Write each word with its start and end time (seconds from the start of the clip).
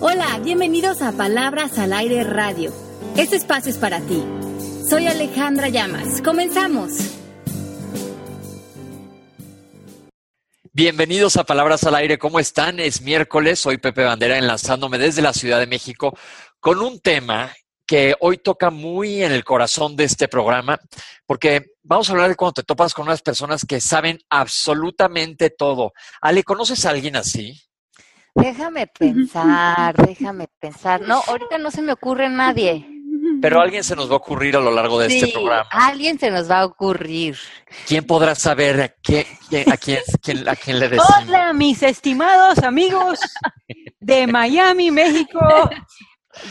Hola, 0.00 0.40
bienvenidos 0.42 1.02
a 1.02 1.12
Palabras 1.12 1.78
al 1.78 1.92
Aire 1.92 2.24
Radio. 2.24 2.72
Este 3.16 3.36
espacio 3.36 3.70
es 3.70 3.78
para 3.78 4.00
ti. 4.00 4.24
Soy 4.88 5.06
Alejandra 5.06 5.68
Llamas. 5.68 6.20
Comenzamos. 6.20 6.94
Bienvenidos 10.72 11.36
a 11.36 11.44
Palabras 11.44 11.84
al 11.84 11.94
Aire. 11.94 12.18
¿Cómo 12.18 12.40
están? 12.40 12.80
Es 12.80 13.02
miércoles. 13.02 13.60
Soy 13.60 13.78
Pepe 13.78 14.02
Bandera 14.02 14.36
enlazándome 14.36 14.98
desde 14.98 15.22
la 15.22 15.32
Ciudad 15.32 15.60
de 15.60 15.68
México 15.68 16.18
con 16.58 16.80
un 16.80 16.98
tema 16.98 17.54
que 17.86 18.16
hoy 18.18 18.38
toca 18.38 18.70
muy 18.70 19.22
en 19.22 19.30
el 19.30 19.44
corazón 19.44 19.94
de 19.94 20.04
este 20.04 20.26
programa, 20.26 20.80
porque 21.24 21.66
vamos 21.84 22.08
a 22.08 22.12
hablar 22.12 22.28
de 22.28 22.34
cuando 22.34 22.54
te 22.54 22.62
topas 22.64 22.92
con 22.94 23.06
unas 23.06 23.22
personas 23.22 23.64
que 23.64 23.80
saben 23.80 24.18
absolutamente 24.28 25.50
todo. 25.50 25.92
Ale, 26.20 26.42
¿conoces 26.42 26.84
a 26.84 26.90
alguien 26.90 27.14
así? 27.14 27.67
Déjame 28.34 28.86
pensar, 28.86 29.94
déjame 29.96 30.46
pensar. 30.60 31.00
No, 31.00 31.22
ahorita 31.26 31.58
no 31.58 31.70
se 31.70 31.82
me 31.82 31.92
ocurre 31.92 32.28
nadie. 32.28 32.86
Pero 33.40 33.60
alguien 33.60 33.84
se 33.84 33.94
nos 33.94 34.08
va 34.08 34.14
a 34.14 34.16
ocurrir 34.16 34.56
a 34.56 34.60
lo 34.60 34.70
largo 34.70 34.98
de 34.98 35.06
este 35.06 35.28
programa. 35.28 35.68
Alguien 35.70 36.18
se 36.18 36.30
nos 36.30 36.50
va 36.50 36.60
a 36.60 36.64
ocurrir. 36.64 37.36
¿Quién 37.86 38.04
podrá 38.04 38.34
saber 38.34 38.80
a, 38.80 38.88
quién, 38.88 39.26
a, 39.70 39.76
quién, 39.76 40.48
a 40.48 40.56
quién 40.56 40.78
le 40.78 40.88
decimos? 40.88 41.08
Hola, 41.26 41.52
mis 41.52 41.82
estimados 41.82 42.58
amigos 42.58 43.20
de 44.00 44.26
Miami, 44.26 44.90
México. 44.90 45.40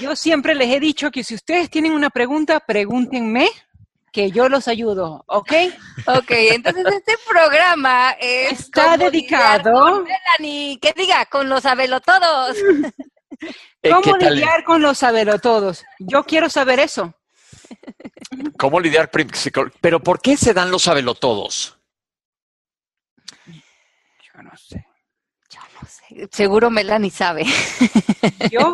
Yo 0.01 0.15
siempre 0.15 0.55
les 0.55 0.69
he 0.69 0.79
dicho 0.79 1.11
que 1.11 1.23
si 1.23 1.35
ustedes 1.35 1.69
tienen 1.69 1.93
una 1.93 2.09
pregunta, 2.09 2.59
pregúntenme 2.59 3.47
que 4.17 4.31
yo 4.31 4.49
los 4.49 4.67
ayudo, 4.67 5.23
¿ok? 5.27 5.51
Ok, 6.07 6.31
entonces 6.31 6.83
este 6.91 7.13
programa 7.29 8.15
está 8.19 8.97
dedicado. 8.97 10.03
Melanie, 10.03 10.79
que 10.79 10.91
diga, 10.97 11.27
con 11.27 11.47
los 11.47 11.61
todos. 11.61 12.57
Eh, 13.83 13.91
¿Cómo 13.91 14.17
lidiar 14.17 14.63
con 14.63 14.81
los 14.81 14.97
todos? 15.39 15.85
Yo 15.99 16.23
quiero 16.23 16.49
saber 16.49 16.79
eso. 16.79 17.13
¿Cómo 18.57 18.79
lidiar? 18.79 19.11
Pero 19.79 20.01
¿por 20.01 20.19
qué 20.19 20.35
se 20.35 20.51
dan 20.51 20.71
los 20.71 20.87
todos? 21.19 21.77
Yo 23.45 24.41
no 24.41 24.57
sé. 24.57 24.83
Yo 25.47 25.59
no 25.79 25.87
sé. 25.87 26.27
Seguro 26.31 26.71
Melanie 26.71 27.11
sabe. 27.11 27.45
Yo, 28.51 28.73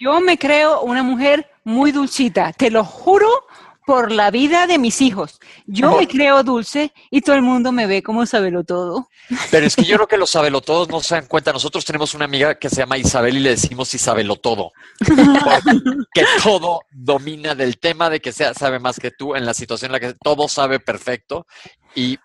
yo 0.00 0.20
me 0.20 0.36
creo 0.36 0.80
una 0.80 1.04
mujer 1.04 1.48
muy 1.62 1.92
dulcita, 1.92 2.52
te 2.52 2.70
lo 2.70 2.84
juro 2.84 3.46
por 3.86 4.12
la 4.12 4.30
vida 4.30 4.66
de 4.66 4.78
mis 4.78 5.00
hijos. 5.00 5.40
Yo 5.66 5.96
me 5.96 6.06
creo 6.06 6.42
dulce 6.42 6.92
y 7.10 7.20
todo 7.22 7.36
el 7.36 7.42
mundo 7.42 7.72
me 7.72 7.86
ve 7.86 8.02
como 8.02 8.26
sabelo 8.26 8.64
todo. 8.64 9.08
Pero 9.50 9.66
es 9.66 9.76
que 9.76 9.84
yo 9.84 9.96
creo 9.96 10.08
que 10.08 10.16
los 10.16 10.30
sabelo 10.30 10.60
todos 10.60 10.88
no 10.88 11.00
se 11.00 11.14
dan 11.14 11.26
cuenta. 11.26 11.52
Nosotros 11.52 11.84
tenemos 11.84 12.14
una 12.14 12.24
amiga 12.24 12.54
que 12.54 12.68
se 12.68 12.76
llama 12.76 12.98
Isabel 12.98 13.36
y 13.36 13.40
le 13.40 13.50
decimos 13.50 13.92
Isabelo 13.94 14.36
todo. 14.36 14.72
que 16.12 16.24
todo 16.42 16.82
domina 16.90 17.54
del 17.54 17.78
tema 17.78 18.10
de 18.10 18.20
que 18.20 18.32
sea, 18.32 18.54
sabe 18.54 18.78
más 18.78 18.98
que 18.98 19.10
tú 19.10 19.34
en 19.34 19.46
la 19.46 19.54
situación 19.54 19.88
en 19.88 19.92
la 19.92 20.00
que 20.00 20.14
todo 20.22 20.48
sabe 20.48 20.80
perfecto 20.80 21.46
y, 21.94 22.18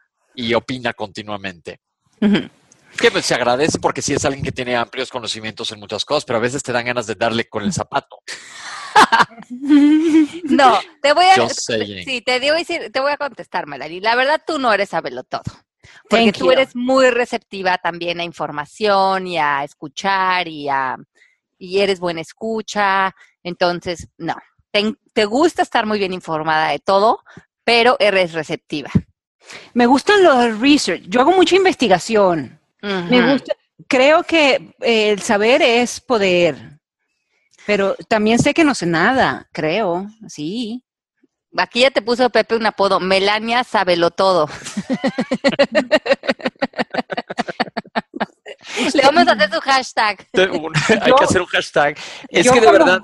opina 0.54 0.94
continuamente. 0.94 1.80
Que 2.98 3.12
pues, 3.12 3.26
se 3.26 3.36
agradece 3.36 3.80
porque 3.80 4.02
sí 4.02 4.14
es 4.14 4.24
alguien 4.24 4.44
que 4.44 4.52
tiene 4.52 4.76
amplios 4.76 5.10
conocimientos 5.10 5.72
en 5.72 5.80
muchas 5.80 6.06
cosas, 6.06 6.26
pero 6.26 6.38
a 6.38 6.42
veces 6.42 6.64
te 6.64 6.72
dan 6.72 6.86
ganas 6.86 7.08
de 7.08 7.16
darle 7.16 7.46
con 7.46 7.64
el 7.64 7.74
zapato. 7.74 8.18
no, 10.44 10.80
te 11.02 11.14
voy 11.14 11.26
a 11.26 11.50
sí, 11.50 12.22
te 12.26 12.40
digo 12.40 12.56
te 12.92 13.00
voy 13.00 13.12
a 13.12 13.18
contestar, 13.18 13.68
Melanie. 13.68 14.02
La 14.02 14.16
verdad 14.16 14.42
tú 14.46 14.60
no 14.60 14.74
eres 14.74 14.90
saberlo 14.90 15.24
todo. 15.24 15.44
Porque 16.10 16.32
tú 16.32 16.52
eres 16.52 16.76
muy 16.76 17.10
receptiva 17.10 17.78
también 17.78 18.20
a 18.20 18.24
información 18.24 19.28
y 19.28 19.38
a 19.38 19.64
escuchar 19.64 20.48
y 20.48 20.68
a 20.70 20.98
y 21.58 21.80
eres 21.80 22.00
buena 22.00 22.22
escucha. 22.22 23.16
Entonces, 23.44 24.08
no. 24.18 24.36
Te, 24.72 25.26
gusta 25.26 25.62
estar 25.62 25.86
muy 25.86 26.00
bien 26.00 26.12
informada 26.12 26.70
de 26.70 26.80
todo, 26.80 27.24
pero 27.64 27.96
eres 28.00 28.34
receptiva. 28.34 28.90
Me 29.74 29.86
gustan 29.86 30.24
los 30.24 30.60
research. 30.60 31.04
Yo 31.08 31.22
hago 31.22 31.32
mucha 31.32 31.56
investigación. 31.56 32.60
Me 32.82 33.32
gusta, 33.32 33.56
creo 33.88 34.24
que 34.24 34.76
el 34.82 35.22
saber 35.22 35.62
es 35.62 36.02
poder. 36.02 36.75
Pero 37.66 37.96
también 38.08 38.40
sé 38.40 38.54
que 38.54 38.64
no 38.64 38.76
sé 38.76 38.86
nada, 38.86 39.50
creo, 39.52 40.08
sí. 40.28 40.84
Aquí 41.58 41.82
ya 41.82 41.92
te 41.92 42.02
puso 42.02 42.30
Pepe 42.30 42.56
un 42.56 42.66
apodo, 42.66 43.00
Melania 43.00 43.64
Sabelo 43.64 44.12
Todo. 44.12 44.50
Le 48.94 49.02
vamos 49.04 49.28
a 49.28 49.32
hacer 49.32 49.52
su 49.52 49.60
hashtag. 49.62 50.28
Hay 50.34 51.14
que 51.14 51.24
hacer 51.24 51.42
un 51.42 51.48
hashtag. 51.48 51.98
Es 52.30 52.52
que 52.52 52.60
de 52.60 52.72
verdad. 52.72 53.02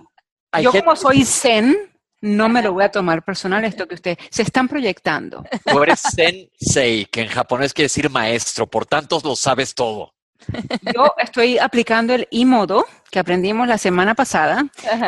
yo 0.61 0.71
como 0.71 0.95
soy 0.95 1.23
zen, 1.23 1.77
no 2.21 2.49
me 2.49 2.61
lo 2.61 2.73
voy 2.73 2.83
a 2.83 2.91
tomar 2.91 3.23
personal 3.23 3.63
esto 3.63 3.87
que 3.87 3.95
ustedes 3.95 4.17
se 4.29 4.41
están 4.43 4.67
proyectando. 4.67 5.43
Tú 5.65 5.81
eres 5.83 6.01
sensei, 6.01 7.05
que 7.05 7.21
en 7.21 7.29
japonés 7.29 7.73
quiere 7.73 7.85
decir 7.85 8.09
maestro, 8.09 8.67
por 8.67 8.85
tanto 8.85 9.19
lo 9.23 9.35
sabes 9.35 9.73
todo. 9.73 10.13
Yo 10.93 11.13
estoy 11.17 11.57
aplicando 11.57 12.13
el 12.13 12.27
I-modo 12.31 12.85
que 13.09 13.19
aprendimos 13.19 13.67
la 13.67 13.77
semana 13.77 14.15
pasada, 14.15 14.65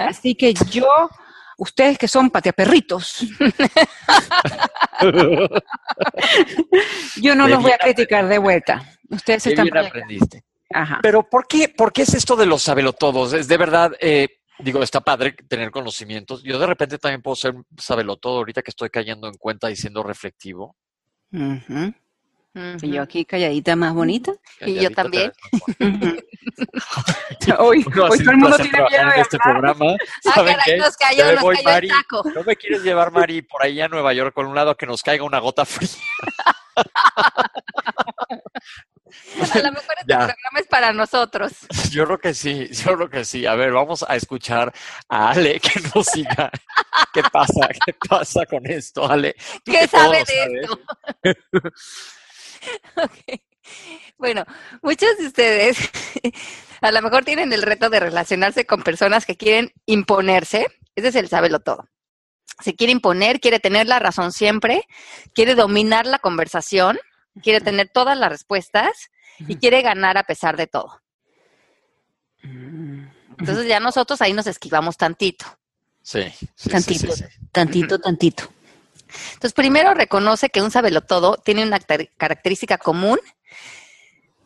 así 0.07 0.35
que 0.35 0.53
yo, 0.53 0.87
ustedes 1.57 1.97
que 1.97 2.07
son 2.07 2.29
pateaperritos, 2.29 3.25
yo 7.21 7.35
no 7.35 7.47
los 7.47 7.61
voy 7.61 7.71
a 7.71 7.77
criticar 7.77 8.27
de 8.27 8.37
vuelta. 8.37 8.83
Ustedes 9.09 9.47
están 9.47 9.65
bien 9.65 9.85
aprendiste. 9.85 10.43
Pero 11.01 11.23
¿por 11.29 11.47
qué, 11.47 11.69
¿por 11.69 11.91
qué 11.93 12.03
es 12.03 12.13
esto 12.13 12.35
de 12.35 12.45
los 12.45 12.63
sabelotodos? 12.63 13.33
Es 13.33 13.47
de 13.47 13.57
verdad, 13.57 13.93
eh, 13.99 14.27
digo, 14.59 14.81
está 14.81 15.01
padre 15.01 15.33
tener 15.47 15.71
conocimientos. 15.71 16.43
Yo 16.43 16.59
de 16.59 16.67
repente 16.67 16.97
también 16.97 17.21
puedo 17.21 17.35
ser 17.35 17.53
sabelotodo 17.77 18.37
ahorita 18.37 18.61
que 18.61 18.71
estoy 18.71 18.89
cayendo 18.89 19.27
en 19.27 19.35
cuenta 19.35 19.69
y 19.69 19.75
siendo 19.75 20.03
reflectivo. 20.03 20.75
Y 22.55 22.91
yo 22.91 23.01
aquí 23.01 23.25
calladita 23.25 23.75
más 23.75 23.93
bonita. 23.93 24.33
y 24.61 24.75
yo 24.75 24.91
también. 24.91 25.31
hoy, 27.59 27.83
todo 27.83 28.13
el 28.13 28.37
mundo 28.37 28.57
tiene 28.57 28.77
miedo 28.89 29.11
en 29.11 29.19
este 29.19 29.37
programa. 29.39 29.95
Ah, 30.25 30.33
caray, 30.35 30.79
nos 30.79 30.95
cayó, 30.97 31.33
nos 31.33 31.43
cayó 31.43 31.77
el 31.77 31.87
taco. 31.87 32.23
¿No 32.35 32.43
me 32.43 32.55
quieres 32.55 32.83
llevar, 32.83 33.11
Mari, 33.11 33.41
por 33.41 33.63
ahí 33.63 33.81
a 33.81 33.87
Nueva 33.87 34.13
York 34.13 34.33
con 34.33 34.45
un 34.45 34.55
lado 34.55 34.75
que 34.77 34.85
nos 34.85 35.01
caiga 35.01 35.23
una 35.23 35.39
gota 35.39 35.65
fría? 35.65 35.89
A 39.53 39.57
lo 39.59 39.71
mejor 39.71 39.95
este 39.99 40.15
programa 40.15 40.59
es 40.59 40.67
para 40.67 40.93
nosotros. 40.93 41.51
Yo 41.91 42.05
creo 42.05 42.19
que 42.19 42.33
sí, 42.33 42.67
yo 42.71 42.95
creo 42.95 43.09
que 43.09 43.25
sí. 43.25 43.45
A 43.45 43.55
ver, 43.55 43.71
vamos 43.71 44.03
a 44.07 44.15
escuchar 44.15 44.73
a 45.07 45.31
Ale 45.31 45.59
que 45.59 45.79
nos 45.93 46.11
diga 46.13 46.49
qué 47.13 47.21
pasa, 47.31 47.67
qué 47.85 47.93
pasa 48.09 48.45
con 48.45 48.65
esto, 48.65 49.09
Ale. 49.09 49.35
¿Qué 49.63 49.87
sabe 49.87 50.23
de 50.25 50.61
esto? 50.61 50.79
Bueno, 54.17 54.45
muchos 54.81 55.17
de 55.17 55.27
ustedes 55.27 55.77
a 56.81 56.91
lo 56.91 57.01
mejor 57.01 57.23
tienen 57.23 57.53
el 57.53 57.61
reto 57.61 57.89
de 57.89 57.99
relacionarse 57.99 58.65
con 58.65 58.83
personas 58.83 59.25
que 59.25 59.37
quieren 59.37 59.71
imponerse. 59.85 60.67
Ese 60.95 61.07
es 61.09 61.15
el 61.15 61.29
sábelo 61.29 61.59
todo. 61.59 61.87
Se 62.61 62.75
quiere 62.75 62.91
imponer, 62.91 63.39
quiere 63.39 63.59
tener 63.59 63.87
la 63.87 63.99
razón 63.99 64.31
siempre, 64.31 64.85
quiere 65.33 65.55
dominar 65.55 66.05
la 66.05 66.19
conversación, 66.19 66.99
quiere 67.41 67.61
tener 67.61 67.89
todas 67.89 68.17
las 68.17 68.29
respuestas 68.29 69.09
y 69.39 69.55
quiere 69.55 69.81
ganar 69.81 70.17
a 70.17 70.23
pesar 70.23 70.55
de 70.55 70.67
todo. 70.67 71.01
Mm. 72.43 73.05
Entonces 73.39 73.67
ya 73.67 73.79
nosotros 73.79 74.21
ahí 74.21 74.33
nos 74.33 74.47
esquivamos 74.47 74.97
tantito. 74.97 75.45
Sí, 76.01 76.21
tantito, 76.69 77.13
tantito, 77.51 77.99
tantito. 77.99 78.53
Entonces, 79.33 79.53
primero 79.53 79.93
reconoce 79.93 80.49
que 80.49 80.61
un 80.61 80.71
sabelotodo 80.71 81.37
tiene 81.37 81.63
una 81.63 81.79
característica 81.79 82.77
común, 82.77 83.19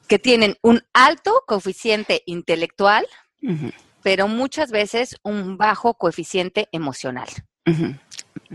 que 0.08 0.20
tienen 0.20 0.58
un 0.62 0.84
alto 0.94 1.44
coeficiente 1.46 2.24
intelectual, 2.26 3.06
pero 4.04 4.28
muchas 4.28 4.72
veces 4.72 5.18
un 5.24 5.58
bajo 5.58 5.94
coeficiente 5.96 6.70
emocional. 6.72 7.28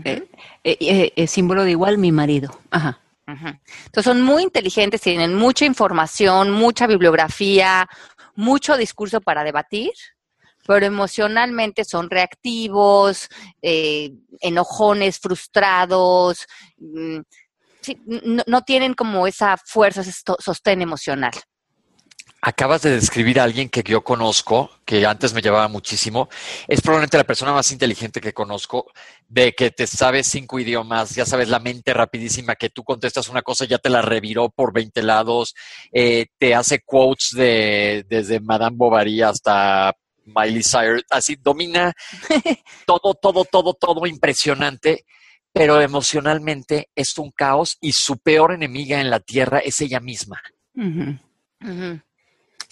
Eh, 0.03 0.27
eh, 0.63 1.13
eh, 1.15 1.27
símbolo 1.27 1.63
de 1.63 1.71
igual 1.71 1.97
mi 1.97 2.11
marido. 2.11 2.59
Ajá. 2.71 2.99
Entonces 3.25 4.03
son 4.03 4.21
muy 4.21 4.43
inteligentes, 4.43 5.01
tienen 5.01 5.33
mucha 5.35 5.65
información, 5.65 6.51
mucha 6.51 6.87
bibliografía, 6.87 7.87
mucho 8.35 8.75
discurso 8.75 9.21
para 9.21 9.43
debatir, 9.43 9.91
pero 10.65 10.85
emocionalmente 10.85 11.83
son 11.85 12.09
reactivos, 12.09 13.29
eh, 13.61 14.11
enojones, 14.39 15.19
frustrados, 15.19 16.45
mm, 16.77 17.19
no, 18.47 18.61
tienen 18.61 18.93
como 18.93 19.27
esa 19.27 19.57
fuerza, 19.57 20.01
ese 20.01 20.13
sostén 20.39 20.81
emocional. 20.81 21.33
Acabas 22.45 22.81
de 22.81 22.91
describir 22.91 23.39
a 23.39 23.45
alguien 23.45 23.69
que 23.69 23.83
yo 23.83 24.03
conozco, 24.03 24.69
que 24.83 25.05
antes 25.05 25.33
me 25.33 25.41
llevaba 25.41 25.69
muchísimo. 25.69 26.27
Es 26.67 26.81
probablemente 26.81 27.17
la 27.17 27.23
persona 27.23 27.53
más 27.53 27.71
inteligente 27.71 28.19
que 28.19 28.33
conozco, 28.33 28.91
de 29.29 29.53
que 29.53 29.71
te 29.71 29.87
sabe 29.87 30.23
cinco 30.23 30.59
idiomas, 30.59 31.15
ya 31.15 31.25
sabes, 31.25 31.47
la 31.47 31.59
mente 31.59 31.93
rapidísima, 31.93 32.55
que 32.55 32.69
tú 32.69 32.83
contestas 32.83 33.29
una 33.29 33.43
cosa 33.43 33.63
y 33.63 33.69
ya 33.69 33.77
te 33.77 33.89
la 33.89 34.01
reviró 34.01 34.49
por 34.49 34.73
20 34.73 35.03
lados, 35.03 35.55
eh, 35.93 36.25
te 36.37 36.53
hace 36.53 36.81
quotes 36.81 37.29
de, 37.33 38.05
desde 38.09 38.41
Madame 38.41 38.75
Bovary 38.75 39.21
hasta 39.21 39.93
Miley 40.25 40.63
Cyrus, 40.63 41.03
así 41.09 41.35
domina 41.35 41.93
todo, 42.85 43.13
todo, 43.15 43.45
todo, 43.45 43.73
todo 43.73 44.05
impresionante, 44.05 45.05
pero 45.51 45.79
emocionalmente 45.81 46.89
es 46.95 47.17
un 47.17 47.31
caos 47.31 47.77
y 47.81 47.93
su 47.93 48.17
peor 48.17 48.53
enemiga 48.53 48.99
en 48.99 49.09
la 49.09 49.19
tierra 49.19 49.59
es 49.59 49.81
ella 49.81 49.99
misma. 49.99 50.41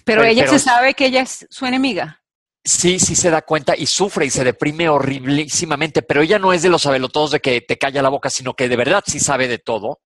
Pero, 0.03 0.23
ella 0.23 0.47
se 0.47 0.59
sabe 0.59 0.93
que 0.93 1.05
ella 1.05 1.21
es 1.21 1.47
su 1.49 1.65
enemiga. 1.65 2.21
Sí, 2.63 2.99
sí 2.99 3.15
se 3.15 3.31
da 3.31 3.41
cuenta 3.41 3.75
y 3.75 3.87
sufre 3.87 4.25
y 4.25 4.29
se 4.29 4.43
deprime 4.43 4.87
horriblísimamente, 4.87 6.03
pero 6.03 6.21
ella 6.21 6.37
no 6.37 6.53
es 6.53 6.61
de 6.61 6.69
los 6.69 6.83
sabelotodos 6.83 7.31
de 7.31 7.39
que 7.39 7.61
te 7.61 7.77
calla 7.77 8.03
la 8.03 8.09
boca, 8.09 8.29
sino 8.29 8.53
que 8.53 8.69
de 8.69 8.75
verdad 8.75 9.03
sí 9.05 9.19
sabe 9.19 9.47
de 9.47 9.57
todo. 9.57 10.01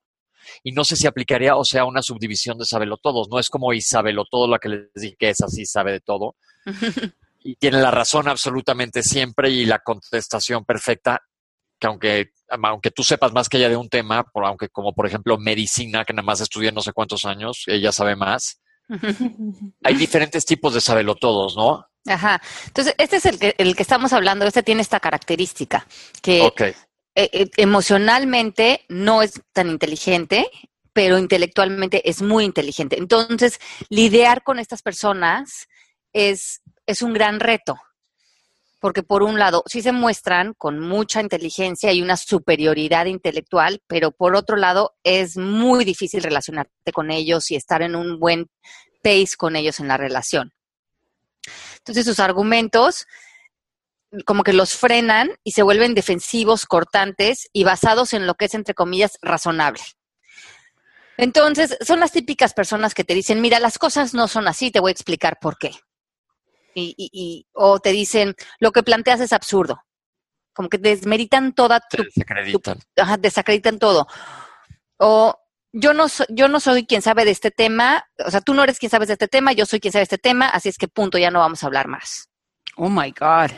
Y 0.63 0.72
no 0.72 0.84
sé 0.84 0.96
si 0.96 1.07
aplicaría, 1.07 1.56
o 1.56 1.66
sea, 1.66 1.86
una 1.86 2.01
subdivisión 2.01 2.57
de 2.57 2.66
sabelotodos. 2.66 3.28
No 3.30 3.39
es 3.39 3.50
como 3.50 3.74
Isabelotodo 3.74 4.48
la 4.48 4.60
que 4.60 4.69
les 4.69 4.94
dije 4.94 5.16
que 5.18 5.30
es 5.30 5.42
así, 5.42 5.66
sabe 5.66 5.94
de 5.94 6.00
todo. 6.01 6.36
y 7.44 7.56
tiene 7.56 7.81
la 7.81 7.92
razón 7.92 8.28
absolutamente 8.28 9.04
siempre 9.04 9.50
y 9.50 9.66
la 9.66 9.80
contestación 9.80 10.66
perfecta, 10.66 11.22
que 11.80 11.88
aunque, 11.88 12.31
aunque 12.48 12.92
tú 12.92 13.04
sepas 13.04 13.34
más 13.34 13.50
que 13.50 13.57
ella 13.57 13.69
de 13.69 13.78
un 13.78 13.90
tema, 13.90 14.24
por, 14.24 14.45
aunque 14.45 14.69
como 14.69 14.94
por 14.94 15.06
ejemplo 15.06 15.38
medicina, 15.38 16.06
que 16.06 16.13
nada 16.13 16.25
más 16.25 16.42
estudié 16.42 16.72
no 16.72 16.81
sé 16.81 16.94
cuántos 16.94 17.25
años, 17.25 17.63
ella 17.68 17.92
sabe 17.92 18.16
más. 18.16 18.62
Hay 19.84 19.95
diferentes 19.95 20.45
tipos 20.45 20.74
de 20.74 20.81
sabelotodos, 20.81 21.56
¿no? 21.56 21.86
Ajá. 22.06 22.42
Entonces, 22.68 22.95
este 22.98 23.18
es 23.18 23.25
el 23.25 23.40
que, 23.40 23.56
el 23.57 23.75
que 23.75 23.84
estamos 23.84 24.13
hablando, 24.13 24.46
este 24.46 24.63
tiene 24.63 24.81
esta 24.81 25.00
característica, 25.00 25.88
que 26.22 26.46
eh, 26.46 26.74
eh, 27.16 27.50
emocionalmente 27.57 28.86
no 28.89 29.22
es 29.22 29.42
tan 29.54 29.69
inteligente, 29.69 30.50
pero 30.92 31.18
intelectualmente 31.18 32.07
es 32.10 32.22
muy 32.22 32.44
inteligente. 32.44 32.98
Entonces, 32.98 33.60
lidiar 33.89 34.44
con 34.44 34.60
estas 34.60 34.81
personas 34.81 35.68
es, 36.13 36.62
es 36.85 37.01
un 37.01 37.13
gran 37.13 37.39
reto, 37.39 37.75
porque 38.80 39.03
por 39.03 39.24
un 39.24 39.39
lado 39.39 39.63
sí 39.65 39.81
se 39.81 39.91
muestran 39.91 40.53
con 40.53 40.80
mucha 40.80 41.21
inteligencia 41.21 41.91
y 41.94 42.01
una 42.01 42.18
superioridad 42.18 43.06
intelectual, 43.06 43.81
pero 43.88 44.12
por 44.12 44.35
otro 44.35 44.57
lado 44.57 44.95
es 45.03 45.38
muy 45.38 45.85
difícil 45.85 46.24
relacionarte 46.24 46.91
con 46.94 47.12
ellos 47.12 47.50
y 47.51 47.56
estar 47.56 47.81
en 47.81 47.95
un 47.95 48.19
buen 48.19 48.50
pace 49.01 49.35
con 49.38 49.56
ellos 49.56 49.80
en 49.80 49.88
la 49.88 49.97
relación. 49.97 50.53
Entonces 51.77 52.06
sus 52.06 52.19
argumentos 52.19 53.06
como 54.25 54.44
que 54.44 54.53
los 54.53 54.75
frenan 54.75 55.31
y 55.44 55.51
se 55.51 55.63
vuelven 55.63 55.95
defensivos, 55.95 56.65
cortantes 56.65 57.50
y 57.51 57.63
basados 57.63 58.13
en 58.13 58.27
lo 58.27 58.36
que 58.36 58.45
es, 58.45 58.53
entre 58.53 58.75
comillas, 58.75 59.18
razonable. 59.21 59.81
Entonces, 61.18 61.77
son 61.81 62.00
las 62.00 62.12
típicas 62.12 62.53
personas 62.53 62.94
que 62.94 63.03
te 63.03 63.13
dicen, 63.13 63.41
mira, 63.41 63.59
las 63.59 63.77
cosas 63.77 64.13
no 64.13 64.27
son 64.27 64.47
así, 64.47 64.71
te 64.71 64.79
voy 64.79 64.89
a 64.89 64.94
explicar 64.94 65.38
por 65.39 65.57
qué. 65.57 65.71
Y, 66.75 67.48
o 67.54 67.80
te 67.80 67.92
dicen, 67.92 68.36
lo 68.60 68.72
que 68.72 68.84
planteas 68.84 69.20
es 69.20 69.34
absurdo. 69.34 69.81
Como 70.54 70.70
que 70.70 70.78
desmeritan 70.78 71.54
toda 71.54 71.80
tu... 71.80 72.04
Desacreditan. 72.04 72.80
desacreditan 73.20 73.80
todo. 73.80 74.08
O 74.98 75.36
yo 75.74 75.94
no, 75.94 76.06
yo 76.30 76.48
no 76.48 76.60
soy 76.60 76.86
quien 76.86 77.02
sabe 77.02 77.25
de 77.25 77.31
este 77.31 77.50
tema, 77.50 78.06
o 78.24 78.30
sea, 78.30 78.42
tú 78.42 78.54
no 78.54 78.64
eres 78.64 78.78
quien 78.78 78.92
sabes 78.92 79.08
de 79.08 79.14
este 79.14 79.28
tema, 79.28 79.54
yo 79.54 79.66
soy 79.66 79.80
quien 79.80 79.92
sabe 79.92 80.02
de 80.02 80.04
este 80.04 80.18
tema, 80.20 80.48
así 80.48 80.70
es 80.70 80.78
que 80.78 80.88
punto, 80.88 81.18
ya 81.18 81.31
no 81.31 81.40
vamos 81.40 81.64
a 81.64 81.66
hablar 81.66 81.88
más. 81.88 82.30
Oh 82.75 82.90
my 82.90 83.12
God. 83.12 83.52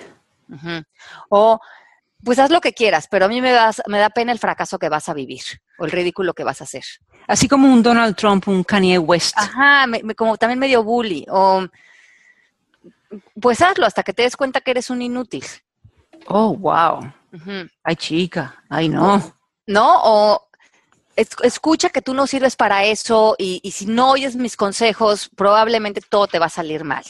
O, 1.30 1.60
pues 2.24 2.40
haz 2.40 2.50
lo 2.52 2.62
que 2.62 2.74
quieras, 2.74 3.08
pero 3.10 3.26
a 3.26 3.28
mí 3.28 3.42
me, 3.42 3.54
me 3.88 4.00
da 4.00 4.10
pena 4.10 4.32
el 4.32 4.40
fracaso 4.40 4.80
que 4.80 4.90
vas 4.90 5.10
a 5.10 5.14
vivir 5.14 5.42
o 5.78 5.86
el 5.86 5.92
ridículo 5.92 6.34
que 6.34 6.44
vas 6.44 6.62
a 6.62 6.64
hacer. 6.64 6.84
Así 7.28 7.48
como 7.48 7.72
un 7.72 7.84
Donald 7.84 8.16
Trump, 8.16 8.48
un 8.48 8.64
Kanye 8.64 8.98
West. 8.98 9.38
Ajá, 9.38 9.86
como 10.16 10.38
también 10.38 10.60
medio 10.60 10.84
bully. 10.84 11.26
O, 11.30 11.66
pues 13.40 13.62
hazlo 13.62 13.86
hasta 13.86 14.04
que 14.04 14.14
te 14.14 14.24
des 14.24 14.38
cuenta 14.38 14.62
que 14.62 14.72
eres 14.72 14.90
un 14.90 15.02
inútil. 15.02 15.44
Oh, 16.28 16.56
wow. 16.56 17.14
Ay, 17.84 17.96
chica, 17.96 18.64
ay, 18.70 18.90
no. 18.90 19.34
No, 19.68 20.02
o 20.04 20.48
escucha 21.16 21.90
que 21.90 22.02
tú 22.02 22.14
no 22.14 22.28
sirves 22.28 22.56
para 22.56 22.86
eso 22.86 23.36
y, 23.38 23.62
si 23.72 23.86
no 23.86 24.12
oyes 24.12 24.36
mis 24.36 24.58
consejos, 24.58 25.30
probablemente 25.36 26.02
todo 26.02 26.28
te 26.28 26.40
va 26.40 26.48
a 26.48 26.50
salir 26.50 26.84
mal. 26.84 27.04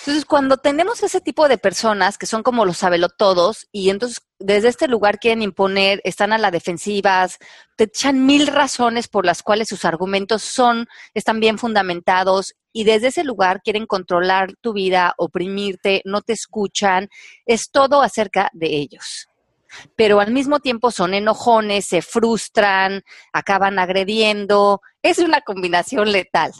Entonces, 0.00 0.24
cuando 0.26 0.58
tenemos 0.58 1.02
ese 1.02 1.20
tipo 1.20 1.48
de 1.48 1.56
personas 1.56 2.18
que 2.18 2.26
son 2.26 2.42
como 2.42 2.66
los 2.66 2.76
sabelotodos 2.76 3.68
y 3.72 3.88
entonces 3.88 4.20
desde 4.44 4.68
este 4.68 4.88
lugar 4.88 5.18
quieren 5.18 5.40
imponer, 5.40 6.02
están 6.04 6.32
a 6.32 6.38
la 6.38 6.50
defensivas, 6.50 7.38
te 7.76 7.84
echan 7.84 8.26
mil 8.26 8.46
razones 8.46 9.08
por 9.08 9.24
las 9.24 9.42
cuales 9.42 9.68
sus 9.68 9.86
argumentos 9.86 10.42
son, 10.42 10.86
están 11.14 11.40
bien 11.40 11.56
fundamentados 11.56 12.54
y 12.70 12.84
desde 12.84 13.08
ese 13.08 13.24
lugar 13.24 13.62
quieren 13.62 13.86
controlar 13.86 14.54
tu 14.60 14.74
vida, 14.74 15.14
oprimirte, 15.16 16.02
no 16.04 16.20
te 16.20 16.34
escuchan, 16.34 17.08
es 17.46 17.70
todo 17.70 18.02
acerca 18.02 18.50
de 18.52 18.76
ellos 18.76 19.28
pero 19.96 20.20
al 20.20 20.32
mismo 20.32 20.60
tiempo 20.60 20.92
son 20.92 21.14
enojones, 21.14 21.86
se 21.86 22.00
frustran, 22.00 23.02
acaban 23.32 23.80
agrediendo. 23.80 24.80
Es 25.02 25.18
una 25.18 25.40
combinación 25.40 26.12
letal. 26.12 26.52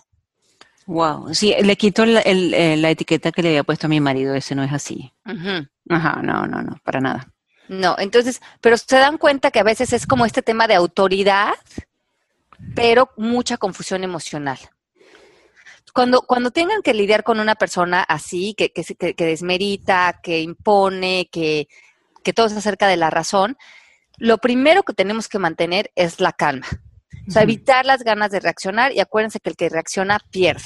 Wow, 0.86 1.32
sí, 1.32 1.54
le 1.62 1.76
quito 1.76 2.02
eh, 2.02 2.76
la 2.76 2.90
etiqueta 2.90 3.30
que 3.30 3.42
le 3.42 3.50
había 3.50 3.62
puesto 3.62 3.86
a 3.86 3.88
mi 3.88 4.00
marido, 4.00 4.34
ese 4.34 4.56
no 4.56 4.64
es 4.64 4.72
así. 4.72 5.12
Ajá, 5.88 6.20
no, 6.22 6.48
no, 6.48 6.60
no, 6.60 6.76
para 6.82 7.00
nada. 7.00 7.33
No, 7.68 7.96
entonces, 7.98 8.40
pero 8.60 8.76
se 8.76 8.96
dan 8.96 9.18
cuenta 9.18 9.50
que 9.50 9.60
a 9.60 9.64
veces 9.64 9.92
es 9.92 10.06
como 10.06 10.26
este 10.26 10.42
tema 10.42 10.66
de 10.66 10.74
autoridad, 10.74 11.54
pero 12.74 13.10
mucha 13.16 13.56
confusión 13.56 14.04
emocional. 14.04 14.58
Cuando, 15.92 16.22
cuando 16.22 16.50
tengan 16.50 16.82
que 16.82 16.92
lidiar 16.92 17.22
con 17.22 17.38
una 17.38 17.54
persona 17.54 18.02
así, 18.02 18.54
que, 18.54 18.72
que, 18.72 19.14
que 19.14 19.26
desmerita, 19.26 20.20
que 20.22 20.40
impone, 20.40 21.28
que, 21.30 21.68
que 22.24 22.32
todo 22.32 22.46
es 22.46 22.52
acerca 22.52 22.88
de 22.88 22.96
la 22.96 23.10
razón, 23.10 23.56
lo 24.18 24.38
primero 24.38 24.82
que 24.82 24.92
tenemos 24.92 25.28
que 25.28 25.38
mantener 25.38 25.92
es 25.94 26.20
la 26.20 26.32
calma. 26.32 26.66
O 27.28 27.30
sea, 27.30 27.42
evitar 27.42 27.86
las 27.86 28.02
ganas 28.02 28.30
de 28.30 28.40
reaccionar 28.40 28.92
y 28.92 29.00
acuérdense 29.00 29.40
que 29.40 29.50
el 29.50 29.56
que 29.56 29.68
reacciona 29.68 30.18
pierde. 30.30 30.64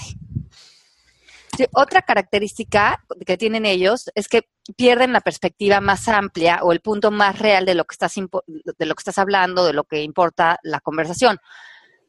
Otra 1.72 2.02
característica 2.02 3.02
que 3.26 3.36
tienen 3.36 3.66
ellos 3.66 4.10
es 4.14 4.28
que 4.28 4.42
pierden 4.76 5.12
la 5.12 5.20
perspectiva 5.20 5.80
más 5.80 6.08
amplia 6.08 6.60
o 6.62 6.72
el 6.72 6.80
punto 6.80 7.10
más 7.10 7.38
real 7.38 7.64
de 7.64 7.74
lo 7.74 7.84
que 7.84 7.94
estás, 7.94 8.14
de 8.14 8.86
lo 8.86 8.94
que 8.94 9.00
estás 9.00 9.18
hablando, 9.18 9.64
de 9.64 9.72
lo 9.72 9.84
que 9.84 10.02
importa 10.02 10.58
la 10.62 10.80
conversación. 10.80 11.38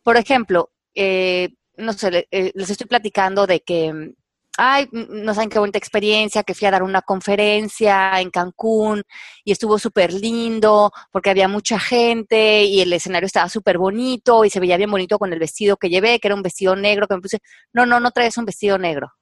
Por 0.04 0.18
ejemplo, 0.18 0.72
eh, 0.96 1.50
no 1.78 1.94
sé, 1.94 2.28
eh, 2.32 2.52
les 2.54 2.70
estoy 2.70 2.88
platicando 2.88 3.48
de 3.48 3.62
que 3.62 4.14
ay, 4.60 4.88
no 4.92 5.34
saben 5.34 5.50
qué 5.50 5.58
bonita 5.60 5.78
experiencia, 5.78 6.44
que 6.44 6.54
fui 6.54 6.68
a 6.68 6.72
dar 6.72 6.84
una 6.84 7.02
conferencia 7.02 8.20
en 8.20 8.30
Cancún 8.30 9.04
y 9.44 9.54
estuvo 9.54 9.80
súper 9.80 10.12
lindo 10.14 10.92
porque 11.12 11.30
había 11.30 11.48
mucha 11.48 11.80
gente 11.80 12.64
y 12.66 12.82
el 12.82 12.92
escenario 12.92 13.28
estaba 13.28 13.48
súper 13.50 13.78
bonito 13.78 14.44
y 14.44 14.50
se 14.50 14.60
veía 14.60 14.78
bien 14.78 14.92
bonito 14.92 15.18
con 15.18 15.32
el 15.32 15.40
vestido 15.40 15.78
que 15.78 15.90
llevé, 15.90 16.20
que 16.20 16.28
era 16.28 16.36
un 16.36 16.42
vestido 16.44 16.76
negro 16.76 17.08
que 17.08 17.16
me 17.16 17.22
puse. 17.22 17.40
No, 17.74 17.86
no, 17.86 18.00
no 18.02 18.12
traes 18.12 18.38
un 18.38 18.46
vestido 18.46 18.78
negro. 18.78 19.14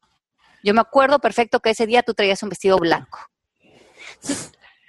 Yo 0.68 0.74
me 0.74 0.82
acuerdo 0.82 1.20
perfecto 1.20 1.62
que 1.62 1.70
ese 1.70 1.86
día 1.86 2.04
tú 2.04 2.14
traías 2.14 2.44
un 2.44 2.50
vestido 2.50 2.78
blanco. 2.78 3.20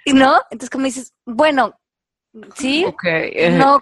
¿No? 0.07 0.41
Entonces, 0.51 0.69
como 0.69 0.83
dices, 0.83 1.13
bueno, 1.25 1.79
¿Sí? 2.55 2.85
Eh, 3.05 3.49
no, 3.49 3.81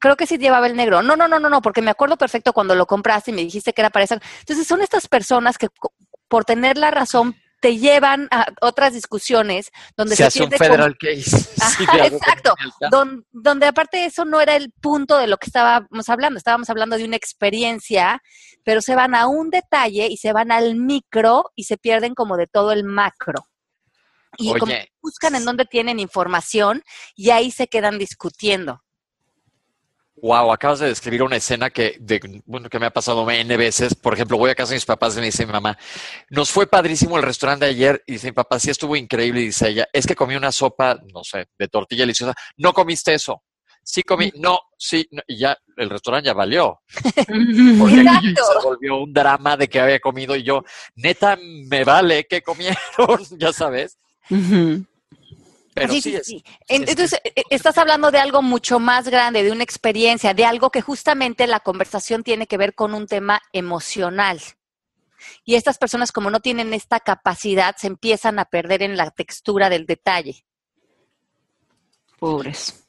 creo 0.00 0.16
que 0.16 0.26
sí 0.26 0.38
llevaba 0.38 0.66
el 0.66 0.74
negro. 0.74 1.02
No, 1.02 1.16
no, 1.16 1.28
no, 1.28 1.38
no, 1.38 1.50
no, 1.50 1.60
porque 1.60 1.82
me 1.82 1.90
acuerdo 1.90 2.16
perfecto 2.16 2.54
cuando 2.54 2.74
lo 2.74 2.86
compraste 2.86 3.30
y 3.30 3.34
me 3.34 3.42
dijiste 3.42 3.74
que 3.74 3.82
era 3.82 3.90
para 3.90 4.04
esa. 4.04 4.18
Entonces 4.40 4.66
son 4.66 4.80
estas 4.80 5.06
personas 5.06 5.58
que 5.58 5.68
por 6.28 6.46
tener 6.46 6.78
la 6.78 6.90
razón 6.90 7.36
te 7.60 7.76
llevan 7.76 8.28
a 8.30 8.46
otras 8.60 8.92
discusiones 8.92 9.70
donde 9.96 10.16
se, 10.16 10.24
hace 10.24 10.44
un 10.44 10.50
federal 10.50 10.96
case. 10.96 11.36
exacto. 12.04 12.54
donde 13.32 13.66
aparte 13.66 14.04
eso 14.04 14.24
no 14.24 14.40
era 14.40 14.56
el 14.56 14.72
punto 14.72 15.18
de 15.18 15.26
lo 15.26 15.36
que 15.38 15.46
estábamos 15.46 16.08
hablando. 16.08 16.38
Estábamos 16.38 16.70
hablando 16.70 16.96
de 16.96 17.04
una 17.04 17.16
experiencia, 17.16 18.22
pero 18.64 18.80
se 18.80 18.94
van 18.94 19.14
a 19.14 19.26
un 19.26 19.50
detalle 19.50 20.06
y 20.08 20.16
se 20.16 20.32
van 20.32 20.52
al 20.52 20.76
micro 20.76 21.50
y 21.56 21.64
se 21.64 21.76
pierden 21.76 22.14
como 22.14 22.36
de 22.36 22.46
todo 22.46 22.72
el 22.72 22.84
macro. 22.84 23.46
Y 24.36 24.54
como 24.56 24.74
buscan 25.02 25.34
en 25.34 25.44
dónde 25.44 25.64
tienen 25.64 25.98
información 25.98 26.82
y 27.16 27.30
ahí 27.30 27.50
se 27.50 27.66
quedan 27.66 27.98
discutiendo. 27.98 28.82
Wow, 30.22 30.52
acabas 30.52 30.80
de 30.80 30.88
describir 30.88 31.22
una 31.22 31.36
escena 31.36 31.70
que, 31.70 31.96
de, 32.00 32.42
bueno, 32.44 32.68
que 32.68 32.78
me 32.78 32.86
ha 32.86 32.90
pasado 32.90 33.28
N 33.30 33.56
veces. 33.56 33.94
Por 33.94 34.14
ejemplo, 34.14 34.38
voy 34.38 34.50
a 34.50 34.54
casa 34.54 34.70
de 34.70 34.76
mis 34.76 34.84
papás 34.84 35.16
y 35.16 35.20
me 35.20 35.26
dice 35.26 35.46
mi 35.46 35.52
mamá, 35.52 35.76
nos 36.30 36.50
fue 36.50 36.66
padrísimo 36.66 37.16
el 37.16 37.22
restaurante 37.22 37.66
de 37.66 37.72
ayer. 37.72 38.02
Y 38.06 38.12
dice 38.12 38.28
mi 38.28 38.32
papá, 38.32 38.58
sí 38.58 38.70
estuvo 38.70 38.96
increíble. 38.96 39.40
Y 39.40 39.46
dice 39.46 39.68
ella, 39.68 39.88
es 39.92 40.06
que 40.06 40.16
comí 40.16 40.34
una 40.34 40.52
sopa, 40.52 40.98
no 41.12 41.22
sé, 41.24 41.46
de 41.58 41.68
tortilla 41.68 42.02
deliciosa. 42.02 42.34
No 42.56 42.72
comiste 42.72 43.14
eso. 43.14 43.42
Sí 43.82 44.02
comí, 44.02 44.30
no, 44.36 44.60
sí, 44.76 45.08
y 45.26 45.38
ya 45.38 45.56
el 45.76 45.88
restaurante 45.88 46.26
ya 46.26 46.34
valió. 46.34 46.82
Porque 47.78 48.04
se 48.04 48.66
volvió 48.66 48.96
un 48.98 49.12
drama 49.14 49.56
de 49.56 49.66
que 49.66 49.80
había 49.80 49.98
comido 49.98 50.36
y 50.36 50.42
yo, 50.42 50.62
neta, 50.96 51.38
me 51.40 51.84
vale 51.84 52.24
que 52.24 52.42
comieron, 52.42 52.76
ya 53.38 53.52
sabes. 53.52 53.98
Pero 55.78 55.92
sí, 55.92 56.18
sí, 56.22 56.44
Entonces, 56.66 57.20
e, 57.24 57.44
estás 57.50 57.78
hablando 57.78 58.10
de 58.10 58.18
algo 58.18 58.42
mucho 58.42 58.78
más 58.78 59.08
grande, 59.08 59.42
de 59.42 59.52
una 59.52 59.62
experiencia, 59.64 60.34
de 60.34 60.44
algo 60.44 60.70
que 60.70 60.82
justamente 60.82 61.46
la 61.46 61.60
conversación 61.60 62.22
tiene 62.22 62.46
que 62.46 62.56
ver 62.56 62.74
con 62.74 62.94
un 62.94 63.06
tema 63.06 63.40
emocional. 63.52 64.40
Y 65.44 65.54
estas 65.54 65.78
personas, 65.78 66.12
como 66.12 66.30
no 66.30 66.40
tienen 66.40 66.74
esta 66.74 67.00
capacidad, 67.00 67.76
se 67.76 67.86
empiezan 67.86 68.38
a 68.38 68.44
perder 68.44 68.82
en 68.82 68.96
la 68.96 69.10
textura 69.10 69.68
del 69.68 69.86
detalle. 69.86 70.44
Pobres. 72.18 72.86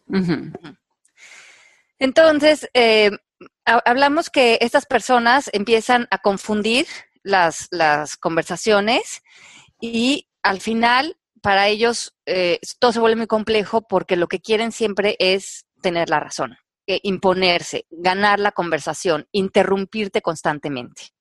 Entonces, 2.00 2.69
eh, 2.74 3.12
hablamos 3.65 4.29
que 4.29 4.58
estas 4.62 4.86
personas 4.86 5.50
empiezan 5.53 6.08
a 6.12 6.17
confundir 6.19 6.88
las, 7.24 7.67
las 7.72 8.17
conversaciones 8.17 9.22
y 9.79 10.27
al 10.41 10.62
final 10.62 11.17
para 11.41 11.67
ellos 11.67 12.13
eh, 12.25 12.60
todo 12.79 12.91
se 12.91 13.00
vuelve 13.00 13.17
muy 13.17 13.27
complejo 13.27 13.81
porque 13.88 14.15
lo 14.15 14.27
que 14.27 14.39
quieren 14.39 14.72
siempre 14.72 15.15
es 15.19 15.65
tener 15.81 16.10
la 16.10 16.19
razón, 16.19 16.58
eh, 16.88 17.00
imponerse, 17.03 17.86
ganar 17.89 18.39
la 18.39 18.51
conversación, 18.51 19.27
interrumpirte 19.31 20.22
constantemente. 20.22 21.13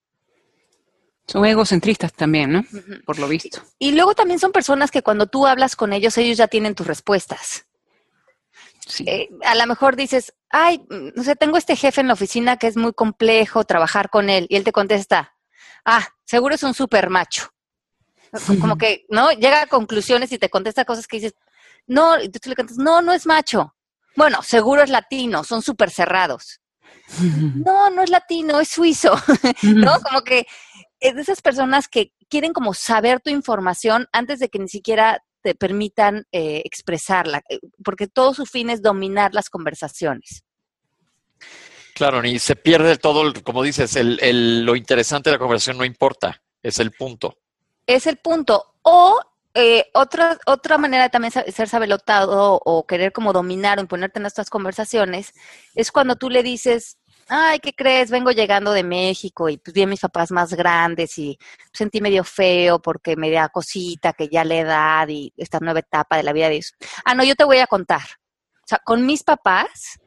Son 1.27 1.45
egocentristas 1.45 2.15
también, 2.15 2.53
¿no? 2.53 2.65
Por 3.05 3.19
lo 3.19 3.29
visto. 3.29 3.63
Y, 3.79 3.93
luego 3.93 4.15
también 4.15 4.41
son 4.41 4.51
personas 4.51 4.91
que 4.91 5.03
cuando 5.03 5.27
tú 5.27 5.47
hablas 5.47 5.77
con 5.77 5.93
ellos, 5.93 6.17
ellos 6.17 6.39
ya 6.39 6.49
tienen 6.49 6.75
tus 6.75 6.87
respuestas. 6.87 7.67
Eh, 9.05 9.29
a 9.45 9.55
lo 9.55 9.67
mejor 9.67 9.97
dices, 9.97 10.33
ay, 10.49 10.83
no 10.89 11.23
sé, 11.23 11.37
tengo 11.37 11.59
este 11.59 11.77
jefe 11.77 12.01
en 12.01 12.09
la 12.09 12.15
oficina 12.15 12.57
que 12.57 12.67
es 12.67 12.79
muy 12.79 12.95
complejo 12.95 13.65
trabajar 13.65 14.09
con 14.09 14.31
él. 14.31 14.47
Y 14.49 14.57
él 14.57 14.65
te 14.65 14.73
contesta, 14.73 15.35
ah, 15.85 16.09
seguro 16.25 16.55
es 16.55 16.63
un 16.63 16.73
super 16.73 17.11
macho. 17.11 17.51
Como 18.61 18.77
que, 18.79 19.07
¿no? 19.09 19.33
Llega 19.33 19.63
a 19.63 19.67
conclusiones 19.67 20.33
y 20.33 20.39
te 20.39 20.51
contesta 20.51 20.85
cosas 20.85 21.07
que 21.07 21.19
dices, 21.19 21.35
no, 21.87 22.21
y 22.21 22.29
tú 22.29 22.49
le 22.49 22.57
contestas, 22.57 22.85
no, 22.85 23.03
no 23.03 23.13
es 23.13 23.27
macho. 23.27 23.75
Bueno, 24.17 24.43
seguro 24.43 24.83
es 24.83 24.91
latino, 24.91 25.45
son 25.45 25.63
súper 25.63 25.91
cerrados. 25.91 26.61
No, 27.65 27.91
no 27.91 28.03
es 28.03 28.11
latino, 28.11 28.61
es 28.61 28.69
suizo, 28.69 29.15
¿no? 29.63 30.01
Como 30.01 30.23
que 30.23 30.47
es 31.01 31.15
de 31.15 31.23
esas 31.23 31.41
personas 31.41 31.89
que 31.89 32.13
quieren 32.29 32.53
como 32.53 32.75
saber 32.75 33.21
tu 33.21 33.31
información 33.31 34.07
antes 34.13 34.39
de 34.39 34.49
que 34.49 34.59
ni 34.59 34.69
siquiera 34.69 35.23
te 35.43 35.55
permitan 35.55 36.27
eh, 36.33 36.63
expresarla, 36.65 37.43
eh, 37.49 37.61
porque 37.83 38.09
todo 38.09 38.35
su 38.35 38.45
fin 38.45 38.69
es 38.71 38.83
dominar 38.83 39.33
las 39.33 39.49
conversaciones. 39.49 40.45
Claro, 41.95 42.21
ni 42.21 42.39
se 42.39 42.57
pierde 42.57 42.97
todo, 42.97 43.33
como 43.43 43.63
dices, 43.63 43.97
el, 43.97 44.65
lo 44.65 44.77
interesante 44.77 45.31
de 45.31 45.37
la 45.37 45.41
conversación 45.41 45.79
no 45.79 45.85
importa, 45.85 46.43
es 46.63 46.79
el 46.79 46.93
punto 46.93 47.39
es 47.89 48.07
el 48.07 48.19
punto. 48.19 48.75
O 48.83 49.19
eh, 49.55 49.87
otra, 49.95 50.39
otra 50.47 50.79
manera 50.79 51.05
de 51.05 51.11
también 51.11 51.33
ser 51.33 51.69
sabelotado 51.69 52.61
o 52.65 52.87
querer 52.87 53.13
como 53.13 53.33
dominar 53.33 53.79
o 53.79 53.81
imponerte 53.81 54.21
en 54.21 54.27
estas 54.27 54.51
conversaciones 54.51 55.33
es 55.75 55.91
cuando 55.91 56.15
tú 56.15 56.31
le 56.31 56.45
dices, 56.45 56.99
ay, 57.29 57.59
¿qué 57.59 57.73
crees? 57.73 58.11
Vengo 58.11 58.31
llegando 58.31 58.73
de 58.73 58.85
México 58.85 59.49
y 59.49 59.57
pues 59.57 59.75
vi 59.75 59.83
a 59.83 59.87
mis 59.87 60.01
papás 60.01 60.31
más 60.31 60.55
grandes 60.55 61.19
y 61.19 61.39
sentí 61.73 62.01
medio 62.01 62.25
feo 62.25 62.79
porque 62.79 63.17
me 63.17 63.31
da 63.31 63.49
cosita 63.49 64.13
que 64.13 64.29
ya 64.29 64.45
la 64.45 64.57
edad 64.57 65.09
y 65.09 65.33
esta 65.37 65.59
nueva 65.59 65.81
etapa 65.81 66.17
de 66.19 66.23
la 66.23 66.33
vida 66.33 66.49
de 66.49 66.57
ellos. 66.57 66.75
Ah, 67.05 67.15
no, 67.15 67.25
yo 67.25 67.35
te 67.35 67.45
voy 67.45 67.59
a 67.59 67.67
contar. 67.67 68.03
O 68.63 68.67
sea, 68.69 68.79
con 68.85 69.07
mis 69.07 69.23
papás, 69.23 69.99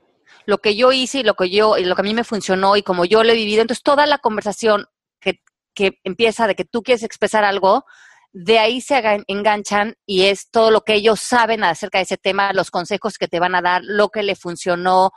lo 0.45 0.59
que 0.59 0.75
yo 0.75 0.91
hice 0.91 1.19
y 1.19 1.23
lo 1.23 1.33
que 1.33 1.49
yo, 1.49 1.77
y 1.77 1.85
lo 1.85 1.95
que 1.95 2.01
a 2.01 2.03
mí 2.03 2.13
me 2.13 2.23
funcionó 2.23 2.75
y 2.75 2.83
como 2.83 3.05
yo 3.05 3.23
lo 3.23 3.31
he 3.31 3.35
vivido, 3.35 3.63
entonces 3.63 3.83
toda 3.83 4.05
la 4.05 4.19
conversación 4.19 4.85
que, 5.19 5.41
que 5.73 5.99
empieza 6.03 6.47
de 6.47 6.55
que 6.55 6.65
tú 6.65 6.81
quieres 6.81 7.03
expresar 7.03 7.43
algo, 7.43 7.85
de 8.33 8.59
ahí 8.59 8.81
se 8.81 9.01
enganchan 9.27 9.95
y 10.05 10.23
es 10.23 10.49
todo 10.49 10.71
lo 10.71 10.81
que 10.81 10.93
ellos 10.93 11.19
saben 11.19 11.63
acerca 11.63 11.97
de 11.97 12.03
ese 12.03 12.17
tema, 12.17 12.53
los 12.53 12.71
consejos 12.71 13.17
que 13.17 13.27
te 13.27 13.39
van 13.39 13.55
a 13.55 13.61
dar, 13.61 13.81
lo 13.83 14.09
que 14.09 14.23
le 14.23 14.35
funcionó. 14.35 15.11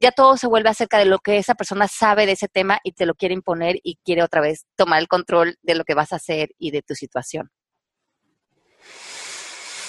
Ya 0.00 0.12
todo 0.12 0.36
se 0.36 0.46
vuelve 0.46 0.68
acerca 0.68 0.98
de 0.98 1.04
lo 1.04 1.20
que 1.20 1.38
esa 1.38 1.54
persona 1.54 1.88
sabe 1.88 2.26
de 2.26 2.32
ese 2.32 2.48
tema 2.48 2.78
y 2.82 2.92
te 2.92 3.06
lo 3.06 3.14
quiere 3.14 3.34
imponer 3.34 3.76
y 3.82 3.98
quiere 4.04 4.22
otra 4.22 4.40
vez 4.40 4.66
tomar 4.76 5.00
el 5.00 5.08
control 5.08 5.56
de 5.62 5.74
lo 5.74 5.84
que 5.84 5.94
vas 5.94 6.12
a 6.12 6.16
hacer 6.16 6.50
y 6.58 6.70
de 6.70 6.82
tu 6.82 6.94
situación. 6.94 7.50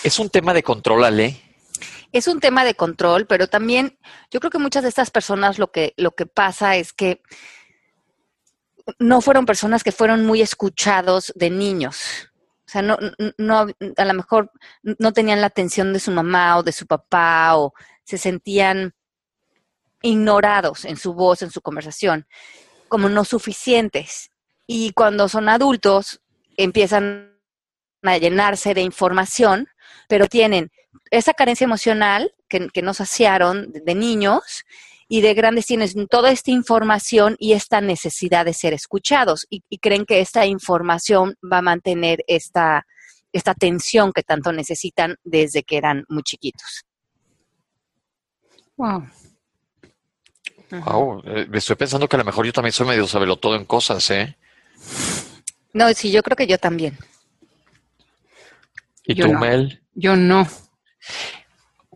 Es 0.03 0.19
un 0.19 0.29
tema 0.29 0.53
de 0.53 0.63
control, 0.63 1.03
Ale. 1.03 1.41
Es 2.11 2.27
un 2.27 2.39
tema 2.39 2.63
de 2.63 2.75
control, 2.75 3.25
pero 3.25 3.47
también 3.47 3.97
yo 4.31 4.39
creo 4.39 4.51
que 4.51 4.57
muchas 4.59 4.83
de 4.83 4.89
estas 4.89 5.11
personas 5.11 5.59
lo 5.59 5.71
que, 5.71 5.93
lo 5.97 6.11
que 6.11 6.25
pasa 6.25 6.75
es 6.75 6.91
que 6.91 7.21
no 8.99 9.21
fueron 9.21 9.45
personas 9.45 9.83
que 9.83 9.91
fueron 9.91 10.25
muy 10.25 10.41
escuchados 10.41 11.31
de 11.35 11.49
niños. 11.49 12.29
O 12.65 12.69
sea, 12.71 12.81
no, 12.81 12.97
no, 13.37 13.67
a 13.97 14.05
lo 14.05 14.13
mejor 14.13 14.51
no 14.81 15.11
tenían 15.11 15.41
la 15.41 15.47
atención 15.47 15.91
de 15.91 15.99
su 15.99 16.11
mamá 16.11 16.57
o 16.57 16.63
de 16.63 16.71
su 16.71 16.87
papá 16.87 17.57
o 17.57 17.73
se 18.03 18.17
sentían 18.17 18.93
ignorados 20.01 20.85
en 20.85 20.97
su 20.97 21.13
voz, 21.13 21.41
en 21.41 21.51
su 21.51 21.61
conversación, 21.61 22.27
como 22.87 23.09
no 23.09 23.25
suficientes. 23.25 24.31
Y 24.67 24.93
cuando 24.93 25.27
son 25.27 25.49
adultos, 25.49 26.21
empiezan 26.57 27.37
a 28.03 28.17
llenarse 28.17 28.73
de 28.73 28.81
información, 28.81 29.67
pero 30.07 30.27
tienen 30.27 30.71
esa 31.11 31.33
carencia 31.33 31.65
emocional 31.65 32.33
que, 32.47 32.69
que 32.69 32.81
no 32.81 32.93
saciaron 32.93 33.71
de 33.71 33.95
niños 33.95 34.65
y 35.13 35.19
de 35.19 35.33
grandes 35.33 35.65
tienen 35.65 36.07
toda 36.07 36.31
esta 36.31 36.51
información 36.51 37.35
y 37.37 37.51
esta 37.51 37.81
necesidad 37.81 38.45
de 38.45 38.53
ser 38.53 38.73
escuchados 38.73 39.45
y, 39.49 39.61
creen 39.79 40.05
que 40.05 40.21
esta 40.21 40.45
información 40.45 41.35
va 41.43 41.57
a 41.57 41.61
mantener 41.61 42.23
esta, 42.27 42.85
esta 43.33 43.51
atención 43.51 44.13
que 44.13 44.23
tanto 44.23 44.53
necesitan 44.53 45.17
desde 45.25 45.63
que 45.63 45.75
eran 45.75 46.05
muy 46.07 46.23
chiquitos. 46.23 46.85
Wow. 48.77 49.05
Wow, 50.85 51.23
eh, 51.25 51.47
estoy 51.55 51.75
pensando 51.75 52.07
que 52.07 52.15
a 52.15 52.19
lo 52.19 52.25
mejor 52.25 52.45
yo 52.45 52.53
también 52.53 52.71
soy 52.71 52.87
medio 52.87 53.05
sabelo 53.05 53.35
todo 53.35 53.57
en 53.57 53.65
cosas, 53.65 54.09
¿eh? 54.11 54.37
No, 55.73 55.93
sí, 55.93 56.09
yo 56.09 56.23
creo 56.23 56.37
que 56.37 56.47
yo 56.47 56.57
también. 56.57 56.97
¿Y 59.03 59.15
tú, 59.15 59.33
Mel? 59.33 59.83
Yo 59.93 60.15
no. 60.15 60.47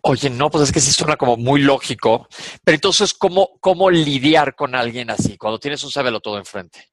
Oye, 0.08 0.30
no, 0.30 0.52
pues 0.52 0.66
es 0.66 0.72
que 0.72 0.80
sí 0.80 0.92
suena 0.92 1.18
como 1.18 1.36
muy 1.36 1.62
lógico. 1.62 2.28
Pero 2.64 2.76
entonces, 2.76 3.12
¿cómo, 3.16 3.58
cómo 3.60 3.90
lidiar 3.90 4.54
con 4.54 4.76
alguien 4.76 5.10
así 5.10 5.36
cuando 5.36 5.60
tienes 5.60 5.84
un 5.84 5.90
sabelo 5.90 6.20
todo 6.20 6.38
enfrente? 6.38 6.92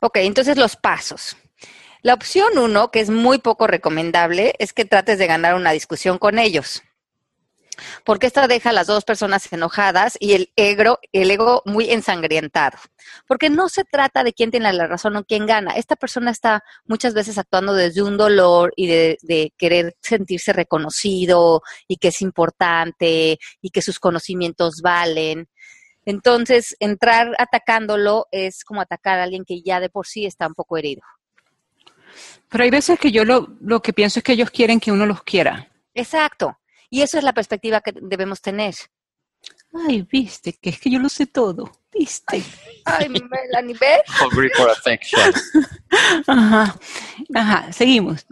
Ok, 0.00 0.18
entonces 0.18 0.56
los 0.56 0.76
pasos. 0.76 1.36
La 2.02 2.14
opción 2.14 2.58
uno, 2.58 2.92
que 2.92 3.00
es 3.00 3.10
muy 3.10 3.38
poco 3.38 3.66
recomendable, 3.66 4.54
es 4.60 4.72
que 4.72 4.84
trates 4.84 5.18
de 5.18 5.26
ganar 5.26 5.56
una 5.56 5.72
discusión 5.72 6.18
con 6.18 6.38
ellos 6.38 6.84
porque 8.04 8.26
esta 8.26 8.46
deja 8.48 8.70
a 8.70 8.72
las 8.72 8.86
dos 8.86 9.04
personas 9.04 9.52
enojadas 9.52 10.16
y 10.20 10.34
el 10.34 10.52
ego, 10.56 10.98
el 11.12 11.30
ego 11.30 11.62
muy 11.64 11.90
ensangrientado. 11.90 12.78
Porque 13.26 13.50
no 13.50 13.68
se 13.68 13.84
trata 13.84 14.24
de 14.24 14.32
quién 14.32 14.50
tiene 14.50 14.72
la 14.72 14.86
razón 14.86 15.16
o 15.16 15.24
quién 15.24 15.46
gana. 15.46 15.72
Esta 15.72 15.96
persona 15.96 16.30
está 16.30 16.62
muchas 16.86 17.14
veces 17.14 17.38
actuando 17.38 17.74
desde 17.74 18.02
un 18.02 18.16
dolor 18.16 18.72
y 18.76 18.86
de, 18.86 19.18
de 19.22 19.52
querer 19.56 19.96
sentirse 20.00 20.52
reconocido 20.52 21.62
y 21.88 21.96
que 21.96 22.08
es 22.08 22.22
importante 22.22 23.38
y 23.60 23.70
que 23.70 23.82
sus 23.82 23.98
conocimientos 23.98 24.80
valen. 24.82 25.48
Entonces, 26.04 26.76
entrar 26.78 27.34
atacándolo 27.38 28.26
es 28.30 28.64
como 28.64 28.80
atacar 28.80 29.18
a 29.18 29.24
alguien 29.24 29.44
que 29.44 29.60
ya 29.62 29.80
de 29.80 29.88
por 29.88 30.06
sí 30.06 30.24
está 30.24 30.46
un 30.46 30.54
poco 30.54 30.76
herido. 30.76 31.02
Pero 32.48 32.64
hay 32.64 32.70
veces 32.70 32.98
que 32.98 33.10
yo 33.10 33.24
lo, 33.24 33.48
lo 33.60 33.82
que 33.82 33.92
pienso 33.92 34.20
es 34.20 34.24
que 34.24 34.32
ellos 34.32 34.50
quieren 34.50 34.78
que 34.78 34.92
uno 34.92 35.04
los 35.04 35.22
quiera. 35.22 35.68
Exacto. 35.94 36.56
Y 36.90 37.02
eso 37.02 37.18
es 37.18 37.24
la 37.24 37.32
perspectiva 37.32 37.80
que 37.80 37.92
debemos 37.92 38.40
tener. 38.40 38.74
Ay, 39.74 40.02
viste, 40.02 40.54
que 40.54 40.70
es 40.70 40.80
que 40.80 40.90
yo 40.90 40.98
lo 40.98 41.08
sé 41.08 41.26
todo. 41.26 41.70
Viste. 41.92 42.42
Ay, 42.84 43.08
Melanie, 43.08 43.76
¿ves? 43.78 44.02
Hungry 44.22 44.50
for 44.50 44.70
affection. 44.70 45.32
Ajá, 46.26 46.76
ajá, 47.34 47.72
seguimos. 47.72 48.26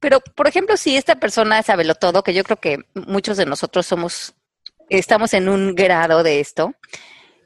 Pero, 0.00 0.20
por 0.20 0.48
ejemplo, 0.48 0.76
si 0.76 0.96
esta 0.96 1.16
persona 1.16 1.62
sabe 1.62 1.84
lo 1.84 1.94
todo, 1.94 2.22
que 2.22 2.34
yo 2.34 2.42
creo 2.42 2.58
que 2.58 2.78
muchos 2.94 3.36
de 3.36 3.46
nosotros 3.46 3.86
somos, 3.86 4.34
estamos 4.88 5.34
en 5.34 5.48
un 5.48 5.74
grado 5.74 6.22
de 6.22 6.40
esto, 6.40 6.74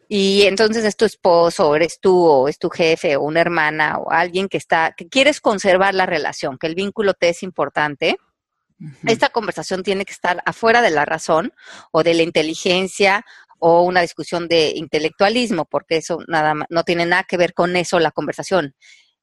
y 0.09 0.43
entonces 0.43 0.85
es 0.85 0.97
tu 0.97 1.05
esposo, 1.05 1.69
o 1.69 1.76
eres 1.76 2.00
tú, 2.00 2.25
o 2.25 2.49
es 2.49 2.59
tu 2.59 2.71
jefe, 2.71 3.16
o 3.16 3.23
una 3.23 3.40
hermana, 3.40 3.99
o 3.99 4.11
alguien 4.11 4.49
que 4.49 4.57
está, 4.57 4.95
que 4.97 5.09
quieres 5.09 5.40
conservar 5.40 5.95
la 5.95 6.07
relación, 6.07 6.59
que 6.59 6.69
el 6.69 6.75
vínculo 6.75 7.12
te 7.14 7.28
es 7.28 7.43
importante, 7.43 8.16
esta 9.06 9.30
conversación 9.30 9.83
tiene 9.83 10.04
que 10.04 10.12
estar 10.12 10.42
afuera 10.45 10.83
de 10.83 10.90
la 10.90 11.04
razón 11.04 11.52
o 11.92 12.02
de 12.02 12.14
la 12.14 12.23
inteligencia 12.23 13.25
o 13.59 13.83
una 13.83 14.02
discusión 14.02 14.49
de 14.49 14.73
intelectualismo, 14.76 15.64
porque 15.64 15.97
eso 15.97 16.18
nada 16.28 16.54
no 16.68 16.85
tiene 16.85 17.06
nada 17.06 17.25
que 17.25 17.38
ver 17.38 17.54
con 17.54 17.75
eso 17.76 17.99
la 17.99 18.11
conversación. 18.11 18.75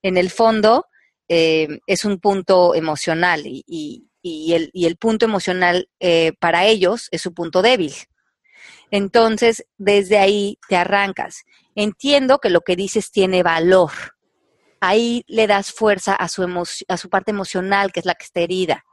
En 0.02 0.18
el 0.18 0.32
fondo 0.32 0.86
eh, 1.28 1.80
es 1.86 2.04
un 2.04 2.20
punto 2.20 2.74
emocional 2.74 3.44
y, 3.46 4.10
el, 4.24 4.98
punto 4.98 5.26
emocional 5.26 5.90
eh, 6.00 6.32
para 6.40 6.66
ellos 6.66 7.10
es 7.12 7.22
su 7.22 7.34
punto 7.34 7.62
débil. 7.62 7.94
Entonces, 8.90 9.66
desde 9.78 10.18
ahí 10.18 10.58
te 10.70 10.78
arrancas. 10.78 11.44
Entiendo 11.76 12.40
que 12.40 12.50
lo 12.50 12.62
que 12.62 12.76
dices 12.76 13.12
tiene 13.12 13.44
valor. 13.44 13.92
Ahí 14.80 15.24
le 15.28 15.48
das 15.48 15.72
fuerza 15.72 16.16
a 16.16 16.28
su, 16.30 16.44
a 16.88 16.98
su 16.98 17.10
parte 17.10 17.32
emocional, 17.32 17.92
que 17.92 18.00
es 18.00 18.06
la 18.06 18.16
que 18.16 18.26
está 18.26 18.40
herida 18.42 18.86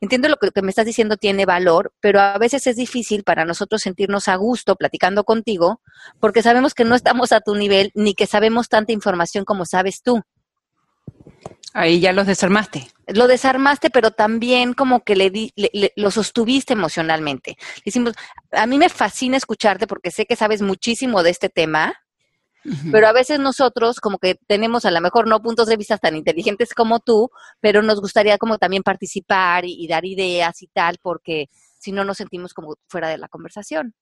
entiendo 0.00 0.28
lo 0.28 0.36
que, 0.36 0.62
me 0.62 0.70
estás 0.70 0.86
diciendo 0.86 1.16
tiene 1.16 1.46
valor, 1.46 1.92
pero 2.00 2.20
a 2.20 2.38
veces 2.38 2.66
es 2.66 2.76
difícil 2.76 3.22
para 3.22 3.44
nosotros 3.44 3.82
sentirnos 3.82 4.28
a 4.28 4.36
gusto 4.36 4.76
platicando 4.76 5.24
contigo 5.24 5.80
porque 6.18 6.42
sabemos 6.42 6.74
que 6.74 6.84
no 6.84 6.94
estamos 6.94 7.32
a 7.32 7.40
tu 7.40 7.54
nivel 7.54 7.90
ni 7.94 8.14
que 8.14 8.26
sabemos 8.26 8.68
tanta 8.68 8.92
información 8.92 9.44
como 9.44 9.66
sabes 9.66 10.02
tú. 10.02 10.22
Ahí 11.72 12.00
ya 12.00 12.12
los 12.12 12.26
desarmaste. 12.26 12.88
Lo 13.06 13.28
desarmaste, 13.28 13.90
pero 13.90 14.10
también 14.10 14.74
como 14.74 15.04
que 15.04 15.14
le, 15.14 15.30
di, 15.30 15.52
lo 15.94 16.10
sostuviste 16.10 16.72
emocionalmente. 16.72 17.56
Decimos, 17.84 18.14
a 18.50 18.66
mí 18.66 18.76
me 18.76 18.88
fascina 18.88 19.36
escucharte 19.36 19.86
porque 19.86 20.10
sé 20.10 20.26
que 20.26 20.34
sabes 20.34 20.62
muchísimo 20.62 21.22
de 21.22 21.30
este 21.30 21.48
tema, 21.48 21.94
pero 22.90 23.08
a 23.08 23.12
veces 23.12 23.38
nosotros 23.38 24.00
como 24.00 24.18
que 24.18 24.36
tenemos 24.46 24.84
a 24.84 24.90
lo 24.90 25.00
mejor 25.00 25.26
no 25.26 25.40
puntos 25.40 25.68
de 25.68 25.76
vista 25.76 25.98
tan 25.98 26.16
inteligentes 26.16 26.74
como 26.74 27.00
tú, 27.00 27.30
pero 27.60 27.82
nos 27.82 28.00
gustaría 28.00 28.38
como 28.38 28.58
también 28.58 28.82
participar 28.82 29.64
y, 29.64 29.86
dar 29.88 30.04
ideas 30.04 30.62
y 30.62 30.66
tal, 30.68 30.98
porque 31.02 31.48
si 31.78 31.92
no 31.92 32.04
nos 32.04 32.18
sentimos 32.18 32.54
como 32.54 32.76
fuera 32.88 33.08
de 33.08 33.18
la 33.18 33.28
conversación. 33.28 33.94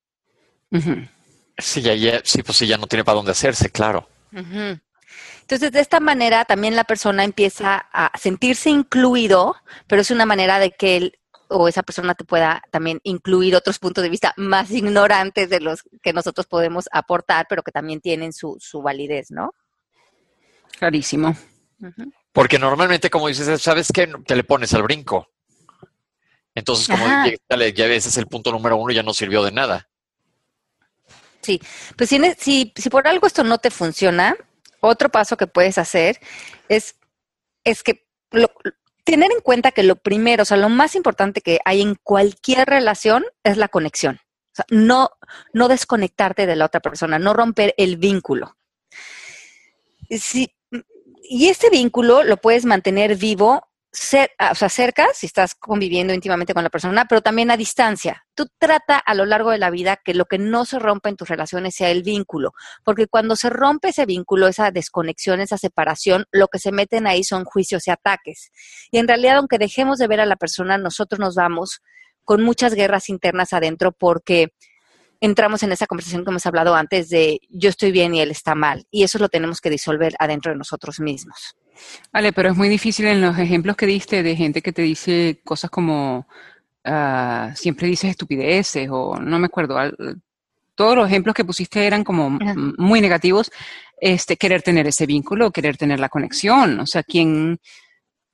Sí, 1.56 1.82
ya, 1.82 2.20
sí, 2.24 2.42
pues 2.42 2.58
sí, 2.58 2.66
ya 2.66 2.76
no 2.76 2.86
tiene 2.86 3.04
para 3.04 3.16
dónde 3.16 3.32
hacerse, 3.32 3.70
claro. 3.70 4.08
Entonces, 4.32 5.72
de 5.72 5.80
esta 5.80 6.00
manera 6.00 6.44
también 6.44 6.76
la 6.76 6.84
persona 6.84 7.24
empieza 7.24 7.76
a 7.92 8.10
sentirse 8.18 8.70
incluido, 8.70 9.56
pero 9.86 10.02
es 10.02 10.10
una 10.10 10.26
manera 10.26 10.58
de 10.58 10.72
que 10.72 10.96
él 10.96 11.18
o 11.48 11.68
esa 11.68 11.82
persona 11.82 12.14
te 12.14 12.24
pueda 12.24 12.62
también 12.70 13.00
incluir 13.02 13.56
otros 13.56 13.78
puntos 13.78 14.02
de 14.02 14.10
vista 14.10 14.34
más 14.36 14.70
ignorantes 14.70 15.50
de 15.50 15.60
los 15.60 15.82
que 16.02 16.12
nosotros 16.12 16.46
podemos 16.46 16.88
aportar, 16.92 17.46
pero 17.48 17.62
que 17.62 17.72
también 17.72 18.00
tienen 18.00 18.32
su, 18.32 18.56
su 18.60 18.82
validez, 18.82 19.30
¿no? 19.30 19.54
Clarísimo. 20.78 21.36
Porque 22.32 22.58
normalmente, 22.58 23.10
como 23.10 23.28
dices, 23.28 23.60
¿sabes 23.60 23.90
qué? 23.92 24.12
Te 24.26 24.36
le 24.36 24.44
pones 24.44 24.74
al 24.74 24.82
brinco. 24.82 25.28
Entonces, 26.54 26.88
como 26.88 27.04
ya, 27.06 27.86
ese 27.86 28.08
es 28.08 28.16
el 28.16 28.26
punto 28.26 28.50
número 28.50 28.76
uno, 28.76 28.92
ya 28.92 29.02
no 29.02 29.14
sirvió 29.14 29.42
de 29.44 29.52
nada. 29.52 29.88
Sí, 31.40 31.60
pues 31.96 32.10
si, 32.10 32.20
si, 32.36 32.72
si 32.74 32.90
por 32.90 33.06
algo 33.06 33.26
esto 33.26 33.44
no 33.44 33.58
te 33.58 33.70
funciona, 33.70 34.36
otro 34.80 35.08
paso 35.08 35.36
que 35.36 35.46
puedes 35.46 35.78
hacer 35.78 36.20
es, 36.68 36.96
es 37.64 37.82
que 37.82 38.06
lo, 38.30 38.50
tener 39.10 39.32
en 39.32 39.40
cuenta 39.40 39.72
que 39.72 39.82
lo 39.82 39.96
primero, 39.96 40.42
o 40.42 40.44
sea, 40.44 40.58
lo 40.58 40.68
más 40.68 40.94
importante 40.94 41.40
que 41.40 41.60
hay 41.64 41.80
en 41.80 41.94
cualquier 41.94 42.68
relación 42.68 43.24
es 43.42 43.56
la 43.56 43.68
conexión. 43.68 44.16
O 44.16 44.54
sea, 44.54 44.66
no, 44.68 45.10
no 45.54 45.68
desconectarte 45.68 46.44
de 46.44 46.56
la 46.56 46.66
otra 46.66 46.80
persona, 46.80 47.18
no 47.18 47.32
romper 47.32 47.74
el 47.78 47.96
vínculo. 47.96 48.56
y 50.10 51.48
este 51.48 51.70
vínculo 51.70 52.22
lo 52.22 52.36
puedes 52.36 52.66
mantener 52.66 53.16
vivo 53.16 53.67
o 53.90 54.54
sea, 54.54 54.68
cerca, 54.68 55.08
si 55.14 55.26
estás 55.26 55.54
conviviendo 55.54 56.12
íntimamente 56.12 56.52
con 56.52 56.62
la 56.62 56.70
persona, 56.70 57.06
pero 57.06 57.22
también 57.22 57.50
a 57.50 57.56
distancia. 57.56 58.24
Tú 58.34 58.46
trata 58.58 58.98
a 58.98 59.14
lo 59.14 59.24
largo 59.24 59.50
de 59.50 59.58
la 59.58 59.70
vida 59.70 59.96
que 59.96 60.14
lo 60.14 60.26
que 60.26 60.38
no 60.38 60.66
se 60.66 60.78
rompa 60.78 61.08
en 61.08 61.16
tus 61.16 61.28
relaciones 61.28 61.74
sea 61.74 61.90
el 61.90 62.02
vínculo, 62.02 62.52
porque 62.84 63.06
cuando 63.06 63.34
se 63.34 63.48
rompe 63.48 63.88
ese 63.88 64.04
vínculo, 64.04 64.46
esa 64.46 64.70
desconexión, 64.70 65.40
esa 65.40 65.56
separación, 65.56 66.26
lo 66.32 66.48
que 66.48 66.58
se 66.58 66.70
meten 66.70 67.06
ahí 67.06 67.24
son 67.24 67.44
juicios 67.44 67.86
y 67.88 67.90
ataques. 67.90 68.50
Y 68.90 68.98
en 68.98 69.08
realidad, 69.08 69.38
aunque 69.38 69.58
dejemos 69.58 69.98
de 69.98 70.06
ver 70.06 70.20
a 70.20 70.26
la 70.26 70.36
persona, 70.36 70.76
nosotros 70.76 71.18
nos 71.18 71.34
vamos 71.34 71.80
con 72.24 72.42
muchas 72.42 72.74
guerras 72.74 73.08
internas 73.08 73.54
adentro 73.54 73.92
porque 73.92 74.48
entramos 75.20 75.62
en 75.62 75.72
esa 75.72 75.86
conversación 75.86 76.24
que 76.24 76.30
hemos 76.30 76.46
hablado 76.46 76.74
antes 76.74 77.08
de 77.08 77.40
yo 77.48 77.70
estoy 77.70 77.90
bien 77.90 78.14
y 78.14 78.20
él 78.20 78.30
está 78.30 78.54
mal. 78.54 78.86
Y 78.90 79.02
eso 79.04 79.18
lo 79.18 79.28
tenemos 79.28 79.60
que 79.60 79.70
disolver 79.70 80.14
adentro 80.18 80.52
de 80.52 80.58
nosotros 80.58 81.00
mismos. 81.00 81.56
Vale, 82.12 82.32
pero 82.32 82.50
es 82.50 82.56
muy 82.56 82.68
difícil 82.68 83.06
en 83.06 83.20
los 83.20 83.38
ejemplos 83.38 83.76
que 83.76 83.86
diste 83.86 84.22
de 84.22 84.36
gente 84.36 84.62
que 84.62 84.72
te 84.72 84.82
dice 84.82 85.40
cosas 85.44 85.70
como 85.70 86.26
ah, 86.84 87.52
siempre 87.54 87.86
dices 87.88 88.10
estupideces 88.10 88.88
o 88.90 89.16
no 89.18 89.38
me 89.38 89.46
acuerdo. 89.46 89.76
todos 90.74 90.96
los 90.96 91.08
ejemplos 91.08 91.34
que 91.34 91.44
pusiste 91.44 91.86
eran 91.86 92.04
como 92.04 92.38
muy 92.78 93.00
negativos. 93.00 93.50
Este, 94.00 94.36
querer 94.36 94.62
tener 94.62 94.86
ese 94.86 95.06
vínculo, 95.06 95.50
querer 95.50 95.76
tener 95.76 95.98
la 95.98 96.08
conexión. 96.08 96.78
O 96.80 96.86
sea, 96.86 97.02
quien, 97.02 97.58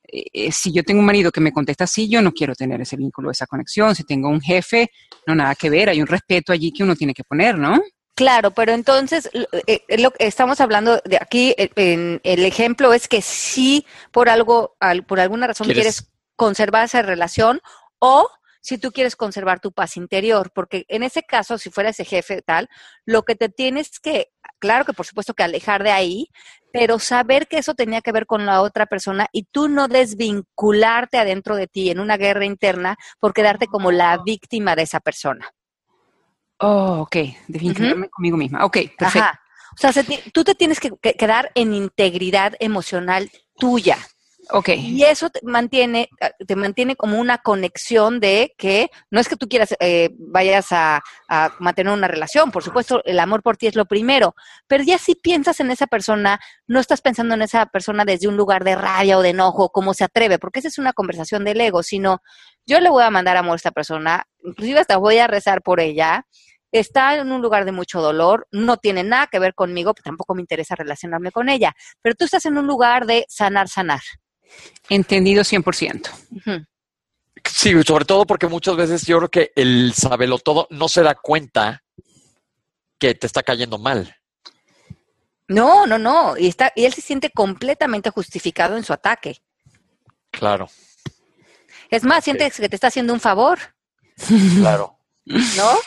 eh, 0.02 0.52
si 0.52 0.72
yo 0.72 0.82
tengo 0.84 1.00
un 1.00 1.06
marido 1.06 1.32
que 1.32 1.40
me 1.40 1.52
contesta 1.52 1.84
así, 1.84 2.08
yo 2.08 2.20
no 2.20 2.32
quiero 2.32 2.54
tener 2.54 2.80
ese 2.82 2.96
vínculo, 2.96 3.30
esa 3.30 3.46
conexión. 3.46 3.94
Si 3.94 4.04
tengo 4.04 4.28
un 4.28 4.40
jefe, 4.42 4.90
no 5.26 5.34
nada 5.34 5.54
que 5.54 5.70
ver. 5.70 5.88
Hay 5.88 6.02
un 6.02 6.06
respeto 6.06 6.52
allí 6.52 6.70
que 6.70 6.82
uno 6.82 6.96
tiene 6.96 7.14
que 7.14 7.24
poner, 7.24 7.58
¿no? 7.58 7.80
Claro, 8.14 8.52
pero 8.52 8.72
entonces 8.72 9.28
eh, 9.32 9.84
eh, 9.88 9.98
lo 9.98 10.12
que 10.12 10.26
estamos 10.26 10.60
hablando 10.60 11.00
de 11.04 11.16
aquí, 11.20 11.54
eh, 11.58 11.70
en, 11.74 12.20
el 12.22 12.44
ejemplo 12.44 12.92
es 12.92 13.08
que 13.08 13.20
si 13.20 13.86
por 14.12 14.28
algo, 14.28 14.76
por 15.08 15.18
alguna 15.18 15.48
razón 15.48 15.66
¿Quieres? 15.66 16.10
conservar 16.36 16.84
esa 16.84 17.02
relación 17.02 17.60
o 17.98 18.28
si 18.60 18.78
tú 18.78 18.92
quieres 18.92 19.16
conservar 19.16 19.60
tu 19.60 19.72
paz 19.72 19.96
interior, 19.96 20.50
porque 20.54 20.86
en 20.88 21.02
ese 21.02 21.22
caso, 21.22 21.58
si 21.58 21.70
fuera 21.70 21.90
ese 21.90 22.04
jefe 22.04 22.40
tal, 22.40 22.70
lo 23.04 23.24
que 23.24 23.34
te 23.34 23.50
tienes 23.50 24.00
que, 24.00 24.30
claro 24.58 24.86
que 24.86 24.94
por 24.94 25.04
supuesto 25.04 25.34
que 25.34 25.42
alejar 25.42 25.82
de 25.82 25.90
ahí, 25.90 26.28
pero 26.72 26.98
saber 26.98 27.46
que 27.46 27.58
eso 27.58 27.74
tenía 27.74 28.00
que 28.00 28.12
ver 28.12 28.26
con 28.26 28.46
la 28.46 28.62
otra 28.62 28.86
persona 28.86 29.26
y 29.32 29.42
tú 29.44 29.68
no 29.68 29.86
desvincularte 29.86 31.18
adentro 31.18 31.56
de 31.56 31.66
ti 31.66 31.90
en 31.90 32.00
una 32.00 32.16
guerra 32.16 32.46
interna 32.46 32.96
por 33.20 33.34
quedarte 33.34 33.66
como 33.66 33.92
la 33.92 34.18
víctima 34.24 34.74
de 34.76 34.82
esa 34.82 35.00
persona. 35.00 35.52
Oh, 36.58 37.00
ok, 37.00 37.16
definitivamente 37.48 38.10
conmigo 38.10 38.36
misma. 38.36 38.64
Ok, 38.64 38.78
perfecto. 38.96 39.38
O 39.76 39.92
sea, 39.92 40.04
tú 40.32 40.44
te 40.44 40.54
tienes 40.54 40.78
que, 40.78 40.92
quedar 41.18 41.50
en 41.54 41.74
integridad 41.74 42.54
emocional 42.60 43.30
tuya. 43.56 43.98
Ok. 44.50 44.70
Y 44.70 45.04
eso 45.04 45.30
te 45.30 45.40
mantiene, 45.42 46.08
te 46.46 46.56
mantiene 46.56 46.96
como 46.96 47.18
una 47.18 47.38
conexión 47.38 48.20
de 48.20 48.54
que 48.58 48.90
no 49.10 49.20
es 49.20 49.28
que 49.28 49.36
tú 49.36 49.48
quieras, 49.48 49.74
eh, 49.80 50.10
vayas 50.18 50.68
a, 50.70 51.02
mantener 51.58 51.92
una 51.92 52.06
relación, 52.06 52.52
por 52.52 52.62
supuesto, 52.62 53.02
el 53.04 53.18
amor 53.18 53.42
por 53.42 53.56
ti 53.56 53.66
es 53.66 53.74
lo 53.74 53.86
primero, 53.86 54.36
pero 54.68 54.84
ya 54.84 54.98
si 54.98 55.16
piensas 55.16 55.58
en 55.58 55.72
esa 55.72 55.88
persona, 55.88 56.38
no 56.68 56.78
estás 56.78 57.00
pensando 57.00 57.34
en 57.34 57.42
esa 57.42 57.66
persona 57.66 58.04
desde 58.04 58.28
un 58.28 58.36
lugar 58.36 58.62
de 58.62 58.76
rabia 58.76 59.18
o 59.18 59.22
de 59.22 59.30
enojo, 59.30 59.70
cómo 59.70 59.94
se 59.94 60.04
atreve, 60.04 60.38
porque 60.38 60.60
esa 60.60 60.68
es 60.68 60.78
una 60.78 60.92
conversación 60.92 61.44
del 61.44 61.60
ego, 61.60 61.82
sino 61.82 62.20
yo 62.66 62.78
le 62.78 62.88
voy 62.88 63.02
a 63.02 63.10
mandar 63.10 63.36
amor 63.36 63.54
a 63.54 63.56
esta 63.56 63.72
persona, 63.72 64.24
inclusive 64.44 64.80
hasta 64.80 64.96
voy 64.96 65.18
a 65.18 65.26
rezar 65.26 65.60
por 65.62 65.80
ella, 65.80 66.24
está 66.70 67.16
en 67.16 67.32
un 67.32 67.42
lugar 67.42 67.64
de 67.64 67.72
mucho 67.72 68.00
dolor, 68.00 68.46
no 68.52 68.76
tiene 68.76 69.02
nada 69.02 69.26
que 69.26 69.38
ver 69.38 69.54
conmigo, 69.54 69.94
tampoco 69.94 70.34
me 70.34 70.42
interesa 70.42 70.74
relacionarme 70.74 71.32
con 71.32 71.48
ella, 71.48 71.74
pero 72.00 72.14
tú 72.14 72.24
estás 72.26 72.46
en 72.46 72.58
un 72.58 72.66
lugar 72.66 73.06
de 73.06 73.24
sanar, 73.28 73.68
sanar. 73.68 74.00
Entendido 74.88 75.42
100%. 75.42 76.10
Sí, 77.44 77.74
sobre 77.82 78.04
todo 78.04 78.26
porque 78.26 78.46
muchas 78.46 78.76
veces 78.76 79.06
yo 79.06 79.18
creo 79.18 79.30
que 79.30 79.52
el 79.54 79.92
sabelo 79.94 80.38
todo 80.38 80.66
no 80.70 80.88
se 80.88 81.02
da 81.02 81.14
cuenta 81.14 81.82
que 82.98 83.14
te 83.14 83.26
está 83.26 83.42
cayendo 83.42 83.78
mal. 83.78 84.16
No, 85.48 85.86
no, 85.86 85.98
no. 85.98 86.36
Y, 86.38 86.48
está, 86.48 86.72
y 86.74 86.84
él 86.84 86.94
se 86.94 87.02
siente 87.02 87.30
completamente 87.30 88.10
justificado 88.10 88.76
en 88.76 88.84
su 88.84 88.92
ataque. 88.92 89.42
Claro. 90.30 90.68
Es 91.90 92.02
más, 92.02 92.24
siente 92.24 92.50
que 92.50 92.68
te 92.68 92.76
está 92.76 92.88
haciendo 92.88 93.12
un 93.12 93.20
favor. 93.20 93.58
Claro. 94.58 94.98
¿No? 95.26 95.78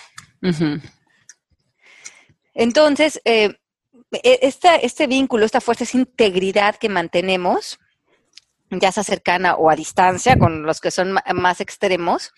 Entonces, 2.53 3.21
eh, 3.25 3.55
e, 4.11 4.53
este 4.81 5.07
vínculo, 5.07 5.45
esta 5.45 5.61
fuerza, 5.61 5.83
esa 5.83 5.97
integridad 5.97 6.75
que 6.75 6.89
mantenemos, 6.89 7.79
ya 8.69 8.91
sea 8.91 9.03
cercana 9.03 9.55
o 9.55 9.69
a 9.69 9.75
distancia, 9.75 10.37
con 10.37 10.63
los 10.63 10.81
que 10.81 10.91
son 10.91 11.17
más 11.33 11.61
extremos, 11.61 12.31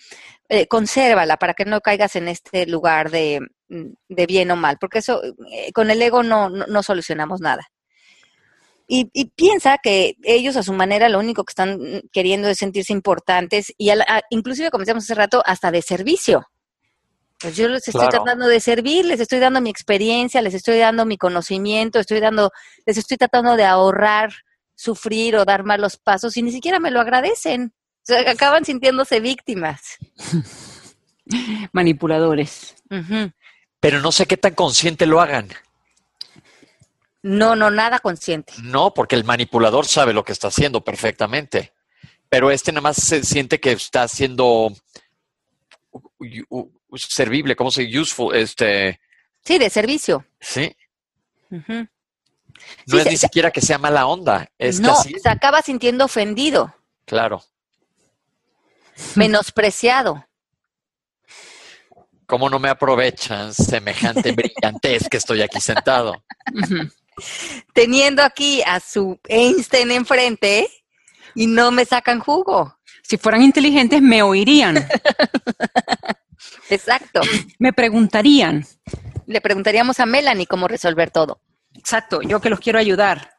eh, 0.48 0.68
consérvala 0.68 1.38
para 1.38 1.54
que 1.54 1.66
no 1.66 1.82
caigas 1.82 2.16
en 2.16 2.28
este 2.28 2.66
lugar 2.68 3.10
de, 3.10 3.40
bien 4.08 4.52
o 4.52 4.56
mal, 4.56 4.78
porque 4.80 5.00
eso, 5.00 5.22
eh, 5.52 5.72
con 5.74 5.90
el 5.92 6.02
ego 6.02 6.24
no, 6.24 6.50
no, 6.50 6.84
solucionamos 6.84 7.42
nada. 7.42 7.68
Y, 8.88 9.06
piensa 9.36 9.78
que 9.78 10.16
ellos 10.24 10.56
a 10.58 10.64
su 10.64 10.74
manera 10.74 11.10
lo 11.10 11.20
único 11.20 11.44
que 11.44 11.52
están 11.52 12.02
queriendo 12.12 12.48
es 12.48 12.58
sentirse 12.58 12.92
importantes 12.92 13.72
y 13.78 13.92
inclusive, 14.32 14.72
como 14.72 14.82
decíamos 14.82 15.04
hace 15.04 15.14
rato, 15.14 15.44
hasta 15.46 15.70
de 15.70 15.84
servicio. 15.84 16.48
Pues 17.40 17.56
yo 17.56 17.70
les 17.70 17.88
estoy 17.88 18.10
tratando 18.10 18.48
de 18.48 18.60
servir, 18.60 19.06
les 19.06 19.20
estoy 19.20 19.38
dando 19.38 19.62
mi 19.62 19.70
experiencia, 19.70 20.42
les 20.42 20.56
estoy 20.56 20.80
dando 20.80 21.06
mi 21.06 21.18
conocimiento, 21.18 22.00
estoy 22.00 22.20
dando, 22.20 22.50
les 22.86 22.98
estoy 22.98 23.18
tratando 23.18 23.56
de 23.56 23.66
ahorrar 23.66 24.32
sufrir 24.80 25.36
o 25.36 25.44
dar 25.44 25.66
malos 25.66 25.98
pasos 25.98 26.38
y 26.38 26.42
ni 26.42 26.54
siquiera 26.54 26.80
me 26.80 26.90
lo 26.90 27.02
agradecen. 27.02 27.74
O 27.98 28.06
sea, 28.06 28.32
acaban 28.32 28.64
sintiéndose 28.64 29.20
víctimas. 29.20 29.98
Manipuladores. 31.74 32.76
Pero 33.82 34.00
no 34.00 34.14
sé 34.14 34.26
qué 34.26 34.38
tan 34.38 34.56
consciente 34.56 35.06
lo 35.06 35.20
hagan. 35.20 35.50
No, 37.22 37.58
no, 37.58 37.70
nada 37.70 38.00
consciente. 38.00 38.54
No, 38.64 38.94
porque 38.94 39.16
el 39.16 39.26
manipulador 39.26 39.86
sabe 39.86 40.14
lo 40.14 40.24
que 40.24 40.32
está 40.32 40.48
haciendo 40.48 40.82
perfectamente. 40.82 41.74
Pero 42.30 42.50
este 42.50 42.72
nada 42.72 42.82
más 42.82 42.96
se 42.96 43.24
siente 43.24 43.60
que 43.60 43.74
está 43.74 44.04
haciendo 44.04 44.72
servible, 46.96 47.58
¿cómo 47.58 47.70
se 47.70 47.82
dice? 47.82 48.00
Useful, 48.00 48.34
este... 48.34 49.02
Sí, 49.44 49.58
de 49.58 49.70
servicio. 49.70 50.26
Sí. 50.40 50.74
No 52.86 53.00
es 53.00 53.06
ni 53.06 53.18
siquiera 53.18 53.52
que 53.52 53.62
sea 53.62 53.78
mala 53.78 54.08
onda, 54.08 54.50
es 54.58 54.80
no, 54.80 54.96
se 54.96 55.30
acaba 55.30 55.62
sintiendo 55.62 56.06
ofendido. 56.06 56.74
Claro. 57.06 57.44
menospreciado. 59.16 60.26
¿Cómo 62.26 62.48
no 62.48 62.60
me 62.60 62.70
aprovechan 62.70 63.54
semejante 63.54 64.32
brillantez 64.34 65.10
que 65.10 65.18
estoy 65.18 65.42
aquí 65.42 65.60
sentado? 65.60 66.24
Teniendo 67.74 68.22
aquí 68.22 68.62
a 68.62 68.80
su 68.80 69.20
Einstein 69.28 69.90
enfrente 69.90 70.70
y 71.34 71.48
no 71.48 71.72
me 71.72 71.86
sacan 71.86 72.20
jugo. 72.20 72.78
Si 73.02 73.18
fueran 73.18 73.42
inteligentes, 73.42 74.02
me 74.02 74.22
oirían. 74.22 74.78
Exacto. 76.70 77.22
Me 77.58 77.74
preguntarían. 77.74 78.66
Le 79.26 79.42
preguntaríamos 79.42 80.00
a 80.00 80.06
Melanie 80.06 80.46
cómo 80.46 80.68
resolver 80.68 81.10
todo. 81.10 81.42
Exacto, 81.76 82.22
yo 82.22 82.40
que 82.40 82.50
los 82.50 82.60
quiero 82.60 82.80
ayudar. 82.80 83.32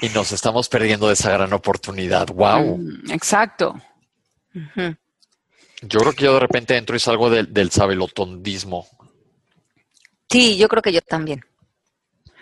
y 0.00 0.08
nos 0.10 0.32
estamos 0.32 0.68
perdiendo 0.68 1.08
de 1.08 1.14
esa 1.14 1.30
gran 1.30 1.52
oportunidad. 1.52 2.28
¡Wow! 2.28 2.78
Mm, 2.78 3.10
exacto. 3.10 3.74
Yo 4.54 6.00
creo 6.00 6.12
que 6.12 6.24
yo 6.24 6.34
de 6.34 6.40
repente 6.40 6.76
entro 6.76 6.94
y 6.94 7.00
salgo 7.00 7.30
del, 7.30 7.52
del 7.52 7.70
sabelotondismo. 7.70 8.86
Sí, 10.30 10.56
yo 10.56 10.68
creo 10.68 10.82
que 10.82 10.92
yo 10.92 11.00
también. 11.02 11.44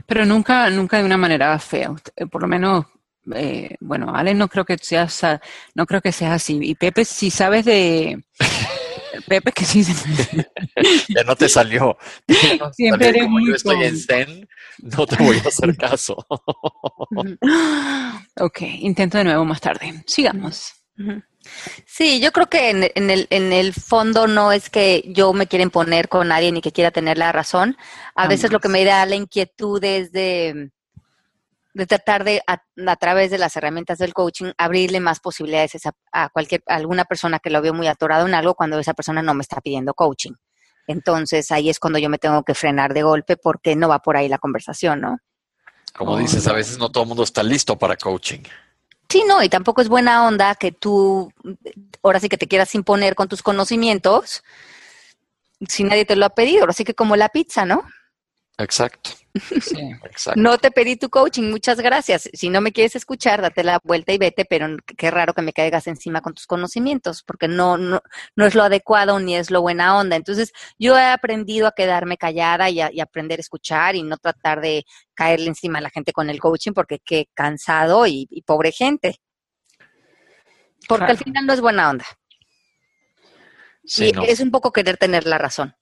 Pero 0.07 0.25
nunca, 0.25 0.69
nunca 0.71 0.99
de 0.99 1.05
una 1.05 1.17
manera 1.17 1.59
fea. 1.59 1.95
Por 2.31 2.43
lo 2.43 2.49
menos 2.49 2.87
eh, 3.35 3.77
bueno, 3.81 4.15
Ale 4.15 4.35
no 4.35 4.49
creo 4.49 4.65
que 4.65 4.77
seas, 4.79 5.23
no 5.75 5.87
creo 5.87 6.01
que 6.01 6.13
sea 6.13 6.35
así. 6.35 6.59
Y 6.63 6.75
Pepe, 6.75 7.05
si 7.05 7.31
sabes 7.31 7.65
de 7.65 8.23
Pepe 9.27 9.53
que 9.53 9.65
sí 9.65 9.85
ya 11.09 11.25
no 11.25 11.37
te 11.37 11.49
salió. 11.49 11.97
Siempre 12.73 13.09
eres 13.09 13.29
muy 13.29 13.47
yo 13.47 13.55
estoy 13.55 13.85
en 13.85 13.99
Zen, 13.99 14.49
no 14.79 15.07
te 15.07 15.23
voy 15.23 15.39
a 15.39 15.49
hacer 15.49 15.77
caso. 15.77 16.17
ok, 18.41 18.63
intento 18.81 19.19
de 19.19 19.25
nuevo 19.25 19.45
más 19.45 19.61
tarde. 19.61 20.03
Sigamos. 20.07 20.73
Sí, 21.87 22.21
yo 22.21 22.33
creo 22.33 22.49
que 22.49 22.71
en, 22.71 23.11
el, 23.11 23.27
en 23.31 23.53
el 23.53 23.73
fondo 23.73 24.27
no 24.27 24.53
es 24.53 24.69
que 24.69 25.05
yo 25.07 25.33
me 25.33 25.47
quiera 25.47 25.63
imponer 25.63 26.09
con 26.09 26.29
nadie 26.29 26.53
ni 26.53 26.61
que 26.61 26.73
quiera 26.73 26.91
tener 26.91 27.19
la 27.19 27.33
razón. 27.33 27.77
A 28.15 28.29
veces 28.29 28.53
lo 28.53 28.61
que 28.61 28.69
me 28.69 28.85
da 28.85 29.07
la 29.07 29.17
inquietud 29.17 29.83
es 29.83 30.13
de 30.13 30.71
de 31.73 31.87
tratar 31.87 32.25
de, 32.25 32.43
a, 32.47 32.97
través 32.97 33.31
de 33.31 33.39
las 33.39 33.57
herramientas 33.57 33.99
del 33.99 34.13
coaching, 34.13 34.53
abrirle 34.59 35.01
más 35.01 35.21
posibilidades 35.21 35.73
a, 36.13 36.29
cualquier, 36.31 36.63
alguna 36.67 37.05
persona 37.05 37.39
que 37.39 37.51
lo 37.51 37.63
veo 37.63 37.73
muy 37.73 37.87
atorado 37.87 38.27
en 38.27 38.35
algo 38.35 38.55
cuando 38.55 38.79
esa 38.79 38.95
persona 38.95 39.23
no 39.23 39.35
me 39.35 39.43
está 39.43 39.61
pidiendo 39.61 39.95
coaching. 39.95 40.33
Entonces 40.87 41.51
ahí 41.53 41.71
es 41.71 41.79
cuando 41.79 41.99
yo 41.99 42.09
me 42.09 42.19
tengo 42.19 42.43
que 42.43 42.55
frenar 42.55 42.95
de 42.95 43.03
golpe 43.03 43.37
porque 43.37 43.77
no 43.77 43.89
va 43.89 44.01
por 44.01 44.17
ahí 44.17 44.29
la 44.29 44.39
conversación, 44.39 45.01
¿no? 45.01 45.19
Como 45.97 46.19
dices, 46.19 46.47
a 46.47 46.53
veces 46.53 46.79
no 46.79 46.91
todo 46.91 47.05
el 47.05 47.09
mundo 47.09 47.23
está 47.23 47.43
listo 47.43 47.77
para 47.77 47.97
coaching. 47.97 48.43
Sí, 49.09 49.25
no, 49.27 49.43
y 49.43 49.49
tampoco 49.49 49.83
es 49.83 49.89
buena 49.89 50.27
onda 50.27 50.55
que 50.55 50.71
tú, 50.71 51.33
ahora 52.03 52.21
sí 52.21 52.29
que 52.29 52.39
te 52.39 52.47
quieras 52.47 52.75
imponer 52.75 53.15
con 53.17 53.29
tus 53.29 53.43
conocimientos 53.43 54.43
si 55.69 55.85
nadie 55.85 56.05
te 56.05 56.17
lo 56.17 56.27
ha 56.27 56.31
pedido, 56.31 56.61
ahora 56.61 56.73
sí 56.73 56.85
que 56.85 56.95
como 56.95 57.17
la 57.17 57.29
pizza, 57.29 57.65
¿no? 57.65 57.83
Exacto. 58.61 59.11
No 60.37 60.59
te 60.59 60.71
pedí 60.71 60.97
tu 60.97 61.09
coaching, 61.09 61.51
muchas 61.51 61.81
gracias. 61.81 62.29
Si 62.33 62.51
no 62.51 62.61
me 62.61 62.73
quieres 62.73 62.97
escuchar, 62.97 63.41
date 63.41 63.63
la 63.63 63.81
vuelta 63.83 64.13
y 64.13 64.19
vete, 64.19 64.45
pero 64.45 64.77
qué 64.99 65.11
raro 65.11 65.33
que 65.33 65.43
me 65.43 65.53
caigas 65.53 65.87
encima 65.87 66.21
con 66.21 66.35
tus 66.35 66.47
conocimientos, 66.47 67.23
porque 67.23 67.49
no, 67.49 67.79
no, 67.79 68.03
no 68.37 68.47
es 68.47 68.55
lo 68.55 68.63
adecuado 68.63 69.19
ni 69.21 69.37
es 69.37 69.51
lo 69.51 69.63
buena 69.63 69.97
onda. 69.97 70.17
Entonces, 70.17 70.53
yo 70.79 70.99
he 70.99 71.05
aprendido 71.05 71.69
a 71.69 71.73
quedarme 71.73 72.17
callada 72.17 72.69
y, 72.69 72.81
a, 72.81 72.91
aprender 73.03 73.39
a 73.39 73.43
escuchar 73.43 73.95
y 73.95 74.03
no 74.03 74.19
tratar 74.19 74.61
de 74.61 74.85
caerle 75.15 75.47
encima 75.47 75.79
a 75.79 75.83
la 75.83 75.91
gente 75.91 76.13
con 76.13 76.29
el 76.29 76.41
coaching, 76.41 76.73
porque 76.73 76.99
qué 76.99 77.29
cansado 77.33 78.07
y, 78.07 78.27
pobre 78.45 78.73
gente. 78.73 79.21
Porque 80.89 81.05
al 81.05 81.19
final 81.19 81.47
no 81.47 81.53
es 81.53 81.61
buena 81.61 81.89
onda. 81.89 82.05
Sí, 83.85 84.13
es 84.27 84.41
un 84.41 84.51
poco 84.51 84.73
querer 84.73 84.97
tener 84.99 85.27
la 85.27 85.39
razón. 85.39 85.75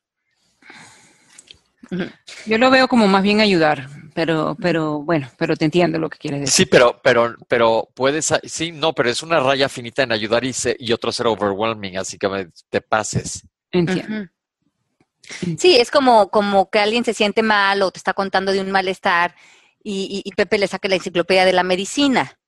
Yo 2.46 2.58
lo 2.58 2.70
veo 2.70 2.88
como 2.88 3.08
más 3.08 3.22
bien 3.22 3.40
ayudar, 3.40 3.88
pero, 4.14 4.56
pero 4.60 5.00
bueno, 5.02 5.30
pero 5.38 5.56
te 5.56 5.64
entiendo 5.64 5.98
lo 5.98 6.10
que 6.10 6.18
quieres 6.18 6.40
decir. 6.40 6.54
Sí, 6.54 6.66
pero, 6.66 7.00
pero, 7.02 7.36
pero 7.48 7.88
puedes, 7.94 8.32
sí, 8.44 8.72
no, 8.72 8.92
pero 8.92 9.10
es 9.10 9.22
una 9.22 9.40
raya 9.40 9.68
finita 9.68 10.02
en 10.02 10.12
ayudar 10.12 10.44
y, 10.44 10.52
y 10.78 10.92
otro 10.92 11.12
ser 11.12 11.26
overwhelming, 11.26 11.96
así 11.96 12.18
que 12.18 12.48
te 12.68 12.80
pases. 12.80 13.46
Entiendo. 13.70 14.28
Sí, 15.58 15.76
es 15.76 15.90
como, 15.90 16.30
como 16.30 16.70
que 16.70 16.78
alguien 16.78 17.04
se 17.04 17.14
siente 17.14 17.42
mal 17.42 17.82
o 17.82 17.90
te 17.90 17.98
está 17.98 18.14
contando 18.14 18.52
de 18.52 18.60
un 18.60 18.70
malestar 18.70 19.34
y, 19.82 20.30
Pepe 20.36 20.58
le 20.58 20.66
saque 20.66 20.88
la 20.88 20.96
enciclopedia 20.96 21.44
de 21.44 21.52
la 21.52 21.62
medicina. 21.62 22.38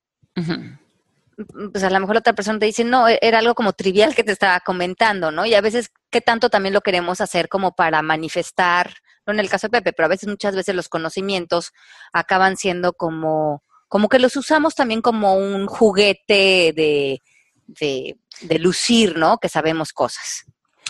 Pues 1.73 1.85
a 1.85 1.91
lo 1.91 2.01
mejor 2.01 2.19
otra 2.19 2.35
persona 2.35 2.59
te 2.59 2.67
dice, 2.67 2.85
no, 2.85 3.09
e-, 3.09 3.19
era 3.23 3.39
algo 3.39 3.55
como 3.55 3.73
trivial 3.73 4.15
que 4.15 4.25
te 4.25 4.33
estaba 4.33 4.61
comentando, 4.61 5.31
¿no? 5.31 5.47
Y 5.47 5.55
a 5.55 5.61
veces, 5.61 5.91
¿qué 6.11 6.21
tanto 6.21 6.51
también 6.51 6.75
lo 6.75 6.83
queremos 6.83 7.21
hacer 7.21 7.49
como 7.49 7.73
para 7.75 8.03
manifestar 8.03 8.95
no 9.33 9.39
en 9.39 9.45
el 9.45 9.51
caso 9.51 9.69
de 9.69 9.79
Pepe, 9.79 9.93
pero 9.93 10.07
a 10.07 10.11
veces, 10.11 10.29
muchas 10.29 10.55
veces 10.55 10.75
los 10.75 10.89
conocimientos 10.89 11.73
acaban 12.13 12.57
siendo 12.57 12.93
como, 12.93 13.63
como 13.89 14.09
que 14.09 14.19
los 14.19 14.37
usamos 14.37 14.75
también 14.75 15.03
como 15.03 15.35
un 15.35 15.67
juguete 15.67 16.73
de, 16.75 17.23
de, 17.67 18.59
lucir, 18.59 19.17
¿no? 19.17 19.39
Que 19.39 19.49
sabemos 19.49 19.93
cosas. 19.93 20.45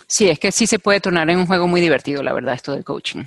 Sí, 0.07 0.29
es 0.29 0.39
que 0.39 0.53
sí 0.53 0.67
se 0.67 0.79
puede 0.79 1.01
tornar 1.01 1.29
en 1.31 1.39
un 1.39 1.47
juego 1.47 1.67
muy 1.67 1.81
divertido, 1.81 2.23
la 2.23 2.33
verdad, 2.33 2.55
esto 2.55 2.73
del 2.73 2.85
coaching. 2.85 3.25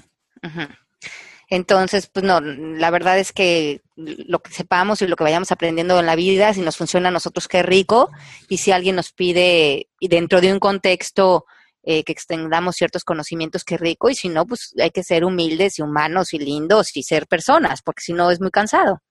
Entonces, 1.50 2.08
pues 2.08 2.26
no, 2.26 2.42
la 2.42 2.90
verdad 2.90 3.20
es 3.20 3.32
que 3.32 3.82
lo 3.96 4.40
que 4.40 4.52
sepamos 4.52 5.02
y 5.02 5.08
lo 5.08 5.16
que 5.16 5.24
vayamos 5.24 5.52
aprendiendo 5.52 6.00
en 6.00 6.06
la 6.06 6.16
vida, 6.16 6.54
si 6.54 6.62
nos 6.62 6.78
funciona 6.78 7.10
a 7.10 7.12
nosotros, 7.12 7.48
qué 7.48 7.64
rico. 7.64 8.10
Y 8.50 8.58
si 8.58 8.72
alguien 8.72 8.96
nos 8.96 9.12
pide, 9.12 9.88
y 10.00 10.08
dentro 10.08 10.42
de 10.42 10.52
un 10.52 10.60
contexto 10.60 11.46
eh, 11.84 12.04
que 12.04 12.12
extendamos 12.12 12.76
ciertos 12.76 13.04
conocimientos, 13.04 13.64
qué 13.64 13.78
rico, 13.78 14.10
y 14.10 14.16
si 14.16 14.30
no, 14.30 14.46
pues 14.46 14.74
hay 14.80 14.92
que 14.92 15.04
ser 15.04 15.26
humildes 15.26 15.80
y 15.80 15.82
humanos 15.82 16.34
y 16.34 16.40
lindos 16.40 16.96
y 16.96 17.04
ser 17.04 17.28
personas, 17.28 17.82
porque 17.82 18.02
si 18.02 18.14
no 18.14 18.32
es 18.32 18.40
muy 18.40 18.52
cansado. 18.52 19.02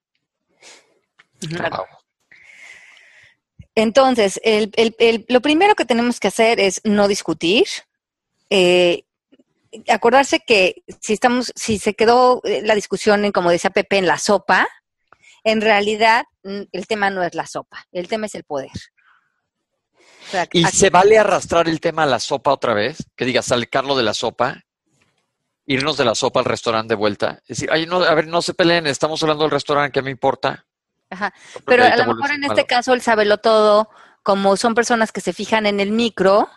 Entonces, 3.75 4.41
lo 5.29 5.41
primero 5.41 5.75
que 5.75 5.85
tenemos 5.85 6.21
que 6.21 6.29
hacer 6.29 6.61
es 6.61 6.81
no 6.85 7.09
discutir. 7.09 7.67
Eh, 8.51 9.05
acordarse 9.89 10.41
que 10.41 10.83
si 11.01 11.15
estamos, 11.15 11.53
si 11.57 11.79
se 11.79 11.95
quedó 11.95 12.43
eh, 12.45 12.61
la 12.63 12.75
discusión 12.75 13.25
en, 13.25 13.33
como 13.33 13.51
decía 13.51 13.71
Pepe, 13.71 13.99
en 13.99 14.07
la 14.07 14.19
sopa, 14.19 14.69
en 15.45 15.61
realidad 15.61 16.25
el 16.45 16.87
tema 16.87 17.11
no 17.11 17.23
es 17.23 17.35
la 17.35 17.47
sopa, 17.47 17.87
el 17.93 18.09
tema 18.09 18.27
es 18.27 18.35
el 18.35 18.45
poder. 18.45 18.71
¿Y 20.53 20.65
se 20.65 20.91
vale 20.91 21.19
arrastrar 21.19 21.69
el 21.69 21.81
tema 21.81 22.05
a 22.05 22.07
la 22.07 22.21
sopa 22.21 22.53
otra 22.53 22.75
vez? 22.75 22.99
Que 23.17 23.25
digas, 23.25 23.47
salcarlo 23.47 23.97
de 23.97 24.03
la 24.03 24.15
sopa, 24.15 24.63
irnos 25.67 25.97
de 25.97 26.05
la 26.05 26.15
sopa 26.15 26.41
al 26.41 26.47
restaurante 26.47 26.93
de 26.93 26.97
vuelta. 26.97 27.41
Es 27.43 27.59
decir, 27.59 27.71
ay, 27.73 27.87
no, 27.87 28.03
a 28.03 28.15
ver, 28.15 28.27
no 28.27 28.43
se 28.43 28.55
peleen, 28.55 28.87
estamos 28.87 29.23
hablando 29.23 29.45
del 29.45 29.51
restaurante, 29.51 29.93
¿qué 29.93 30.03
me 30.03 30.11
importa? 30.11 30.67
Ajá. 31.11 31.33
Pero 31.67 31.85
a 31.85 31.97
lo 31.97 32.15
mejor 32.15 32.31
en 32.33 32.45
este 32.45 32.67
caso 32.67 32.95
el 32.95 33.03
sabelo 33.03 33.39
todo, 33.39 33.91
como 34.23 34.57
son 34.57 34.75
personas 34.75 35.13
que 35.13 35.21
se 35.21 35.33
fijan 35.33 35.67
en 35.67 35.81
el 35.81 35.93
micro, 35.93 36.49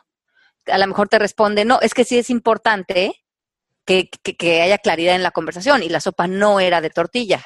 a 0.67 0.77
lo 0.77 0.87
mejor 0.87 1.09
te 1.09 1.19
responde, 1.19 1.65
no, 1.65 1.79
es 1.81 1.93
que 1.93 2.05
sí 2.05 2.17
es 2.17 2.29
importante 2.29 3.25
que, 3.85 4.09
que 4.09 4.61
haya 4.61 4.77
claridad 4.77 5.15
en 5.15 5.23
la 5.23 5.31
conversación 5.31 5.83
y 5.83 5.89
la 5.89 5.99
sopa 5.99 6.27
no 6.27 6.59
era 6.59 6.81
de 6.81 6.89
tortilla. 6.89 7.45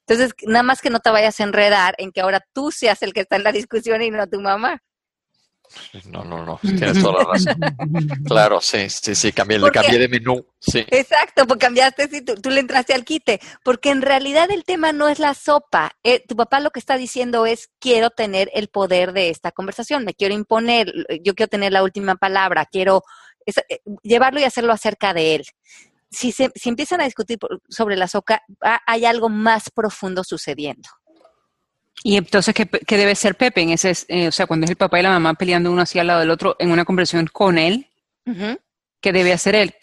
Entonces, 0.00 0.34
nada 0.46 0.62
más 0.62 0.80
que 0.80 0.90
no 0.90 1.00
te 1.00 1.10
vayas 1.10 1.38
a 1.40 1.44
enredar 1.44 1.94
en 1.98 2.12
que 2.12 2.20
ahora 2.20 2.44
tú 2.52 2.70
seas 2.70 3.02
el 3.02 3.12
que 3.12 3.20
está 3.20 3.36
en 3.36 3.44
la 3.44 3.52
discusión 3.52 4.02
y 4.02 4.10
no 4.10 4.26
tu 4.28 4.40
mamá. 4.40 4.82
No, 6.06 6.24
no, 6.24 6.44
no, 6.44 6.58
tienes 6.62 7.02
toda 7.02 7.22
la 7.22 7.32
razón. 7.32 7.56
claro, 8.26 8.60
sí, 8.60 8.88
sí, 8.88 9.14
sí, 9.14 9.32
cambié, 9.32 9.58
le 9.58 9.70
cambié 9.70 9.98
de 9.98 10.08
menú, 10.08 10.46
sí. 10.58 10.84
Exacto, 10.88 11.46
pues 11.46 11.58
cambiaste, 11.58 12.08
sí, 12.08 12.22
tú, 12.22 12.50
le 12.50 12.60
entraste 12.60 12.94
al 12.94 13.04
quite, 13.04 13.40
porque 13.64 13.90
en 13.90 14.02
realidad 14.02 14.50
el 14.50 14.64
tema 14.64 14.92
no 14.92 15.08
es 15.08 15.18
la 15.18 15.34
sopa. 15.34 15.92
Eh, 16.02 16.24
tu 16.26 16.36
papá 16.36 16.60
lo 16.60 16.70
que 16.70 16.80
está 16.80 16.96
diciendo 16.96 17.46
es, 17.46 17.70
quiero 17.78 18.10
tener 18.10 18.50
el 18.54 18.68
poder 18.68 19.12
de 19.12 19.30
esta 19.30 19.52
conversación, 19.52 20.04
me 20.04 20.14
quiero 20.14 20.34
imponer, 20.34 20.92
yo 21.22 21.34
quiero 21.34 21.48
tener 21.48 21.72
la 21.72 21.82
última 21.82 22.16
palabra, 22.16 22.66
quiero 22.66 23.02
eh, 23.46 23.80
llevarlo 24.02 24.40
y 24.40 24.44
hacerlo 24.44 24.72
acerca 24.72 25.14
de 25.14 25.36
él. 25.36 25.44
Si, 26.10 26.32
se, 26.32 26.50
si 26.54 26.68
empiezan 26.68 27.00
a 27.00 27.04
discutir 27.04 27.38
sobre 27.68 27.96
la 27.96 28.08
sopa, 28.08 28.42
hay 28.86 29.04
algo 29.04 29.28
más 29.28 29.70
profundo 29.70 30.24
sucediendo. 30.24 30.88
Y 32.08 32.16
entonces, 32.16 32.54
¿qué, 32.54 32.96
debe 32.96 33.16
ser 33.16 33.34
Pepe? 33.34 33.62
En 33.62 33.70
ese, 33.70 33.92
eh, 34.06 34.28
o 34.28 34.30
sea, 34.30 34.46
cuando 34.46 34.62
es 34.62 34.70
el 34.70 34.76
papá 34.76 35.00
y 35.00 35.02
la 35.02 35.10
mamá 35.10 35.34
peleando 35.34 35.72
uno 35.72 35.82
así 35.82 35.98
al 35.98 36.06
lado 36.06 36.20
del 36.20 36.30
otro 36.30 36.54
en 36.60 36.70
una 36.70 36.84
conversación 36.84 37.26
con 37.26 37.58
él, 37.58 37.88
¿qué 39.00 39.12
debe 39.12 39.32
hacer 39.32 39.56
él? 39.56 39.74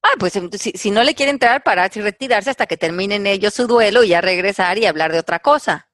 Ah, 0.00 0.14
pues 0.20 0.36
em, 0.36 0.48
si, 0.52 0.90
no 0.92 1.02
le 1.02 1.16
quiere 1.16 1.32
entrar, 1.32 1.64
pararse 1.64 1.98
y 1.98 2.02
retirarse 2.02 2.50
hasta 2.50 2.66
que 2.66 2.76
terminen 2.76 3.26
ellos 3.26 3.54
su 3.54 3.66
duelo 3.66 4.04
y 4.04 4.10
ya 4.10 4.20
regresar 4.20 4.78
y 4.78 4.86
hablar 4.86 5.10
de 5.10 5.18
otra 5.18 5.40
cosa. 5.40 5.88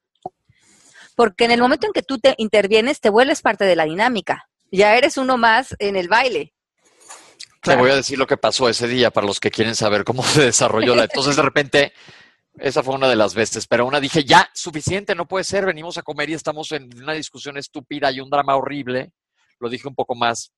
Porque 1.15 1.45
en 1.45 1.51
el 1.51 1.61
momento 1.61 1.87
en 1.87 1.93
que 1.93 2.03
tú 2.03 2.19
te 2.19 2.35
intervienes, 2.37 3.01
te 3.01 3.09
vuelves 3.09 3.41
parte 3.41 3.65
de 3.65 3.75
la 3.75 3.85
dinámica. 3.85 4.47
Ya 4.69 4.95
eres 4.95 5.17
uno 5.17 5.35
más 5.35 5.75
en 5.79 5.95
el 5.95 6.09
baile. 6.09 6.53
Te 7.63 7.75
voy 7.75 7.89
a 7.89 7.95
decir 7.95 8.19
lo 8.19 8.27
que 8.27 8.37
pasó 8.37 8.69
ese 8.69 8.87
día 8.87 9.09
para 9.09 9.25
los 9.25 9.39
que 9.39 9.49
quieren 9.49 9.73
saber 9.73 10.03
cómo 10.03 10.21
se 10.27 10.43
desarrolló 10.43 10.93
la. 10.93 11.05
Entonces, 11.05 11.35
de 11.35 11.41
repente, 11.41 11.93
Esa 12.57 12.83
fue 12.83 12.95
una 12.95 13.09
de 13.09 13.15
las 13.15 13.33
veces, 13.33 13.67
pero 13.67 13.85
una 13.85 13.99
dije, 13.99 14.23
ya, 14.23 14.49
suficiente, 14.53 15.13
no 15.13 15.27
puede 15.27 15.43
ser, 15.43 15.65
venimos 15.65 15.97
a 15.97 16.03
comer 16.03 16.29
y 16.29 16.33
estamos 16.33 16.71
en 16.71 16.89
una 17.01 17.13
discusión 17.13 17.57
estúpida 17.57 18.11
y 18.11 18.21
un 18.21 18.29
drama 18.29 18.55
horrible. 18.55 19.11
Lo 19.59 19.69
dije 19.69 19.87
un 19.87 19.95
poco 19.95 20.15
más 20.15 20.51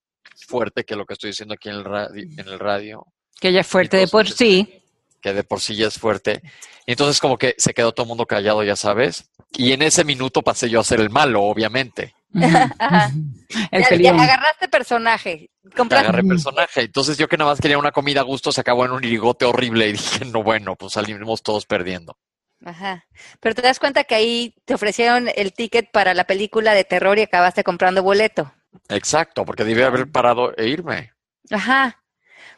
fuerte 0.48 0.84
que 0.84 0.96
lo 0.96 1.06
que 1.06 1.14
estoy 1.14 1.32
diciendo 1.32 1.56
aquí 1.56 1.70
en 1.70 1.76
el 1.76 1.84
radio. 1.84 2.28
En 2.38 2.48
el 2.48 2.60
radio. 2.60 3.06
Que 3.40 3.52
ya 3.52 3.62
es 3.62 3.68
fuerte 3.68 3.98
de 3.98 4.08
por 4.08 4.30
sí. 4.30 4.82
Que 5.22 5.34
de 5.34 5.44
por 5.44 5.60
sí 5.60 5.76
ya 5.76 5.88
es 5.88 5.98
fuerte. 5.98 6.42
Y 6.86 6.92
entonces 6.92 7.20
como 7.20 7.38
que 7.38 7.56
se 7.58 7.74
quedó 7.74 7.92
todo 7.92 8.04
el 8.04 8.10
mundo 8.10 8.26
callado, 8.26 8.64
ya 8.64 8.76
sabes. 8.76 9.30
Y 9.54 9.72
en 9.72 9.82
ese 9.82 10.04
minuto 10.04 10.42
pasé 10.42 10.70
yo 10.70 10.80
a 10.80 10.84
ser 10.84 11.00
el 11.00 11.10
malo, 11.10 11.44
obviamente. 11.44 12.14
el 13.72 14.02
ya, 14.02 14.12
agarraste 14.12 14.68
personaje. 14.68 15.50
Agarré 15.76 16.24
personaje. 16.24 16.82
Entonces 16.82 17.18
yo 17.18 17.28
que 17.28 17.38
nada 17.38 17.52
más 17.52 17.62
quería 17.62 17.78
una 17.78 17.92
comida 17.92 18.22
a 18.22 18.24
gusto 18.24 18.52
se 18.52 18.62
acabó 18.62 18.86
en 18.86 18.92
un 18.92 19.04
irigote 19.04 19.46
horrible 19.46 19.88
y 19.88 19.92
dije, 19.94 20.26
no, 20.26 20.44
bueno, 20.44 20.76
pues 20.76 20.94
salimos 20.94 21.42
todos 21.42 21.66
perdiendo. 21.66 22.18
Ajá. 22.66 23.06
Pero 23.40 23.56
te 23.56 23.62
das 23.62 23.80
cuenta 23.80 24.04
que 24.04 24.16
ahí 24.16 24.56
te 24.66 24.74
ofrecieron 24.74 25.30
el 25.36 25.54
ticket 25.54 25.92
para 25.92 26.14
la 26.14 26.26
película 26.26 26.74
de 26.74 26.84
terror 26.84 27.18
y 27.20 27.24
acabaste 27.24 27.64
comprando 27.64 28.04
boleto. 28.04 28.52
Exacto, 28.90 29.46
porque 29.46 29.64
debí 29.64 29.82
haber 29.82 30.12
parado 30.12 30.56
e 30.58 30.68
irme. 30.68 31.14
Ajá. 31.52 32.04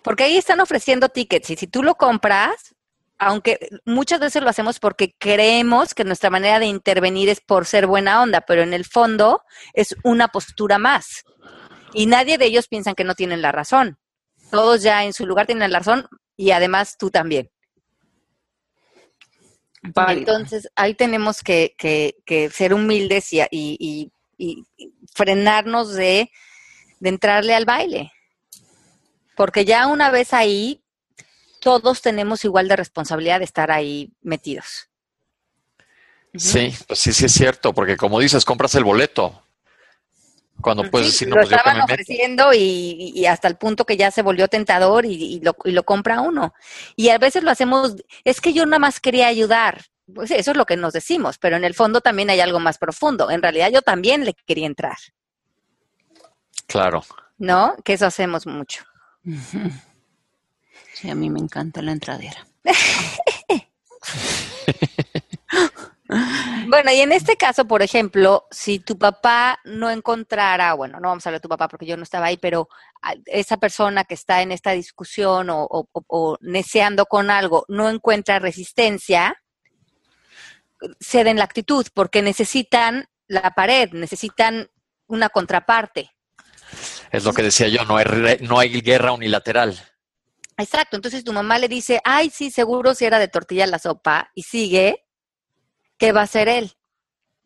Porque 0.03 0.23
ahí 0.23 0.37
están 0.37 0.59
ofreciendo 0.59 1.09
tickets 1.09 1.49
y 1.49 1.55
si 1.57 1.67
tú 1.67 1.83
lo 1.83 1.95
compras, 1.95 2.75
aunque 3.19 3.69
muchas 3.85 4.21
veces 4.21 4.41
lo 4.41 4.49
hacemos 4.49 4.79
porque 4.79 5.13
creemos 5.19 5.93
que 5.93 6.05
nuestra 6.05 6.29
manera 6.29 6.57
de 6.57 6.65
intervenir 6.65 7.27
es 7.27 7.41
por 7.41 7.65
ser 7.65 7.85
buena 7.85 8.21
onda, 8.21 8.41
pero 8.41 8.63
en 8.63 8.73
el 8.73 8.85
fondo 8.85 9.43
es 9.73 9.95
una 10.03 10.29
postura 10.29 10.77
más. 10.77 11.25
Y 11.93 12.05
nadie 12.05 12.37
de 12.37 12.45
ellos 12.45 12.67
piensan 12.67 12.95
que 12.95 13.03
no 13.03 13.15
tienen 13.15 13.41
la 13.41 13.51
razón. 13.51 13.99
Todos 14.51 14.81
ya 14.81 15.03
en 15.03 15.13
su 15.13 15.25
lugar 15.25 15.45
tienen 15.45 15.71
la 15.71 15.79
razón 15.79 16.07
y 16.37 16.51
además 16.51 16.95
tú 16.97 17.11
también. 17.11 17.51
Entonces, 19.83 20.69
ahí 20.75 20.93
tenemos 20.93 21.41
que, 21.41 21.75
ser 22.51 22.73
humildes 22.73 23.29
y, 23.31 24.11
frenarnos 25.13 25.93
de, 25.93 26.31
de 26.99 27.09
entrarle 27.09 27.53
al 27.53 27.65
baile. 27.65 28.11
Porque 29.35 29.65
ya 29.65 29.87
una 29.87 30.09
vez 30.09 30.33
ahí, 30.33 30.83
todos 31.59 32.01
tenemos 32.01 32.45
igual 32.45 32.67
de 32.67 32.75
responsabilidad 32.75 33.39
de 33.39 33.45
estar 33.45 33.71
ahí 33.71 34.11
metidos. 34.21 34.89
Sí, 36.35 36.73
pues 36.87 36.99
sí, 36.99 37.11
sí 37.11 37.25
es 37.25 37.33
cierto, 37.33 37.73
porque 37.73 37.97
como 37.97 38.19
dices, 38.19 38.45
compras 38.45 38.75
el 38.75 38.83
boleto. 38.83 39.43
Cuando 40.61 40.89
puedes 40.89 41.07
decir, 41.07 41.29
no, 41.29 41.35
lo 41.35 41.41
pues 41.41 41.53
estaban 41.53 41.81
ofreciendo 41.81 42.51
y, 42.53 43.25
hasta 43.25 43.47
el 43.47 43.55
punto 43.55 43.85
que 43.85 43.95
ya 43.95 44.11
se 44.11 44.21
volvió 44.21 44.47
tentador 44.49 45.05
y, 45.05 45.39
lo, 45.39 45.55
y 45.63 45.71
lo 45.71 45.83
compra 45.83 46.21
uno. 46.21 46.53
Y 46.95 47.09
a 47.09 47.17
veces 47.17 47.43
lo 47.43 47.51
hacemos, 47.51 47.95
es 48.25 48.41
que 48.41 48.51
yo 48.51 48.65
nada 48.65 48.79
más 48.79 48.99
quería 48.99 49.27
ayudar. 49.27 49.85
Pues 50.13 50.31
eso 50.31 50.51
es 50.51 50.57
lo 50.57 50.65
que 50.65 50.75
nos 50.75 50.93
decimos, 50.93 51.37
pero 51.37 51.55
en 51.55 51.63
el 51.63 51.75
fondo 51.75 52.01
también 52.01 52.29
hay 52.29 52.41
algo 52.41 52.59
más 52.59 52.77
profundo. 52.77 53.31
En 53.31 53.41
realidad 53.41 53.69
yo 53.71 53.81
también 53.81 54.25
le 54.25 54.33
quería 54.33 54.65
entrar. 54.65 54.97
Claro. 56.67 57.03
¿No? 57.37 57.75
Que 57.83 57.93
eso 57.93 58.05
hacemos 58.05 58.45
mucho. 58.45 58.83
Sí, 60.99 61.09
a 61.09 61.15
mí 61.15 61.29
me 61.29 61.39
encanta 61.39 61.81
la 61.81 61.93
entradera. 61.93 62.45
bueno, 66.67 66.91
y 66.91 66.99
en 66.99 67.13
este 67.13 67.37
caso, 67.37 67.65
por 67.65 67.81
ejemplo, 67.81 68.47
si 68.51 68.79
tu 68.79 68.97
papá 68.97 69.61
no 69.63 69.89
encontrara, 69.89 70.73
bueno, 70.73 70.99
no 70.99 71.07
vamos 71.07 71.25
a 71.25 71.29
hablar 71.29 71.39
de 71.39 71.43
tu 71.43 71.47
papá 71.47 71.69
porque 71.69 71.85
yo 71.85 71.95
no 71.95 72.03
estaba 72.03 72.25
ahí, 72.25 72.35
pero 72.35 72.67
esa 73.27 73.55
persona 73.55 74.03
que 74.03 74.15
está 74.15 74.41
en 74.41 74.51
esta 74.51 74.71
discusión 74.71 75.49
o, 75.49 75.65
o, 75.69 76.37
neceando 76.41 77.05
con 77.05 77.31
algo 77.31 77.63
no 77.69 77.89
encuentra 77.89 78.39
resistencia, 78.39 79.41
ceden 80.99 81.37
la 81.37 81.45
actitud 81.45 81.87
porque 81.93 82.21
necesitan 82.21 83.05
la 83.27 83.51
pared, 83.51 83.93
necesitan 83.93 84.69
una 85.07 85.29
contraparte. 85.29 86.11
Es 87.09 87.23
lo 87.23 87.31
que 87.31 87.43
decía 87.43 87.69
yo, 87.69 87.85
no 87.85 87.95
hay, 87.95 88.05
no 88.41 88.59
hay 88.59 88.81
guerra 88.81 89.13
unilateral. 89.13 89.79
Exacto, 90.59 90.97
entonces 90.97 91.23
tu 91.23 91.31
mamá 91.31 91.57
le 91.57 91.69
dice, 91.69 92.01
ay, 92.03 92.29
sí, 92.29 92.51
seguro 92.51 92.93
si 92.93 93.05
era 93.05 93.17
de 93.17 93.29
tortilla 93.29 93.65
la 93.65 93.79
sopa, 93.79 94.29
y 94.35 94.43
sigue, 94.43 95.05
¿qué 95.97 96.11
va 96.11 96.21
a 96.21 96.25
hacer 96.25 96.49
él? 96.49 96.73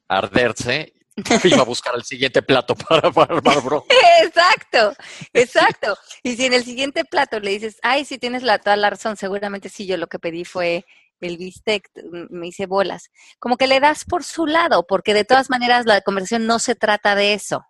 Arderse 0.07 0.93
y 1.15 1.49
va 1.51 1.61
a 1.61 1.65
buscar 1.65 1.93
el 1.93 2.03
siguiente 2.03 2.41
plato 2.41 2.75
para, 2.75 3.11
para, 3.11 3.59
bro. 3.59 3.85
Exacto, 4.23 4.95
exacto. 5.33 5.95
Y 6.23 6.35
si 6.35 6.45
en 6.45 6.53
el 6.53 6.63
siguiente 6.63 7.05
plato 7.05 7.39
le 7.39 7.51
dices, 7.51 7.77
ay, 7.83 8.03
sí 8.05 8.17
tienes 8.17 8.41
la, 8.41 8.57
toda 8.57 8.75
la 8.77 8.89
razón, 8.89 9.15
seguramente 9.15 9.69
sí, 9.69 9.85
yo 9.85 9.97
lo 9.97 10.07
que 10.07 10.17
pedí 10.17 10.43
fue 10.43 10.85
el 11.19 11.37
bistec, 11.37 11.89
me 12.29 12.47
hice 12.47 12.65
bolas. 12.65 13.11
Como 13.37 13.57
que 13.57 13.67
le 13.67 13.79
das 13.79 14.05
por 14.05 14.23
su 14.23 14.47
lado, 14.47 14.87
porque 14.87 15.13
de 15.13 15.23
todas 15.23 15.49
maneras 15.49 15.85
la 15.85 16.01
conversación 16.01 16.47
no 16.47 16.57
se 16.57 16.75
trata 16.75 17.15
de 17.15 17.33
eso. 17.33 17.63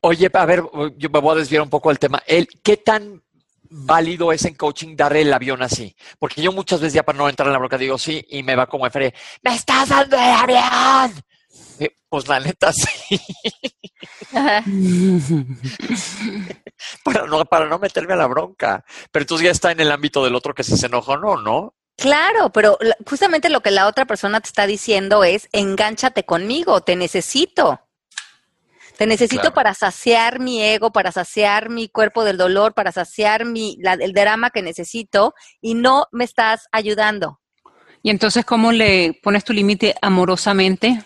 Oye, 0.00 0.30
a 0.32 0.46
ver, 0.46 0.62
yo 0.96 1.10
me 1.10 1.20
voy 1.20 1.36
a 1.36 1.40
desviar 1.40 1.62
un 1.62 1.70
poco 1.70 1.90
del 1.90 1.98
tema. 1.98 2.22
El, 2.26 2.48
¿Qué 2.62 2.78
tan 2.78 3.22
válido 3.70 4.32
es 4.32 4.44
en 4.44 4.54
coaching 4.54 4.96
dar 4.96 5.16
el 5.16 5.32
avión 5.32 5.62
así. 5.62 5.96
Porque 6.18 6.42
yo 6.42 6.52
muchas 6.52 6.80
veces 6.80 6.94
ya 6.94 7.02
para 7.02 7.18
no 7.18 7.28
entrar 7.28 7.46
en 7.46 7.52
la 7.52 7.58
bronca 7.58 7.78
digo 7.78 7.96
sí 7.96 8.24
y 8.28 8.42
me 8.42 8.56
va 8.56 8.66
como 8.66 8.86
F, 8.86 9.14
¡me 9.42 9.54
estás 9.54 9.88
dando 9.88 10.16
el 10.16 10.22
avión! 10.22 11.24
pues 12.10 12.28
la 12.28 12.40
neta 12.40 12.72
sí. 12.72 13.20
para, 17.04 17.26
no, 17.26 17.44
para 17.44 17.66
no 17.66 17.78
meterme 17.78 18.14
a 18.14 18.16
la 18.16 18.26
bronca. 18.26 18.84
Pero 19.10 19.22
entonces 19.22 19.44
ya 19.44 19.52
está 19.52 19.70
en 19.70 19.80
el 19.80 19.92
ámbito 19.92 20.24
del 20.24 20.34
otro 20.34 20.52
que 20.52 20.64
si 20.64 20.76
se 20.76 20.86
enojó 20.86 21.16
no, 21.16 21.36
¿no? 21.36 21.74
Claro, 21.96 22.50
pero 22.50 22.78
justamente 23.06 23.48
lo 23.48 23.60
que 23.60 23.70
la 23.70 23.86
otra 23.86 24.06
persona 24.06 24.40
te 24.40 24.48
está 24.48 24.66
diciendo 24.66 25.22
es, 25.22 25.48
engánchate 25.52 26.24
conmigo, 26.24 26.80
te 26.80 26.96
necesito. 26.96 27.80
Te 29.00 29.06
necesito 29.06 29.54
para 29.54 29.72
saciar 29.72 30.40
mi 30.40 30.62
ego, 30.62 30.92
para 30.92 31.10
saciar 31.10 31.70
mi 31.70 31.88
cuerpo 31.88 32.22
del 32.22 32.36
dolor, 32.36 32.74
para 32.74 32.92
saciar 32.92 33.46
mi, 33.46 33.78
el 33.82 34.12
drama 34.12 34.50
que 34.50 34.60
necesito 34.60 35.32
y 35.62 35.72
no 35.72 36.04
me 36.12 36.24
estás 36.24 36.68
ayudando. 36.70 37.40
¿Y 38.02 38.10
entonces 38.10 38.44
cómo 38.44 38.72
le 38.72 39.18
pones 39.22 39.42
tu 39.42 39.54
límite 39.54 39.94
amorosamente? 40.02 41.02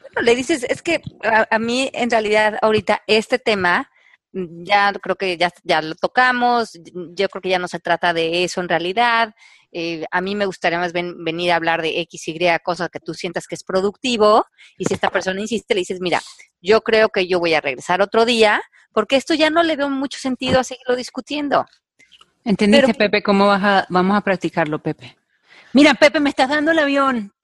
Bueno, 0.00 0.22
le 0.22 0.34
dices, 0.34 0.64
es 0.64 0.82
que 0.82 1.02
a, 1.22 1.56
mí 1.60 1.88
en 1.92 2.10
realidad 2.10 2.58
ahorita 2.60 3.00
este 3.06 3.38
tema 3.38 3.88
ya 4.32 4.92
creo 4.94 5.14
que 5.14 5.36
ya, 5.36 5.52
ya 5.62 5.80
lo 5.80 5.94
tocamos, 5.94 6.72
yo 6.82 7.28
creo 7.28 7.42
que 7.42 7.50
ya 7.50 7.60
no 7.60 7.68
se 7.68 7.78
trata 7.78 8.12
de 8.12 8.42
eso 8.42 8.60
en 8.60 8.68
realidad. 8.68 9.36
Eh, 9.78 10.06
a 10.10 10.22
mí 10.22 10.34
me 10.34 10.46
gustaría 10.46 10.78
más 10.78 10.94
venir 10.94 11.52
a 11.52 11.56
hablar 11.56 11.82
de 11.82 12.00
X, 12.00 12.28
Y, 12.28 12.38
cosas 12.64 12.88
que 12.88 12.98
tú 12.98 13.12
sientas 13.12 13.46
que 13.46 13.54
es 13.54 13.62
productivo. 13.62 14.46
Y 14.78 14.86
si 14.86 14.94
esta 14.94 15.10
persona 15.10 15.38
insiste, 15.38 15.74
le 15.74 15.80
dices, 15.80 16.00
mira, 16.00 16.22
yo 16.62 16.80
creo 16.80 17.10
que 17.10 17.28
yo 17.28 17.40
voy 17.40 17.52
a 17.52 17.60
regresar 17.60 18.00
otro 18.00 18.24
día, 18.24 18.62
porque 18.94 19.16
esto 19.16 19.34
ya 19.34 19.50
no 19.50 19.62
le 19.62 19.76
veo 19.76 19.90
mucho 19.90 20.18
sentido 20.18 20.58
a 20.60 20.64
seguirlo 20.64 20.96
discutiendo. 20.96 21.66
¿Entendiste, 22.42 22.94
Pepe? 22.94 23.22
¿Cómo 23.22 23.48
vas 23.48 23.62
a, 23.62 23.86
vamos 23.90 24.16
a 24.16 24.22
practicarlo, 24.22 24.78
Pepe? 24.78 25.14
Mira, 25.74 25.92
Pepe, 25.92 26.20
me 26.20 26.30
estás 26.30 26.48
dando 26.48 26.70
el 26.70 26.78
avión. 26.78 27.34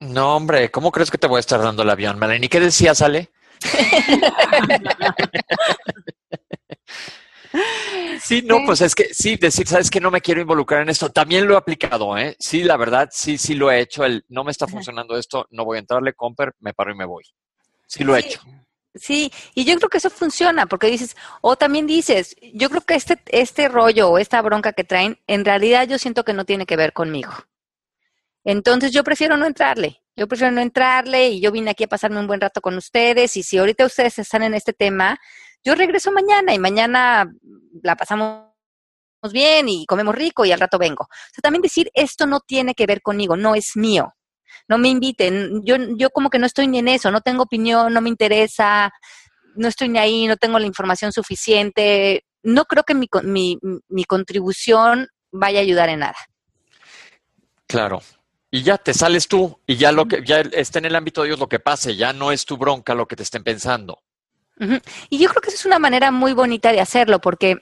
No, 0.00 0.36
hombre, 0.36 0.70
¿cómo 0.70 0.90
crees 0.90 1.10
que 1.10 1.18
te 1.18 1.26
voy 1.26 1.36
a 1.36 1.40
estar 1.40 1.60
dando 1.60 1.82
el 1.82 1.90
avión, 1.90 2.18
Melanie? 2.18 2.48
¿Qué 2.48 2.60
decías, 2.60 3.02
Ale? 3.02 3.28
Sí, 8.20 8.42
no, 8.42 8.58
pues 8.64 8.80
es 8.80 8.94
que 8.94 9.12
sí, 9.12 9.36
decir, 9.36 9.66
sabes 9.66 9.90
que 9.90 10.00
no 10.00 10.10
me 10.10 10.20
quiero 10.20 10.40
involucrar 10.40 10.82
en 10.82 10.88
esto, 10.88 11.10
también 11.10 11.46
lo 11.46 11.54
he 11.54 11.56
aplicado, 11.58 12.16
¿eh? 12.16 12.36
Sí, 12.38 12.64
la 12.64 12.76
verdad, 12.76 13.08
sí, 13.12 13.38
sí 13.38 13.54
lo 13.54 13.70
he 13.70 13.80
hecho, 13.80 14.04
el 14.04 14.24
no 14.28 14.44
me 14.44 14.50
está 14.50 14.66
funcionando 14.66 15.16
esto, 15.16 15.46
no 15.50 15.64
voy 15.64 15.76
a 15.76 15.80
entrarle, 15.80 16.14
comper, 16.14 16.54
me 16.60 16.74
paro 16.74 16.92
y 16.92 16.96
me 16.96 17.04
voy. 17.04 17.24
Sí 17.86 18.04
lo 18.04 18.16
he 18.16 18.20
hecho. 18.20 18.40
Sí, 18.94 19.30
y 19.54 19.64
yo 19.64 19.76
creo 19.76 19.90
que 19.90 19.98
eso 19.98 20.10
funciona, 20.10 20.66
porque 20.66 20.86
dices, 20.86 21.16
o 21.42 21.56
también 21.56 21.86
dices, 21.86 22.34
yo 22.54 22.70
creo 22.70 22.80
que 22.80 22.94
este, 22.94 23.18
este 23.26 23.68
rollo 23.68 24.08
o 24.08 24.18
esta 24.18 24.40
bronca 24.40 24.72
que 24.72 24.84
traen, 24.84 25.18
en 25.26 25.44
realidad 25.44 25.86
yo 25.86 25.98
siento 25.98 26.24
que 26.24 26.32
no 26.32 26.44
tiene 26.44 26.66
que 26.66 26.76
ver 26.76 26.92
conmigo. 26.92 27.32
Entonces 28.44 28.92
yo 28.92 29.04
prefiero 29.04 29.36
no 29.36 29.44
entrarle, 29.44 30.00
yo 30.14 30.26
prefiero 30.26 30.52
no 30.52 30.60
entrarle 30.60 31.28
y 31.28 31.40
yo 31.40 31.52
vine 31.52 31.72
aquí 31.72 31.84
a 31.84 31.88
pasarme 31.88 32.20
un 32.20 32.26
buen 32.26 32.40
rato 32.40 32.60
con 32.60 32.76
ustedes 32.76 33.36
y 33.36 33.42
si 33.42 33.58
ahorita 33.58 33.84
ustedes 33.84 34.18
están 34.18 34.42
en 34.42 34.54
este 34.54 34.72
tema, 34.72 35.20
yo 35.66 35.74
regreso 35.74 36.12
mañana 36.12 36.54
y 36.54 36.60
mañana 36.60 37.28
la 37.82 37.96
pasamos 37.96 38.44
bien 39.32 39.68
y 39.68 39.84
comemos 39.84 40.14
rico 40.14 40.44
y 40.44 40.52
al 40.52 40.60
rato 40.60 40.78
vengo. 40.78 41.02
O 41.02 41.34
sea, 41.34 41.42
también 41.42 41.60
decir, 41.60 41.90
esto 41.92 42.24
no 42.24 42.38
tiene 42.38 42.72
que 42.74 42.86
ver 42.86 43.02
conmigo, 43.02 43.36
no 43.36 43.56
es 43.56 43.72
mío. 43.74 44.14
No 44.68 44.78
me 44.78 44.88
inviten, 44.88 45.62
yo, 45.64 45.76
yo 45.96 46.10
como 46.10 46.30
que 46.30 46.38
no 46.38 46.46
estoy 46.46 46.68
ni 46.68 46.78
en 46.78 46.86
eso, 46.86 47.10
no 47.10 47.20
tengo 47.20 47.42
opinión, 47.42 47.92
no 47.92 48.00
me 48.00 48.08
interesa, 48.08 48.92
no 49.56 49.66
estoy 49.66 49.88
ni 49.88 49.98
ahí, 49.98 50.28
no 50.28 50.36
tengo 50.36 50.60
la 50.60 50.66
información 50.66 51.12
suficiente. 51.12 52.24
No 52.44 52.64
creo 52.66 52.84
que 52.84 52.94
mi, 52.94 53.08
mi, 53.24 53.58
mi 53.88 54.04
contribución 54.04 55.08
vaya 55.32 55.58
a 55.58 55.62
ayudar 55.62 55.88
en 55.88 55.98
nada. 55.98 56.16
Claro, 57.66 58.02
y 58.52 58.62
ya 58.62 58.78
te 58.78 58.94
sales 58.94 59.26
tú 59.26 59.58
y 59.66 59.74
ya 59.74 59.90
lo 59.90 60.06
que 60.06 60.22
ya 60.24 60.38
está 60.40 60.78
en 60.78 60.84
el 60.84 60.94
ámbito 60.94 61.22
de 61.22 61.28
Dios 61.28 61.40
lo 61.40 61.48
que 61.48 61.58
pase, 61.58 61.96
ya 61.96 62.12
no 62.12 62.30
es 62.30 62.44
tu 62.44 62.56
bronca 62.56 62.94
lo 62.94 63.08
que 63.08 63.16
te 63.16 63.24
estén 63.24 63.42
pensando. 63.42 63.98
Y 65.10 65.18
yo 65.18 65.28
creo 65.28 65.40
que 65.42 65.48
esa 65.48 65.58
es 65.58 65.66
una 65.66 65.78
manera 65.78 66.10
muy 66.10 66.32
bonita 66.32 66.72
de 66.72 66.80
hacerlo, 66.80 67.20
porque 67.20 67.56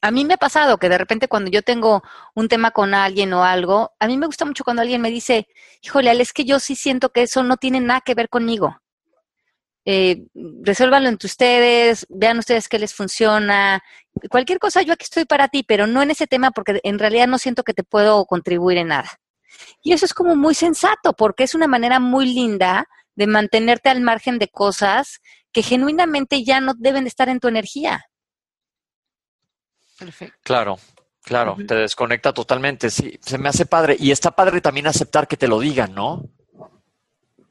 a 0.00 0.10
mí 0.10 0.24
me 0.24 0.34
ha 0.34 0.38
pasado 0.38 0.78
que 0.78 0.88
de 0.88 0.98
repente 0.98 1.28
cuando 1.28 1.50
yo 1.50 1.62
tengo 1.62 2.02
un 2.34 2.48
tema 2.48 2.70
con 2.70 2.94
alguien 2.94 3.32
o 3.32 3.44
algo, 3.44 3.92
a 3.98 4.06
mí 4.06 4.16
me 4.16 4.26
gusta 4.26 4.44
mucho 4.44 4.64
cuando 4.64 4.82
alguien 4.82 5.00
me 5.00 5.10
dice, 5.10 5.46
híjole, 5.82 6.10
es 6.20 6.32
que 6.32 6.44
yo 6.44 6.58
sí 6.58 6.74
siento 6.74 7.10
que 7.10 7.22
eso 7.22 7.42
no 7.42 7.56
tiene 7.56 7.80
nada 7.80 8.00
que 8.00 8.14
ver 8.14 8.28
conmigo. 8.28 8.80
Eh, 9.86 10.24
resuélvanlo 10.62 11.10
entre 11.10 11.26
ustedes, 11.26 12.06
vean 12.08 12.38
ustedes 12.38 12.68
qué 12.68 12.78
les 12.78 12.94
funciona. 12.94 13.82
Cualquier 14.30 14.58
cosa, 14.58 14.80
yo 14.82 14.94
aquí 14.94 15.04
estoy 15.04 15.26
para 15.26 15.48
ti, 15.48 15.62
pero 15.62 15.86
no 15.86 16.02
en 16.02 16.10
ese 16.10 16.26
tema 16.26 16.50
porque 16.50 16.80
en 16.82 16.98
realidad 16.98 17.26
no 17.26 17.38
siento 17.38 17.64
que 17.64 17.74
te 17.74 17.84
puedo 17.84 18.24
contribuir 18.24 18.78
en 18.78 18.88
nada. 18.88 19.10
Y 19.82 19.92
eso 19.92 20.06
es 20.06 20.14
como 20.14 20.36
muy 20.36 20.54
sensato 20.54 21.12
porque 21.12 21.44
es 21.44 21.54
una 21.54 21.66
manera 21.66 22.00
muy 22.00 22.32
linda 22.32 22.88
de 23.14 23.26
mantenerte 23.26 23.90
al 23.90 24.00
margen 24.00 24.38
de 24.38 24.48
cosas 24.48 25.20
que 25.54 25.62
genuinamente 25.62 26.44
ya 26.44 26.60
no 26.60 26.74
deben 26.76 27.06
estar 27.06 27.28
en 27.28 27.38
tu 27.38 27.46
energía. 27.46 28.04
Perfecto. 29.96 30.36
Claro, 30.42 30.78
claro, 31.22 31.56
te 31.66 31.76
desconecta 31.76 32.34
totalmente. 32.34 32.90
Sí, 32.90 33.18
se 33.22 33.38
me 33.38 33.48
hace 33.48 33.64
padre. 33.64 33.96
Y 33.98 34.10
está 34.10 34.32
padre 34.32 34.60
también 34.60 34.88
aceptar 34.88 35.28
que 35.28 35.36
te 35.36 35.46
lo 35.46 35.60
digan, 35.60 35.94
¿no? 35.94 36.28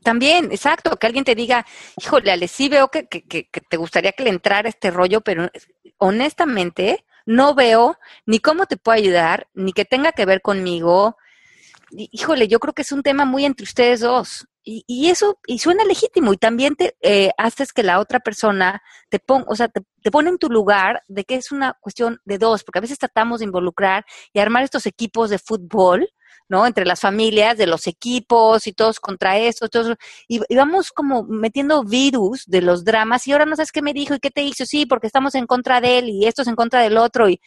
También, 0.04 0.52
exacto, 0.52 0.98
que 0.98 1.08
alguien 1.08 1.24
te 1.24 1.34
diga, 1.34 1.66
híjole, 1.98 2.30
Ale, 2.30 2.50
sí 2.50 2.68
veo 2.68 2.90
que, 2.90 3.08
que, 3.08 3.24
que, 3.24 3.62
te 3.62 3.78
gustaría 3.78 4.12
que 4.12 4.24
le 4.24 4.32
entrara 4.32 4.68
este 4.68 4.92
rollo, 4.92 5.22
pero 5.22 5.50
honestamente 5.98 7.06
no 7.26 7.56
veo 7.56 7.98
ni 8.26 8.40
cómo 8.40 8.66
te 8.66 8.76
puedo 8.76 8.98
ayudar, 8.98 9.48
ni 9.54 9.72
que 9.72 9.86
tenga 9.86 10.12
que 10.12 10.26
ver 10.26 10.42
conmigo. 10.42 11.16
Híjole, 11.92 12.50
yo 12.50 12.60
creo 12.60 12.74
que 12.74 12.82
es 12.82 12.92
un 12.92 13.02
tema 13.02 13.24
muy 13.24 13.46
entre 13.46 13.64
ustedes 13.64 14.02
dos. 14.02 14.46
Y, 14.64 14.86
y 14.88 15.10
eso, 15.10 15.40
y 15.46 15.60
suena 15.60 15.84
legítimo, 15.84 16.34
y 16.34 16.38
también 16.38 16.76
te 16.76 16.96
eh, 17.02 17.32
haces 17.38 17.74
que 17.74 17.84
la 17.84 18.00
otra 18.00 18.20
persona 18.22 18.82
te 19.10 19.20
ponga, 19.20 19.46
o 19.50 19.56
sea, 19.56 19.68
te, 19.68 19.82
te, 20.02 20.10
pone 20.12 20.30
en 20.30 20.38
tu 20.38 20.50
lugar 20.50 21.04
de 21.08 21.26
que 21.26 21.36
es 21.36 21.52
una 21.52 21.74
cuestión 21.82 22.22
de 22.24 22.38
dos, 22.38 22.64
porque 22.64 22.80
a 22.80 22.82
veces 22.82 22.98
tratamos 22.98 23.40
de 23.40 23.46
involucrar 23.46 24.06
y 24.32 24.40
armar 24.40 24.64
estos 24.64 24.86
equipos 24.86 25.30
de 25.30 25.40
fútbol, 25.40 26.08
¿no? 26.50 26.68
Entre 26.68 26.86
las 26.86 27.02
familias, 27.02 27.58
de 27.58 27.68
los 27.68 27.88
equipos 27.88 28.68
y 28.68 28.74
todos 28.74 29.00
contra 29.00 29.38
esto, 29.38 29.70
todos, 29.70 29.98
y, 30.28 30.40
vamos 30.56 30.92
como 30.92 31.24
metiendo 31.24 31.84
virus 31.84 32.46
de 32.46 32.62
los 32.62 32.84
dramas 32.84 33.28
y 33.28 33.32
ahora 33.32 33.46
no 33.46 33.56
sabes 33.56 33.72
qué 33.72 33.82
me 33.82 33.94
dijo 33.94 34.16
y 34.16 34.20
qué 34.20 34.32
te 34.32 34.44
hizo, 34.44 34.66
sí, 34.66 34.86
porque 34.86 35.08
estamos 35.08 35.36
en 35.36 35.48
contra 35.48 35.82
de 35.82 36.00
él 36.00 36.10
y 36.10 36.26
esto 36.26 36.42
es 36.44 36.48
en 36.48 36.56
contra 36.56 36.82
del 36.82 36.98
otro 36.98 37.30
y 37.30 37.42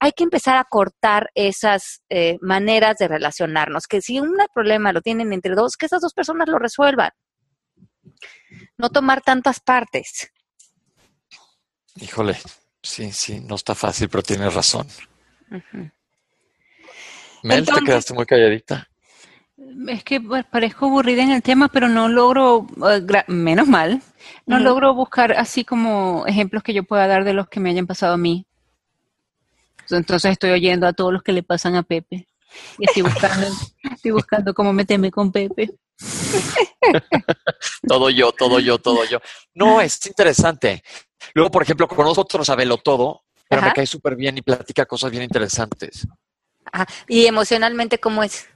hay 0.00 0.12
que 0.12 0.24
empezar 0.24 0.56
a 0.56 0.64
cortar 0.64 1.30
esas 1.34 2.02
eh, 2.08 2.36
maneras 2.40 2.96
de 2.98 3.08
relacionarnos, 3.08 3.86
que 3.86 4.00
si 4.00 4.20
un 4.20 4.36
problema 4.54 4.92
lo 4.92 5.00
tienen 5.00 5.32
entre 5.32 5.54
dos, 5.54 5.76
que 5.76 5.86
esas 5.86 6.00
dos 6.00 6.12
personas 6.12 6.48
lo 6.48 6.58
resuelvan. 6.58 7.10
No 8.76 8.90
tomar 8.90 9.22
tantas 9.22 9.60
partes. 9.60 10.30
Híjole, 11.96 12.36
sí, 12.82 13.12
sí, 13.12 13.40
no 13.40 13.56
está 13.56 13.74
fácil, 13.74 14.08
pero 14.08 14.22
tienes 14.22 14.54
razón. 14.54 14.86
Mel, 17.42 17.66
te 17.66 17.84
quedaste 17.84 18.14
muy 18.14 18.26
calladita. 18.26 18.88
Es 19.88 20.04
que 20.04 20.20
parezco 20.50 20.86
aburrida 20.86 21.22
en 21.22 21.32
el 21.32 21.42
tema, 21.42 21.68
pero 21.68 21.88
no 21.88 22.08
logro, 22.08 22.66
eh, 22.90 23.24
menos 23.26 23.66
mal, 23.66 24.00
no 24.46 24.60
logro 24.60 24.94
buscar 24.94 25.32
así 25.32 25.64
como 25.64 26.24
ejemplos 26.26 26.62
que 26.62 26.74
yo 26.74 26.84
pueda 26.84 27.08
dar 27.08 27.24
de 27.24 27.32
los 27.32 27.48
que 27.48 27.58
me 27.58 27.70
hayan 27.70 27.86
pasado 27.86 28.14
a 28.14 28.18
mí. 28.18 28.47
Entonces 29.90 30.32
estoy 30.32 30.50
oyendo 30.50 30.86
a 30.86 30.92
todos 30.92 31.12
los 31.12 31.22
que 31.22 31.32
le 31.32 31.42
pasan 31.42 31.76
a 31.76 31.82
Pepe. 31.82 32.26
Y 32.78 32.86
estoy 32.86 33.02
buscando, 33.02 33.46
estoy 33.94 34.10
buscando 34.10 34.54
cómo 34.54 34.72
meterme 34.72 35.10
con 35.10 35.32
Pepe. 35.32 35.70
todo 37.88 38.10
yo, 38.10 38.32
todo 38.32 38.60
yo, 38.60 38.78
todo 38.78 39.04
yo. 39.04 39.18
No, 39.54 39.80
es 39.80 40.04
interesante. 40.06 40.82
Luego, 41.34 41.50
por 41.50 41.62
ejemplo, 41.62 41.88
con 41.88 42.06
nosotros 42.06 42.46
sabelo 42.46 42.78
todo, 42.78 43.22
pero 43.48 43.62
me 43.62 43.72
cae 43.72 43.86
súper 43.86 44.16
bien 44.16 44.38
y 44.38 44.42
platica 44.42 44.86
cosas 44.86 45.10
bien 45.10 45.22
interesantes. 45.22 46.06
¿Y 47.08 47.26
emocionalmente 47.26 47.98
cómo 47.98 48.22
es? 48.22 48.46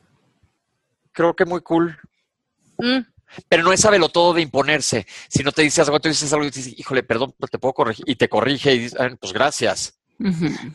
Creo 1.13 1.35
que 1.35 1.45
muy 1.45 1.61
cool. 1.63 1.99
Mm. 2.79 3.01
Pero 3.49 3.63
no 3.63 3.73
es 3.73 3.81
sabelo 3.81 4.11
todo 4.11 4.35
de 4.35 4.43
imponerse. 4.43 5.07
Si 5.29 5.43
no 5.43 5.53
te 5.53 5.63
dices 5.63 5.87
algo, 5.87 5.99
te 6.01 6.11
dices 6.11 6.33
algo 6.33 6.45
y 6.45 6.51
dices, 6.51 6.79
híjole, 6.79 7.03
perdón, 7.03 7.35
te 7.51 7.59
puedo 7.59 7.73
corregir. 7.73 8.05
Y 8.07 8.17
te 8.17 8.29
corrige 8.29 8.75
y 8.75 8.79
dices, 8.79 9.01
ah, 9.01 9.09
pues 9.19 9.33
gracias. 9.33 9.99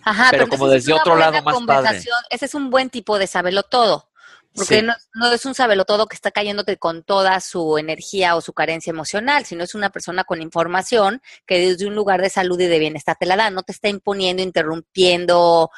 Ajá, 0.03 0.27
pero, 0.31 0.47
como 0.47 0.67
desde 0.67 0.93
otro 0.93 1.15
lado 1.15 1.41
más 1.41 1.55
padre. 1.65 2.01
Ese 2.29 2.45
es 2.45 2.53
un 2.53 2.69
buen 2.69 2.89
tipo 2.89 3.17
de 3.17 3.27
sabelo 3.27 3.63
todo. 3.63 4.10
Porque 4.53 4.81
no, 4.81 4.95
no, 5.13 5.31
es 5.31 5.45
un 5.45 5.53
sabelo 5.53 5.86
todo 5.86 6.07
que 6.07 6.15
está 6.15 6.31
cayéndote 6.31 6.77
con 6.77 7.03
toda 7.03 7.39
su 7.41 7.77
energía 7.77 8.36
o 8.36 8.41
su 8.41 8.53
carencia 8.53 8.89
emocional, 8.89 9.45
sino 9.45 9.63
es 9.63 9.75
una 9.75 9.91
persona 9.91 10.23
con 10.23 10.41
información 10.41 11.21
que 11.45 11.60
desde 11.60 11.86
un 11.86 11.93
lugar 11.93 12.21
de 12.21 12.31
salud 12.31 12.60
y 12.60 12.65
de 12.65 12.79
bienestar 12.79 13.17
te 13.19 13.27
la 13.27 13.36
da. 13.36 13.51
No 13.51 13.62
te 13.62 13.71
está 13.71 13.88
imponiendo, 13.88 14.41
interrumpiendo, 14.41 15.69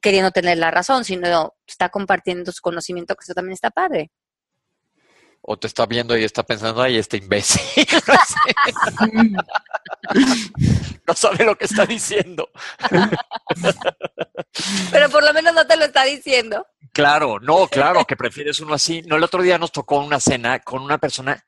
queriendo 0.00 0.30
tener 0.30 0.58
la 0.58 0.70
razón, 0.70 1.04
sino 1.04 1.54
está 1.66 1.88
compartiendo 1.88 2.52
su 2.52 2.62
conocimiento, 2.62 3.16
que 3.16 3.24
eso 3.24 3.34
también 3.34 3.54
está 3.54 3.70
padre. 3.70 4.12
O 5.40 5.58
te 5.58 5.66
está 5.66 5.86
viendo 5.86 6.16
y 6.16 6.24
está 6.24 6.42
pensando, 6.42 6.82
ay, 6.82 6.98
este 6.98 7.16
imbécil. 7.16 7.86
no 11.06 11.14
sabe 11.14 11.44
lo 11.44 11.56
que 11.56 11.64
está 11.64 11.86
diciendo. 11.86 12.50
Pero 14.90 15.08
por 15.10 15.24
lo 15.24 15.32
menos 15.32 15.54
no 15.54 15.66
te 15.66 15.76
lo 15.76 15.86
está 15.86 16.04
diciendo. 16.04 16.66
Claro, 16.92 17.38
no, 17.40 17.66
claro, 17.68 18.04
que 18.04 18.16
prefieres 18.16 18.60
uno 18.60 18.74
así. 18.74 19.02
No, 19.02 19.16
el 19.16 19.24
otro 19.24 19.42
día 19.42 19.58
nos 19.58 19.72
tocó 19.72 19.98
una 20.00 20.20
cena 20.20 20.58
con 20.60 20.82
una 20.82 20.98
persona 20.98 21.42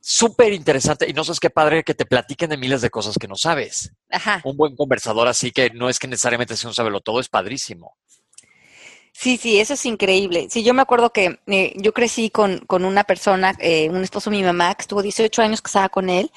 súper 0.00 0.52
interesante 0.52 1.08
y 1.08 1.12
no 1.12 1.24
sabes 1.24 1.40
qué 1.40 1.50
padre 1.50 1.84
que 1.84 1.94
te 1.94 2.06
platiquen 2.06 2.50
de 2.50 2.56
miles 2.56 2.80
de 2.80 2.90
cosas 2.90 3.16
que 3.18 3.28
no 3.28 3.36
sabes. 3.36 3.92
Ajá. 4.10 4.40
Un 4.44 4.56
buen 4.56 4.74
conversador 4.76 5.28
así 5.28 5.52
que 5.52 5.70
no 5.70 5.88
es 5.88 5.98
que 5.98 6.08
necesariamente 6.08 6.56
sea 6.56 6.68
un 6.68 6.74
sabelo 6.74 7.00
todo, 7.00 7.20
es 7.20 7.28
padrísimo. 7.28 7.96
Sí, 9.20 9.36
sí, 9.36 9.58
eso 9.58 9.74
es 9.74 9.84
increíble. 9.84 10.46
Sí, 10.48 10.62
yo 10.62 10.74
me 10.74 10.82
acuerdo 10.82 11.10
que 11.10 11.40
eh, 11.48 11.72
yo 11.74 11.92
crecí 11.92 12.30
con, 12.30 12.60
con 12.68 12.84
una 12.84 13.02
persona, 13.02 13.52
eh, 13.58 13.90
un 13.90 14.04
esposo 14.04 14.30
de 14.30 14.36
mi 14.36 14.44
mamá, 14.44 14.72
que 14.76 14.82
estuvo 14.82 15.02
18 15.02 15.42
años 15.42 15.60
casada 15.60 15.88
con 15.88 16.08
él, 16.08 16.30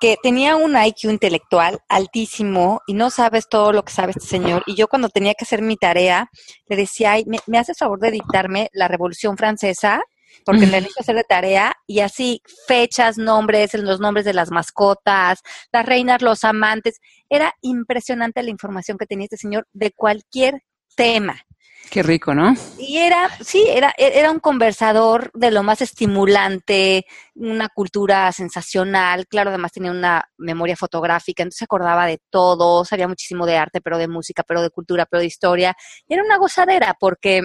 que 0.00 0.16
tenía 0.22 0.56
un 0.56 0.74
IQ 0.74 1.10
intelectual 1.10 1.80
altísimo 1.90 2.80
y 2.86 2.94
no 2.94 3.10
sabes 3.10 3.50
todo 3.50 3.74
lo 3.74 3.84
que 3.84 3.92
sabe 3.92 4.12
este 4.12 4.26
señor. 4.26 4.62
Y 4.64 4.76
yo 4.76 4.88
cuando 4.88 5.10
tenía 5.10 5.34
que 5.34 5.44
hacer 5.44 5.60
mi 5.60 5.76
tarea, 5.76 6.30
le 6.68 6.76
decía, 6.76 7.12
Ay, 7.12 7.24
¿me, 7.26 7.38
me 7.46 7.58
haces 7.58 7.76
favor 7.76 8.00
de 8.00 8.10
dictarme 8.10 8.70
la 8.72 8.88
Revolución 8.88 9.36
Francesa? 9.36 10.00
porque 10.46 10.60
le 10.60 10.80
necesito 10.80 11.00
hacer 11.00 11.16
de 11.16 11.24
tarea 11.24 11.74
y 11.86 12.00
así 12.00 12.40
fechas, 12.66 13.18
nombres, 13.18 13.74
los 13.74 14.00
nombres 14.00 14.24
de 14.24 14.32
las 14.32 14.50
mascotas, 14.50 15.42
las 15.70 15.84
reinas, 15.84 16.22
los 16.22 16.44
amantes. 16.44 16.98
Era 17.28 17.52
impresionante 17.60 18.42
la 18.42 18.48
información 18.50 18.96
que 18.96 19.04
tenía 19.06 19.26
este 19.26 19.36
señor 19.36 19.68
de 19.74 19.92
cualquier 19.92 20.62
tema. 20.96 21.44
Qué 21.92 22.02
rico, 22.02 22.34
¿no? 22.34 22.54
Y 22.78 22.96
era, 22.96 23.28
sí, 23.44 23.66
era, 23.68 23.92
era 23.98 24.30
un 24.30 24.40
conversador 24.40 25.30
de 25.34 25.50
lo 25.50 25.62
más 25.62 25.82
estimulante, 25.82 27.04
una 27.34 27.68
cultura 27.68 28.32
sensacional, 28.32 29.26
claro, 29.26 29.50
además 29.50 29.72
tenía 29.72 29.90
una 29.90 30.24
memoria 30.38 30.74
fotográfica, 30.74 31.42
entonces 31.42 31.58
se 31.58 31.64
acordaba 31.66 32.06
de 32.06 32.18
todo, 32.30 32.86
sabía 32.86 33.08
muchísimo 33.08 33.44
de 33.44 33.58
arte, 33.58 33.82
pero 33.82 33.98
de 33.98 34.08
música, 34.08 34.42
pero 34.42 34.62
de 34.62 34.70
cultura, 34.70 35.04
pero 35.04 35.20
de 35.20 35.26
historia. 35.26 35.76
Era 36.08 36.24
una 36.24 36.38
gozadera 36.38 36.96
porque 36.98 37.42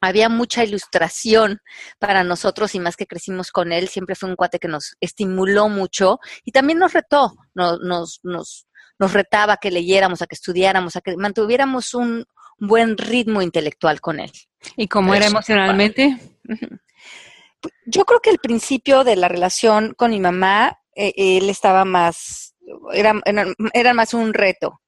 había 0.00 0.28
mucha 0.28 0.62
ilustración 0.62 1.58
para 1.98 2.22
nosotros 2.22 2.72
y 2.76 2.78
más 2.78 2.94
que 2.94 3.08
crecimos 3.08 3.50
con 3.50 3.72
él, 3.72 3.88
siempre 3.88 4.14
fue 4.14 4.28
un 4.28 4.36
cuate 4.36 4.60
que 4.60 4.68
nos 4.68 4.94
estimuló 5.00 5.68
mucho 5.68 6.20
y 6.44 6.52
también 6.52 6.78
nos 6.78 6.92
retó, 6.92 7.34
nos, 7.52 7.80
nos, 7.80 8.20
nos, 8.22 8.68
nos 9.00 9.12
retaba 9.12 9.54
a 9.54 9.56
que 9.56 9.72
leyéramos, 9.72 10.22
a 10.22 10.28
que 10.28 10.36
estudiáramos, 10.36 10.94
a 10.94 11.00
que 11.00 11.16
mantuviéramos 11.16 11.94
un 11.94 12.26
buen 12.58 12.96
ritmo 12.96 13.42
intelectual 13.42 14.00
con 14.00 14.20
él. 14.20 14.32
¿Y 14.76 14.88
cómo 14.88 15.14
era 15.14 15.26
emocionalmente? 15.26 16.18
Yo 17.86 18.04
creo 18.04 18.20
que 18.20 18.30
el 18.30 18.38
principio 18.38 19.04
de 19.04 19.16
la 19.16 19.28
relación 19.28 19.94
con 19.94 20.10
mi 20.10 20.20
mamá, 20.20 20.78
eh, 20.94 21.12
él 21.16 21.50
estaba 21.50 21.84
más, 21.84 22.54
era, 22.92 23.20
era 23.72 23.94
más 23.94 24.14
un 24.14 24.34
reto 24.34 24.80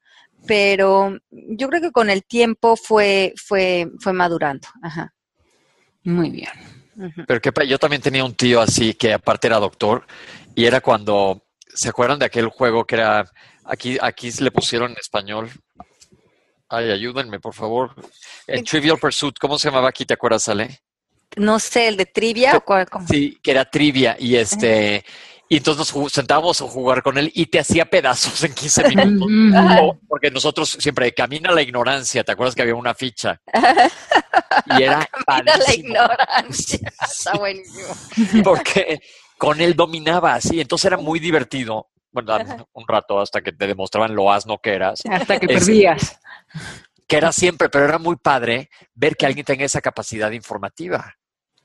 pero 0.46 1.18
yo 1.30 1.68
creo 1.68 1.80
que 1.80 1.92
con 1.92 2.10
el 2.10 2.24
tiempo 2.24 2.76
fue, 2.76 3.34
fue, 3.36 3.90
fue 4.00 4.12
madurando. 4.12 4.68
Ajá. 4.82 5.12
Muy 6.04 6.30
bien. 6.30 6.50
Pero 7.26 7.40
que 7.40 7.68
yo 7.68 7.78
también 7.78 8.02
tenía 8.02 8.24
un 8.24 8.34
tío 8.34 8.60
así 8.60 8.94
que 8.94 9.12
aparte 9.12 9.46
era 9.46 9.58
doctor 9.58 10.06
y 10.54 10.64
era 10.64 10.80
cuando, 10.80 11.44
¿se 11.68 11.88
acuerdan 11.88 12.18
de 12.18 12.24
aquel 12.24 12.48
juego 12.48 12.84
que 12.84 12.96
era, 12.96 13.24
aquí, 13.64 13.98
aquí 14.00 14.30
le 14.40 14.50
pusieron 14.50 14.92
en 14.92 14.96
español? 14.98 15.50
Ay, 16.68 16.90
ayúdenme, 16.90 17.40
por 17.40 17.54
favor. 17.54 17.94
El 18.46 18.62
Trivial 18.64 18.98
Pursuit, 18.98 19.36
¿cómo 19.38 19.58
se 19.58 19.68
llamaba 19.68 19.88
aquí? 19.88 20.04
¿Te 20.04 20.14
acuerdas, 20.14 20.48
Ale? 20.48 20.80
No 21.36 21.58
sé, 21.58 21.88
el 21.88 21.96
de 21.96 22.06
trivia 22.06 22.56
o 22.56 22.60
cuál. 22.60 22.86
Sí, 23.08 23.38
que 23.42 23.50
era 23.50 23.64
trivia 23.64 24.16
y 24.18 24.36
este, 24.36 25.04
y 25.50 25.56
entonces 25.56 25.94
nos 25.94 26.12
sentábamos 26.12 26.60
a 26.60 26.66
jugar 26.66 27.02
con 27.02 27.16
él 27.16 27.32
y 27.34 27.46
te 27.46 27.58
hacía 27.58 27.86
pedazos 27.86 28.44
en 28.44 28.52
15 28.52 28.88
minutos. 28.88 29.96
porque 30.06 30.30
nosotros 30.30 30.76
siempre 30.78 31.12
camina 31.14 31.50
la 31.52 31.62
ignorancia. 31.62 32.22
¿Te 32.22 32.32
acuerdas 32.32 32.54
que 32.54 32.62
había 32.62 32.74
una 32.74 32.94
ficha? 32.94 33.40
Y 34.78 34.82
era 34.82 35.08
camina 35.26 35.56
la 35.56 35.74
ignorancia. 35.74 36.92
Está 37.00 37.32
buenísimo. 37.38 37.88
Porque 38.44 39.00
con 39.38 39.60
él 39.62 39.74
dominaba 39.74 40.34
así. 40.34 40.60
Entonces 40.60 40.84
era 40.84 40.98
muy 40.98 41.18
divertido. 41.18 41.88
Un 42.18 42.88
rato 42.88 43.20
hasta 43.20 43.40
que 43.40 43.52
te 43.52 43.66
demostraban 43.66 44.14
lo 44.14 44.32
asno 44.32 44.58
que 44.58 44.74
eras. 44.74 45.02
Hasta 45.10 45.38
que 45.38 45.46
perdías. 45.46 46.18
Que 47.06 47.16
era 47.16 47.32
siempre, 47.32 47.68
pero 47.68 47.84
era 47.86 47.98
muy 47.98 48.16
padre 48.16 48.70
ver 48.94 49.16
que 49.16 49.26
alguien 49.26 49.46
tenga 49.46 49.64
esa 49.64 49.80
capacidad 49.80 50.30
informativa. 50.30 51.14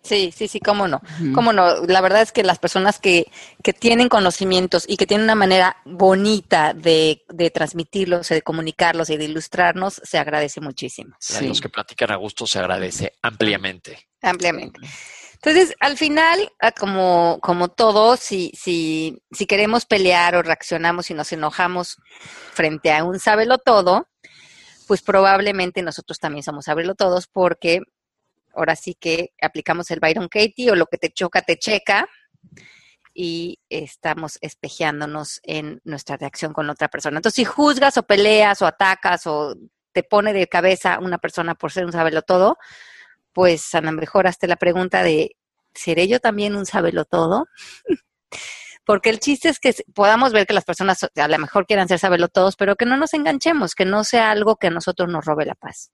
Sí, 0.03 0.33
sí, 0.35 0.49
sí, 0.49 0.59
cómo 0.59 0.89
no. 0.89 1.01
Cómo 1.33 1.53
no. 1.53 1.85
La 1.85 2.01
verdad 2.01 2.21
es 2.21 2.33
que 2.33 2.43
las 2.43 2.59
personas 2.59 2.99
que, 2.99 3.31
que 3.63 3.71
tienen 3.71 4.09
conocimientos 4.09 4.83
y 4.85 4.97
que 4.97 5.07
tienen 5.07 5.23
una 5.23 5.35
manera 5.35 5.77
bonita 5.85 6.73
de, 6.73 7.23
de 7.29 7.49
transmitirlos, 7.51 8.27
de 8.27 8.41
comunicarlos 8.41 9.09
y 9.09 9.15
de 9.17 9.23
ilustrarnos, 9.23 10.01
se 10.03 10.17
agradece 10.17 10.59
muchísimo. 10.59 11.15
Sí. 11.19 11.47
Los 11.47 11.61
que 11.61 11.69
platican 11.69 12.11
a 12.11 12.17
gusto 12.17 12.45
se 12.45 12.59
agradece 12.59 13.13
ampliamente. 13.21 14.09
Ampliamente. 14.21 14.81
Entonces, 15.45 15.75
al 15.81 15.97
final, 15.97 16.53
ah, 16.61 16.71
como, 16.71 17.37
como 17.41 17.67
todo, 17.67 18.15
si, 18.15 18.53
si, 18.57 19.21
si 19.29 19.45
queremos 19.45 19.85
pelear 19.85 20.35
o 20.35 20.41
reaccionamos 20.41 21.11
y 21.11 21.13
nos 21.13 21.33
enojamos 21.33 21.97
frente 22.53 22.93
a 22.93 23.03
un 23.03 23.19
sábelo 23.19 23.57
todo, 23.57 24.07
pues 24.87 25.01
probablemente 25.01 25.81
nosotros 25.81 26.19
también 26.19 26.43
somos 26.43 26.63
sábelo 26.63 26.95
todos 26.95 27.27
porque 27.27 27.81
ahora 28.55 28.77
sí 28.77 28.95
que 28.97 29.33
aplicamos 29.41 29.91
el 29.91 29.99
Byron 29.99 30.29
Katie 30.29 30.71
o 30.71 30.75
lo 30.75 30.85
que 30.85 30.97
te 30.97 31.11
choca, 31.11 31.41
te 31.41 31.59
checa 31.59 32.07
y 33.13 33.59
estamos 33.67 34.37
espejeándonos 34.39 35.41
en 35.43 35.81
nuestra 35.83 36.15
reacción 36.15 36.53
con 36.53 36.69
otra 36.69 36.87
persona. 36.87 37.17
Entonces, 37.17 37.35
si 37.35 37.43
juzgas 37.43 37.97
o 37.97 38.03
peleas 38.03 38.61
o 38.61 38.65
atacas 38.65 39.27
o 39.27 39.55
te 39.91 40.03
pone 40.03 40.31
de 40.31 40.47
cabeza 40.47 40.99
una 40.99 41.17
persona 41.17 41.53
por 41.53 41.73
ser 41.73 41.85
un 41.85 41.91
sabelo 41.91 42.21
todo, 42.21 42.57
pues 43.33 43.73
a 43.75 43.81
lo 43.81 43.91
mejor 43.91 44.27
hazte 44.27 44.47
la 44.47 44.55
pregunta 44.55 45.03
de, 45.03 45.35
¿seré 45.73 46.07
yo 46.07 46.19
también 46.19 46.55
un 46.55 46.65
sabelo 46.65 47.05
todo? 47.05 47.45
Porque 48.85 49.09
el 49.09 49.19
chiste 49.19 49.47
es 49.47 49.59
que 49.59 49.73
podamos 49.93 50.33
ver 50.33 50.45
que 50.45 50.53
las 50.53 50.65
personas 50.65 51.03
a 51.03 51.27
lo 51.27 51.39
mejor 51.39 51.65
quieran 51.65 51.87
ser 51.87 51.99
sabelo 51.99 52.27
todos, 52.27 52.57
pero 52.57 52.75
que 52.75 52.85
no 52.85 52.97
nos 52.97 53.13
enganchemos, 53.13 53.75
que 53.75 53.85
no 53.85 54.03
sea 54.03 54.31
algo 54.31 54.57
que 54.57 54.67
a 54.67 54.71
nosotros 54.71 55.09
nos 55.09 55.25
robe 55.25 55.45
la 55.45 55.55
paz 55.55 55.91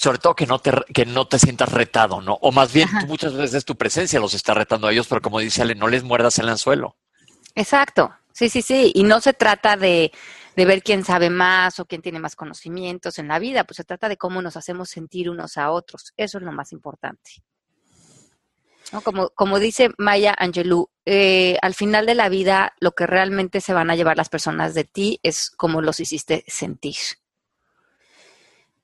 sobre 0.00 0.16
todo 0.16 0.34
que 0.34 0.46
no 0.46 0.58
te, 0.58 0.72
que 0.94 1.04
no 1.04 1.28
te 1.28 1.38
sientas 1.38 1.70
retado, 1.70 2.22
¿no? 2.22 2.38
O 2.40 2.52
más 2.52 2.72
bien 2.72 2.88
muchas 3.06 3.34
veces 3.34 3.66
tu 3.66 3.76
presencia 3.76 4.18
los 4.18 4.32
está 4.32 4.54
retando 4.54 4.86
a 4.86 4.92
ellos, 4.92 5.06
pero 5.06 5.20
como 5.20 5.40
dice 5.40 5.60
Ale, 5.60 5.74
no 5.74 5.88
les 5.88 6.04
muerdas 6.04 6.38
el 6.38 6.48
anzuelo. 6.48 6.96
Exacto, 7.54 8.10
sí, 8.32 8.48
sí, 8.48 8.62
sí. 8.62 8.92
Y 8.94 9.02
no 9.02 9.20
se 9.20 9.34
trata 9.34 9.76
de, 9.76 10.10
de 10.56 10.64
ver 10.64 10.82
quién 10.82 11.04
sabe 11.04 11.30
más 11.30 11.78
o 11.80 11.86
quién 11.86 12.02
tiene 12.02 12.18
más 12.18 12.36
conocimientos 12.36 13.18
en 13.18 13.28
la 13.28 13.38
vida, 13.38 13.64
pues 13.64 13.76
se 13.76 13.84
trata 13.84 14.08
de 14.08 14.16
cómo 14.16 14.42
nos 14.42 14.56
hacemos 14.56 14.90
sentir 14.90 15.30
unos 15.30 15.56
a 15.56 15.70
otros. 15.70 16.12
Eso 16.16 16.38
es 16.38 16.44
lo 16.44 16.52
más 16.52 16.72
importante. 16.72 17.42
Como, 19.04 19.30
como 19.30 19.60
dice 19.60 19.90
Maya 19.98 20.34
Angelou, 20.36 20.90
eh, 21.06 21.56
al 21.62 21.74
final 21.74 22.06
de 22.06 22.16
la 22.16 22.28
vida 22.28 22.74
lo 22.80 22.92
que 22.92 23.06
realmente 23.06 23.60
se 23.60 23.72
van 23.72 23.88
a 23.88 23.94
llevar 23.94 24.16
las 24.16 24.28
personas 24.28 24.74
de 24.74 24.82
ti 24.82 25.20
es 25.22 25.50
cómo 25.50 25.80
los 25.80 26.00
hiciste 26.00 26.44
sentir. 26.48 26.96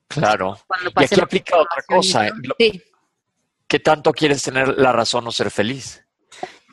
Claro. 0.07 0.59
Y 1.01 1.05
aquí 1.05 1.21
aplica 1.21 1.57
otra 1.57 1.83
cosa. 1.87 2.29
Sí. 2.57 2.83
¿Qué 3.67 3.81
tanto 3.81 4.13
quieres 4.13 4.45
tener 4.45 4.79
la 4.79 4.93
razón 4.93 5.27
o 5.27 5.33
ser 5.33 5.51
feliz? 5.51 6.06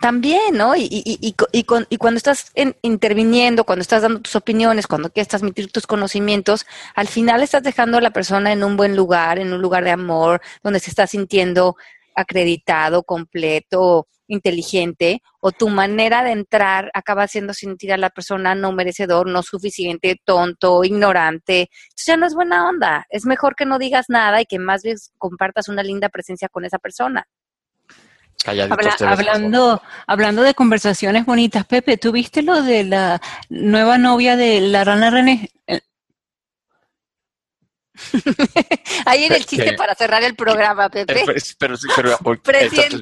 También, 0.03 0.57
¿no? 0.57 0.75
Y, 0.75 0.81
y, 0.81 1.17
y, 1.21 1.33
y, 1.53 1.97
cuando 1.97 2.17
estás 2.17 2.51
interviniendo, 2.81 3.63
cuando 3.63 3.83
estás 3.83 4.01
dando 4.01 4.19
tus 4.19 4.35
opiniones, 4.35 4.85
cuando 4.85 5.09
quieres 5.09 5.29
transmitir 5.29 5.71
tus 5.71 5.87
conocimientos, 5.87 6.65
al 6.93 7.07
final 7.07 7.41
estás 7.41 7.63
dejando 7.63 7.97
a 7.97 8.01
la 8.01 8.11
persona 8.11 8.51
en 8.51 8.65
un 8.65 8.75
buen 8.75 8.97
lugar, 8.97 9.39
en 9.39 9.53
un 9.53 9.61
lugar 9.61 9.85
de 9.85 9.91
amor, 9.91 10.41
donde 10.61 10.81
se 10.81 10.89
está 10.89 11.07
sintiendo 11.07 11.77
acreditado, 12.15 13.03
completo, 13.03 14.07
inteligente, 14.27 15.21
o 15.39 15.53
tu 15.53 15.69
manera 15.69 16.21
de 16.21 16.31
entrar 16.31 16.91
acaba 16.93 17.23
haciendo 17.23 17.53
sentir 17.53 17.93
a 17.93 17.97
la 17.97 18.09
persona 18.09 18.55
no 18.55 18.73
merecedor, 18.73 19.29
no 19.29 19.41
suficiente, 19.41 20.19
tonto, 20.25 20.83
ignorante. 20.83 21.69
Entonces 21.83 22.05
ya 22.07 22.17
no 22.17 22.25
es 22.25 22.33
buena 22.33 22.67
onda. 22.67 23.05
Es 23.09 23.25
mejor 23.25 23.55
que 23.55 23.65
no 23.65 23.79
digas 23.79 24.07
nada 24.09 24.41
y 24.41 24.45
que 24.47 24.59
más 24.59 24.83
bien 24.83 24.97
compartas 25.17 25.69
una 25.69 25.81
linda 25.81 26.09
presencia 26.09 26.49
con 26.49 26.65
esa 26.65 26.77
persona. 26.77 27.25
Hablando, 28.45 29.81
hablando 30.07 30.41
de 30.41 30.53
conversaciones 30.53 31.25
bonitas, 31.25 31.65
Pepe, 31.65 31.97
¿tú 31.97 32.11
viste 32.11 32.41
lo 32.41 32.61
de 32.61 32.83
la 32.83 33.21
nueva 33.49 33.97
novia 33.97 34.35
de 34.35 34.61
la 34.61 34.83
rana 34.83 35.09
René? 35.09 35.49
Ahí 39.05 39.25
en 39.25 39.33
el 39.33 39.45
chiste 39.45 39.73
para 39.73 39.95
cerrar 39.95 40.23
el 40.23 40.35
programa, 40.35 40.89
Pepe. 40.89 41.23
Pero, 41.25 41.39
sí, 41.39 41.53
pero 41.57 41.75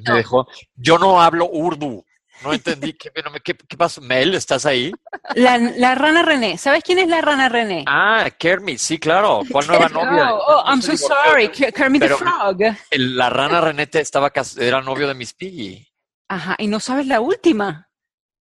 me 0.08 0.14
dejó. 0.16 0.48
Yo 0.76 0.98
no 0.98 1.22
hablo 1.22 1.50
urdu. 1.50 2.04
No 2.44 2.54
entendí. 2.54 2.94
¿Qué, 2.94 3.12
qué, 3.44 3.56
qué 3.56 3.78
pasó? 3.78 4.02
Mel, 4.02 4.34
¿estás 4.34 4.66
ahí? 4.66 4.92
La, 5.36 5.96
rana 5.96 6.24
René. 6.24 6.58
¿Sabes 6.58 6.84
quién 6.84 7.00
es 7.00 7.08
la 7.08 7.22
rana 7.22 7.50
René? 7.50 7.84
Ah, 7.88 8.30
Kermit, 8.38 8.80
sí, 8.80 8.98
claro. 8.98 9.42
¿Cuál 9.52 9.68
nueva 9.68 9.90
novia? 9.90 10.34
Oh, 10.34 10.64
I'm 10.66 10.82
so 10.82 10.96
sorry. 10.98 11.50
Kermit 11.50 12.02
the 12.02 12.10
Frog. 12.10 12.58
la 12.92 13.30
rana 13.30 13.62
René 13.62 13.88
estaba, 13.94 14.32
era 14.60 14.82
novio 14.82 15.08
de 15.08 15.14
Miss 15.14 15.34
Piggy. 15.34 15.88
Ajá, 16.28 16.56
¿y 16.58 16.68
no 16.68 16.80
sabes 16.80 17.08
la 17.08 17.20
última? 17.20 17.90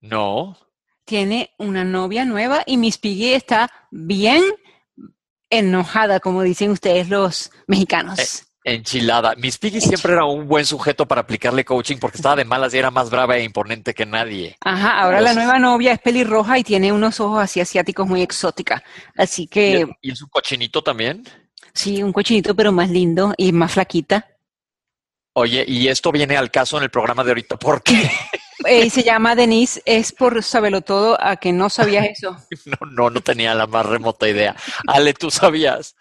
No. 0.00 0.56
Tiene 1.04 1.54
una 1.58 1.84
novia 1.84 2.24
nueva 2.24 2.62
y 2.66 2.76
Miss 2.76 2.98
Piggy 2.98 3.34
está 3.34 3.68
bien 3.90 4.42
enojada, 5.50 6.20
como 6.20 6.42
dicen 6.42 6.70
ustedes 6.70 7.08
los 7.08 7.50
mexicanos. 7.66 8.18
Eh, 8.18 8.49
enchilada. 8.64 9.34
Miss 9.36 9.58
Piggy 9.58 9.80
siempre 9.80 10.12
era 10.12 10.24
un 10.24 10.46
buen 10.46 10.66
sujeto 10.66 11.06
para 11.06 11.22
aplicarle 11.22 11.64
coaching 11.64 11.96
porque 11.98 12.18
estaba 12.18 12.36
de 12.36 12.44
malas 12.44 12.74
y 12.74 12.78
era 12.78 12.90
más 12.90 13.10
brava 13.10 13.36
e 13.36 13.44
imponente 13.44 13.94
que 13.94 14.06
nadie. 14.06 14.56
Ajá, 14.60 15.00
ahora 15.00 15.20
la 15.20 15.34
nueva 15.34 15.58
novia 15.58 15.92
es 15.92 15.98
pelirroja 15.98 16.58
y 16.58 16.64
tiene 16.64 16.92
unos 16.92 17.20
ojos 17.20 17.42
así 17.42 17.60
asiáticos 17.60 18.06
muy 18.06 18.22
exótica. 18.22 18.82
Así 19.16 19.46
que... 19.46 19.86
¿Y 20.02 20.12
es 20.12 20.22
un 20.22 20.28
cochinito 20.28 20.82
también? 20.82 21.24
Sí, 21.72 22.02
un 22.02 22.12
cochinito, 22.12 22.54
pero 22.54 22.72
más 22.72 22.90
lindo 22.90 23.34
y 23.36 23.52
más 23.52 23.72
flaquita. 23.72 24.26
Oye, 25.32 25.64
y 25.66 25.88
esto 25.88 26.10
viene 26.10 26.36
al 26.36 26.50
caso 26.50 26.76
en 26.76 26.82
el 26.84 26.90
programa 26.90 27.22
de 27.22 27.30
ahorita, 27.30 27.56
¿por 27.56 27.82
qué? 27.82 28.10
Eh, 28.66 28.90
se 28.90 29.02
llama 29.02 29.34
Denise, 29.34 29.80
es 29.86 30.12
por 30.12 30.42
saberlo 30.42 30.82
todo, 30.82 31.16
a 31.18 31.36
que 31.36 31.50
no 31.50 31.70
sabías 31.70 32.06
eso. 32.10 32.36
No, 32.66 32.86
no, 32.90 33.08
no 33.08 33.22
tenía 33.22 33.54
la 33.54 33.66
más 33.66 33.86
remota 33.86 34.28
idea. 34.28 34.54
Ale, 34.86 35.14
¿tú 35.14 35.30
sabías? 35.30 35.96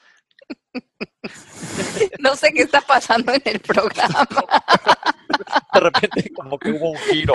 No 2.19 2.35
sé 2.35 2.51
qué 2.53 2.63
está 2.63 2.81
pasando 2.81 3.33
en 3.33 3.41
el 3.45 3.59
programa. 3.59 4.27
De 5.73 5.79
repente 5.79 6.31
como 6.33 6.57
que 6.57 6.71
hubo 6.71 6.91
un 6.91 6.97
giro. 6.97 7.33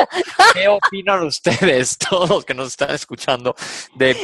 ¿Qué 0.52 0.68
opinan 0.68 1.22
ustedes, 1.22 1.96
todos 2.10 2.28
los 2.28 2.44
que 2.44 2.54
nos 2.54 2.68
están 2.68 2.90
escuchando? 2.90 3.54
De 3.94 4.14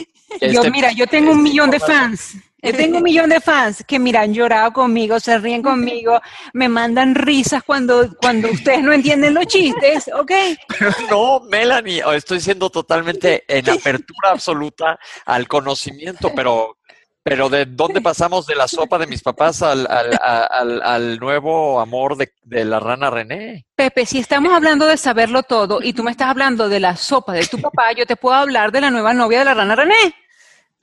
yo, 0.41 0.47
este 0.61 0.71
mira, 0.71 0.93
yo 0.93 1.07
tengo 1.07 1.33
un 1.33 1.43
millón 1.43 1.71
de 1.71 1.81
fans. 1.81 2.37
Yo 2.63 2.75
tengo 2.75 2.99
un 2.99 3.03
millón 3.03 3.31
de 3.31 3.41
fans 3.41 3.83
que, 3.87 3.99
mira, 3.99 4.21
han 4.21 4.35
llorado 4.35 4.73
conmigo, 4.73 5.19
se 5.19 5.39
ríen 5.39 5.63
conmigo, 5.63 6.21
me 6.53 6.69
mandan 6.69 7.15
risas 7.15 7.63
cuando, 7.63 8.15
cuando 8.21 8.51
ustedes 8.51 8.83
no 8.83 8.93
entienden 8.93 9.33
los 9.33 9.47
chistes, 9.47 10.11
¿ok? 10.15 10.33
Pero 10.69 10.91
no, 11.09 11.41
Melanie, 11.49 12.03
estoy 12.15 12.39
siendo 12.39 12.69
totalmente 12.69 13.45
en 13.49 13.71
apertura 13.71 14.33
absoluta 14.33 14.99
al 15.25 15.49
conocimiento, 15.49 16.33
pero 16.35 16.77
pero 17.23 17.49
¿de 17.49 17.67
dónde 17.67 18.01
pasamos 18.03 18.47
de 18.47 18.55
la 18.55 18.69
sopa 18.69 18.99
de 18.99 19.07
mis 19.07 19.23
papás 19.23 19.63
al, 19.63 19.87
al, 19.91 20.83
al, 20.83 21.19
nuevo 21.19 21.81
amor 21.81 22.17
de, 22.17 22.33
de, 22.43 22.65
la 22.65 22.81
rana 22.81 23.11
René? 23.11 23.67
Pepe, 23.75 24.07
si 24.07 24.19
estamos 24.19 24.53
hablando 24.53 24.87
de 24.87 24.97
saberlo 24.97 25.43
todo 25.43 25.81
y 25.83 25.93
tú 25.93 26.03
me 26.03 26.11
estás 26.11 26.29
hablando 26.29 26.69
de 26.69 26.81
la 26.81 26.97
sopa 26.97 27.33
de 27.33 27.47
tu 27.47 27.61
papá, 27.61 27.93
yo 27.93 28.07
te 28.07 28.17
puedo 28.17 28.37
hablar 28.37 28.73
de 28.73 28.81
la 28.81 28.91
nueva 28.91 29.15
novia 29.15 29.41
de 29.41 29.45
la 29.45 29.55
rana 29.55 29.77
René. 29.77 30.15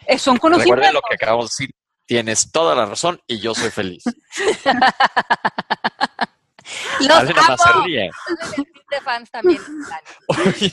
Eh, 0.06 0.18
son 0.18 0.38
conocimientos. 0.38 0.78
Recuerda 0.78 0.94
lo 0.94 1.02
que 1.02 1.16
acabamos 1.16 1.46
de 1.46 1.50
decir. 1.66 1.76
Tienes 2.06 2.52
toda 2.54 2.74
la 2.74 2.86
razón 2.86 3.22
y 3.28 3.40
yo 3.40 3.54
soy 3.54 3.70
feliz. 3.70 4.04
Los 7.00 7.18
amo. 7.18 7.26
de 7.86 9.02
fans 9.04 9.30
también. 9.30 9.62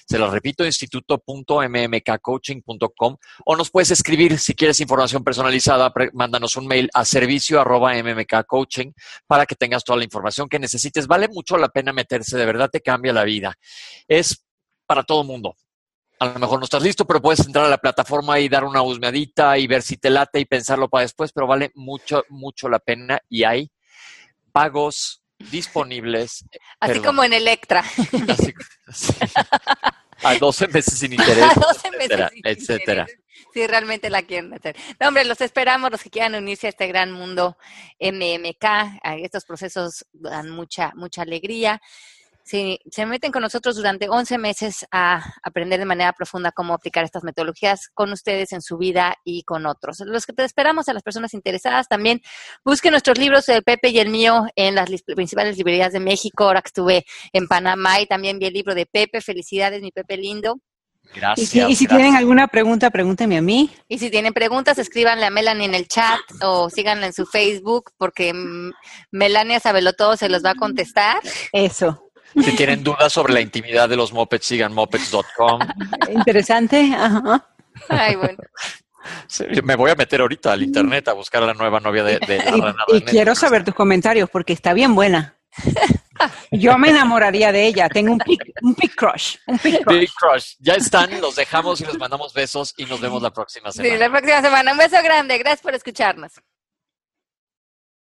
Se 0.05 0.19
lo 0.19 0.29
repito, 0.29 0.65
instituto.mmkcoaching.com 0.65 3.17
o 3.45 3.55
nos 3.55 3.71
puedes 3.71 3.91
escribir 3.91 4.37
si 4.37 4.53
quieres 4.53 4.81
información 4.81 5.23
personalizada, 5.23 5.93
mándanos 6.13 6.57
un 6.57 6.67
mail 6.67 6.89
a 6.93 7.05
servicio 7.05 7.61
arroba 7.61 7.93
mmkcoaching 7.93 8.93
para 9.25 9.45
que 9.45 9.55
tengas 9.55 9.81
toda 9.83 9.97
la 9.97 10.03
información 10.03 10.18
que 10.49 10.59
necesites. 10.59 11.07
Vale 11.07 11.27
mucho 11.27 11.57
la 11.57 11.69
pena 11.69 11.93
meterse, 11.93 12.37
de 12.37 12.45
verdad 12.45 12.69
te 12.69 12.81
cambia 12.81 13.13
la 13.13 13.23
vida. 13.23 13.55
Es 14.07 14.45
para 14.85 15.03
todo 15.03 15.23
mundo. 15.23 15.55
A 16.19 16.27
lo 16.27 16.39
mejor 16.39 16.59
no 16.59 16.65
estás 16.65 16.83
listo, 16.83 17.05
pero 17.05 17.21
puedes 17.21 17.45
entrar 17.45 17.65
a 17.65 17.69
la 17.69 17.77
plataforma 17.77 18.39
y 18.39 18.49
dar 18.49 18.65
una 18.65 18.81
husmeadita 18.81 19.57
y 19.57 19.67
ver 19.67 19.81
si 19.81 19.97
te 19.97 20.09
late 20.09 20.39
y 20.39 20.45
pensarlo 20.45 20.89
para 20.89 21.03
después, 21.03 21.31
pero 21.31 21.47
vale 21.47 21.71
mucho, 21.75 22.25
mucho 22.29 22.67
la 22.67 22.79
pena 22.79 23.19
y 23.29 23.43
hay 23.43 23.71
pagos 24.51 25.23
disponibles. 25.37 26.43
Así 26.79 26.99
como 26.99 27.23
en 27.23 27.33
Electra. 27.33 27.83
A 30.23 30.35
12 30.35 30.67
meses 30.67 30.99
sin 30.99 31.13
interés, 31.19 31.43
a 31.43 31.53
12 31.53 31.87
etcétera, 31.87 32.31
meses 32.43 32.69
etcétera. 32.69 33.07
Si 33.53 33.65
realmente 33.65 34.09
la 34.09 34.21
quieren 34.23 34.53
hacer. 34.53 34.75
No, 34.99 35.07
hombre, 35.07 35.25
los 35.25 35.41
esperamos, 35.41 35.89
los 35.91 36.03
que 36.03 36.09
quieran 36.09 36.35
unirse 36.35 36.67
a 36.67 36.69
este 36.69 36.87
gran 36.87 37.11
mundo 37.11 37.57
MMK. 37.99 38.99
Estos 39.23 39.45
procesos 39.45 40.05
dan 40.11 40.49
mucha, 40.49 40.91
mucha 40.95 41.23
alegría 41.23 41.81
se, 42.49 42.79
se 42.89 43.05
meten 43.05 43.31
con 43.31 43.43
nosotros 43.43 43.75
durante 43.75 44.09
11 44.09 44.39
meses 44.39 44.83
a 44.91 45.23
aprender 45.43 45.79
de 45.79 45.85
manera 45.85 46.13
profunda 46.13 46.51
cómo 46.51 46.73
aplicar 46.73 47.05
estas 47.05 47.23
metodologías 47.23 47.89
con 47.93 48.11
ustedes 48.11 48.53
en 48.53 48.63
su 48.63 48.79
vida 48.79 49.13
y 49.23 49.43
con 49.43 49.67
otros. 49.67 49.99
Los 49.99 50.25
que 50.25 50.33
te 50.33 50.43
esperamos 50.43 50.89
a 50.89 50.93
las 50.93 51.03
personas 51.03 51.35
interesadas 51.35 51.87
también 51.87 52.21
busquen 52.65 52.91
nuestros 52.91 53.19
libros, 53.19 53.47
el 53.49 53.61
Pepe 53.61 53.89
y 53.89 53.99
el 53.99 54.09
mío, 54.09 54.47
en 54.55 54.73
las 54.73 54.89
principales 55.03 55.57
librerías 55.57 55.93
de 55.93 55.99
México. 55.99 56.45
Ahora 56.45 56.63
que 56.63 56.69
estuve 56.69 57.05
en 57.33 57.47
Panamá 57.47 58.01
y 58.01 58.07
también 58.07 58.39
vi 58.39 58.47
el 58.47 58.53
libro 58.53 58.73
de 58.73 58.87
Pepe. 58.87 59.21
Felicidades, 59.21 59.83
mi 59.83 59.91
Pepe 59.91 60.17
lindo. 60.17 60.59
Gracias. 61.13 61.69
Y 61.69 61.75
si, 61.75 61.87
tienen 61.87 62.15
alguna 62.15 62.47
pregunta, 62.47 62.89
pregúntenme 62.89 63.37
a 63.37 63.41
mí. 63.41 63.71
Y 63.87 63.99
si 63.99 64.09
tienen 64.09 64.33
preguntas, 64.33 64.77
escríbanle 64.77 65.25
a 65.25 65.29
Melanie 65.29 65.65
en 65.65 65.75
el 65.75 65.87
chat 65.87 66.19
o 66.41 66.69
síganla 66.69 67.07
en 67.07 67.13
su 67.13 67.25
Facebook 67.25 67.91
porque 67.97 68.33
Melania 69.11 69.59
Sabelo 69.59 69.91
se 70.17 70.29
los 70.29 70.43
va 70.43 70.51
a 70.51 70.55
contestar. 70.55 71.19
Eso. 71.51 72.08
Si 72.35 72.55
tienen 72.55 72.83
dudas 72.83 73.11
sobre 73.11 73.33
la 73.33 73.41
intimidad 73.41 73.89
de 73.89 73.95
los 73.95 74.13
mopeds, 74.13 74.45
sigan 74.45 74.73
mopeds.com. 74.73 75.59
Interesante. 76.09 76.93
Ajá. 76.95 77.47
Ay, 77.89 78.15
bueno. 78.15 78.37
me 79.63 79.75
voy 79.75 79.91
a 79.91 79.95
meter 79.95 80.21
ahorita 80.21 80.53
al 80.53 80.63
internet 80.63 81.07
a 81.07 81.13
buscar 81.13 81.43
a 81.43 81.47
la 81.47 81.53
nueva 81.53 81.79
novia 81.79 82.03
de, 82.03 82.19
de 82.19 82.37
la 82.37 82.75
Y, 82.89 82.97
y 82.97 83.01
quiero 83.01 83.35
saber 83.35 83.63
tus 83.63 83.73
comentarios 83.73 84.29
porque 84.29 84.53
está 84.53 84.73
bien 84.73 84.95
buena. 84.95 85.35
Yo 86.51 86.77
me 86.77 86.89
enamoraría 86.89 87.51
de 87.51 87.65
ella. 87.65 87.89
Tengo 87.89 88.13
un 88.13 88.21
big, 88.25 88.39
un 88.61 88.73
crush. 88.95 89.37
Un 89.47 89.59
big 89.63 89.83
crush. 90.13 90.55
Ya 90.59 90.75
están, 90.75 91.19
los 91.21 91.35
dejamos 91.35 91.81
y 91.81 91.85
los 91.85 91.97
mandamos 91.97 92.33
besos 92.33 92.73
y 92.77 92.85
nos 92.85 92.99
vemos 92.99 93.21
la 93.21 93.31
próxima 93.31 93.71
semana. 93.71 93.93
Sí, 93.93 93.99
la 93.99 94.09
próxima 94.09 94.41
semana. 94.41 94.71
Un 94.71 94.77
beso 94.77 94.97
grande. 95.03 95.37
Gracias 95.37 95.61
por 95.61 95.75
escucharnos. 95.75 96.33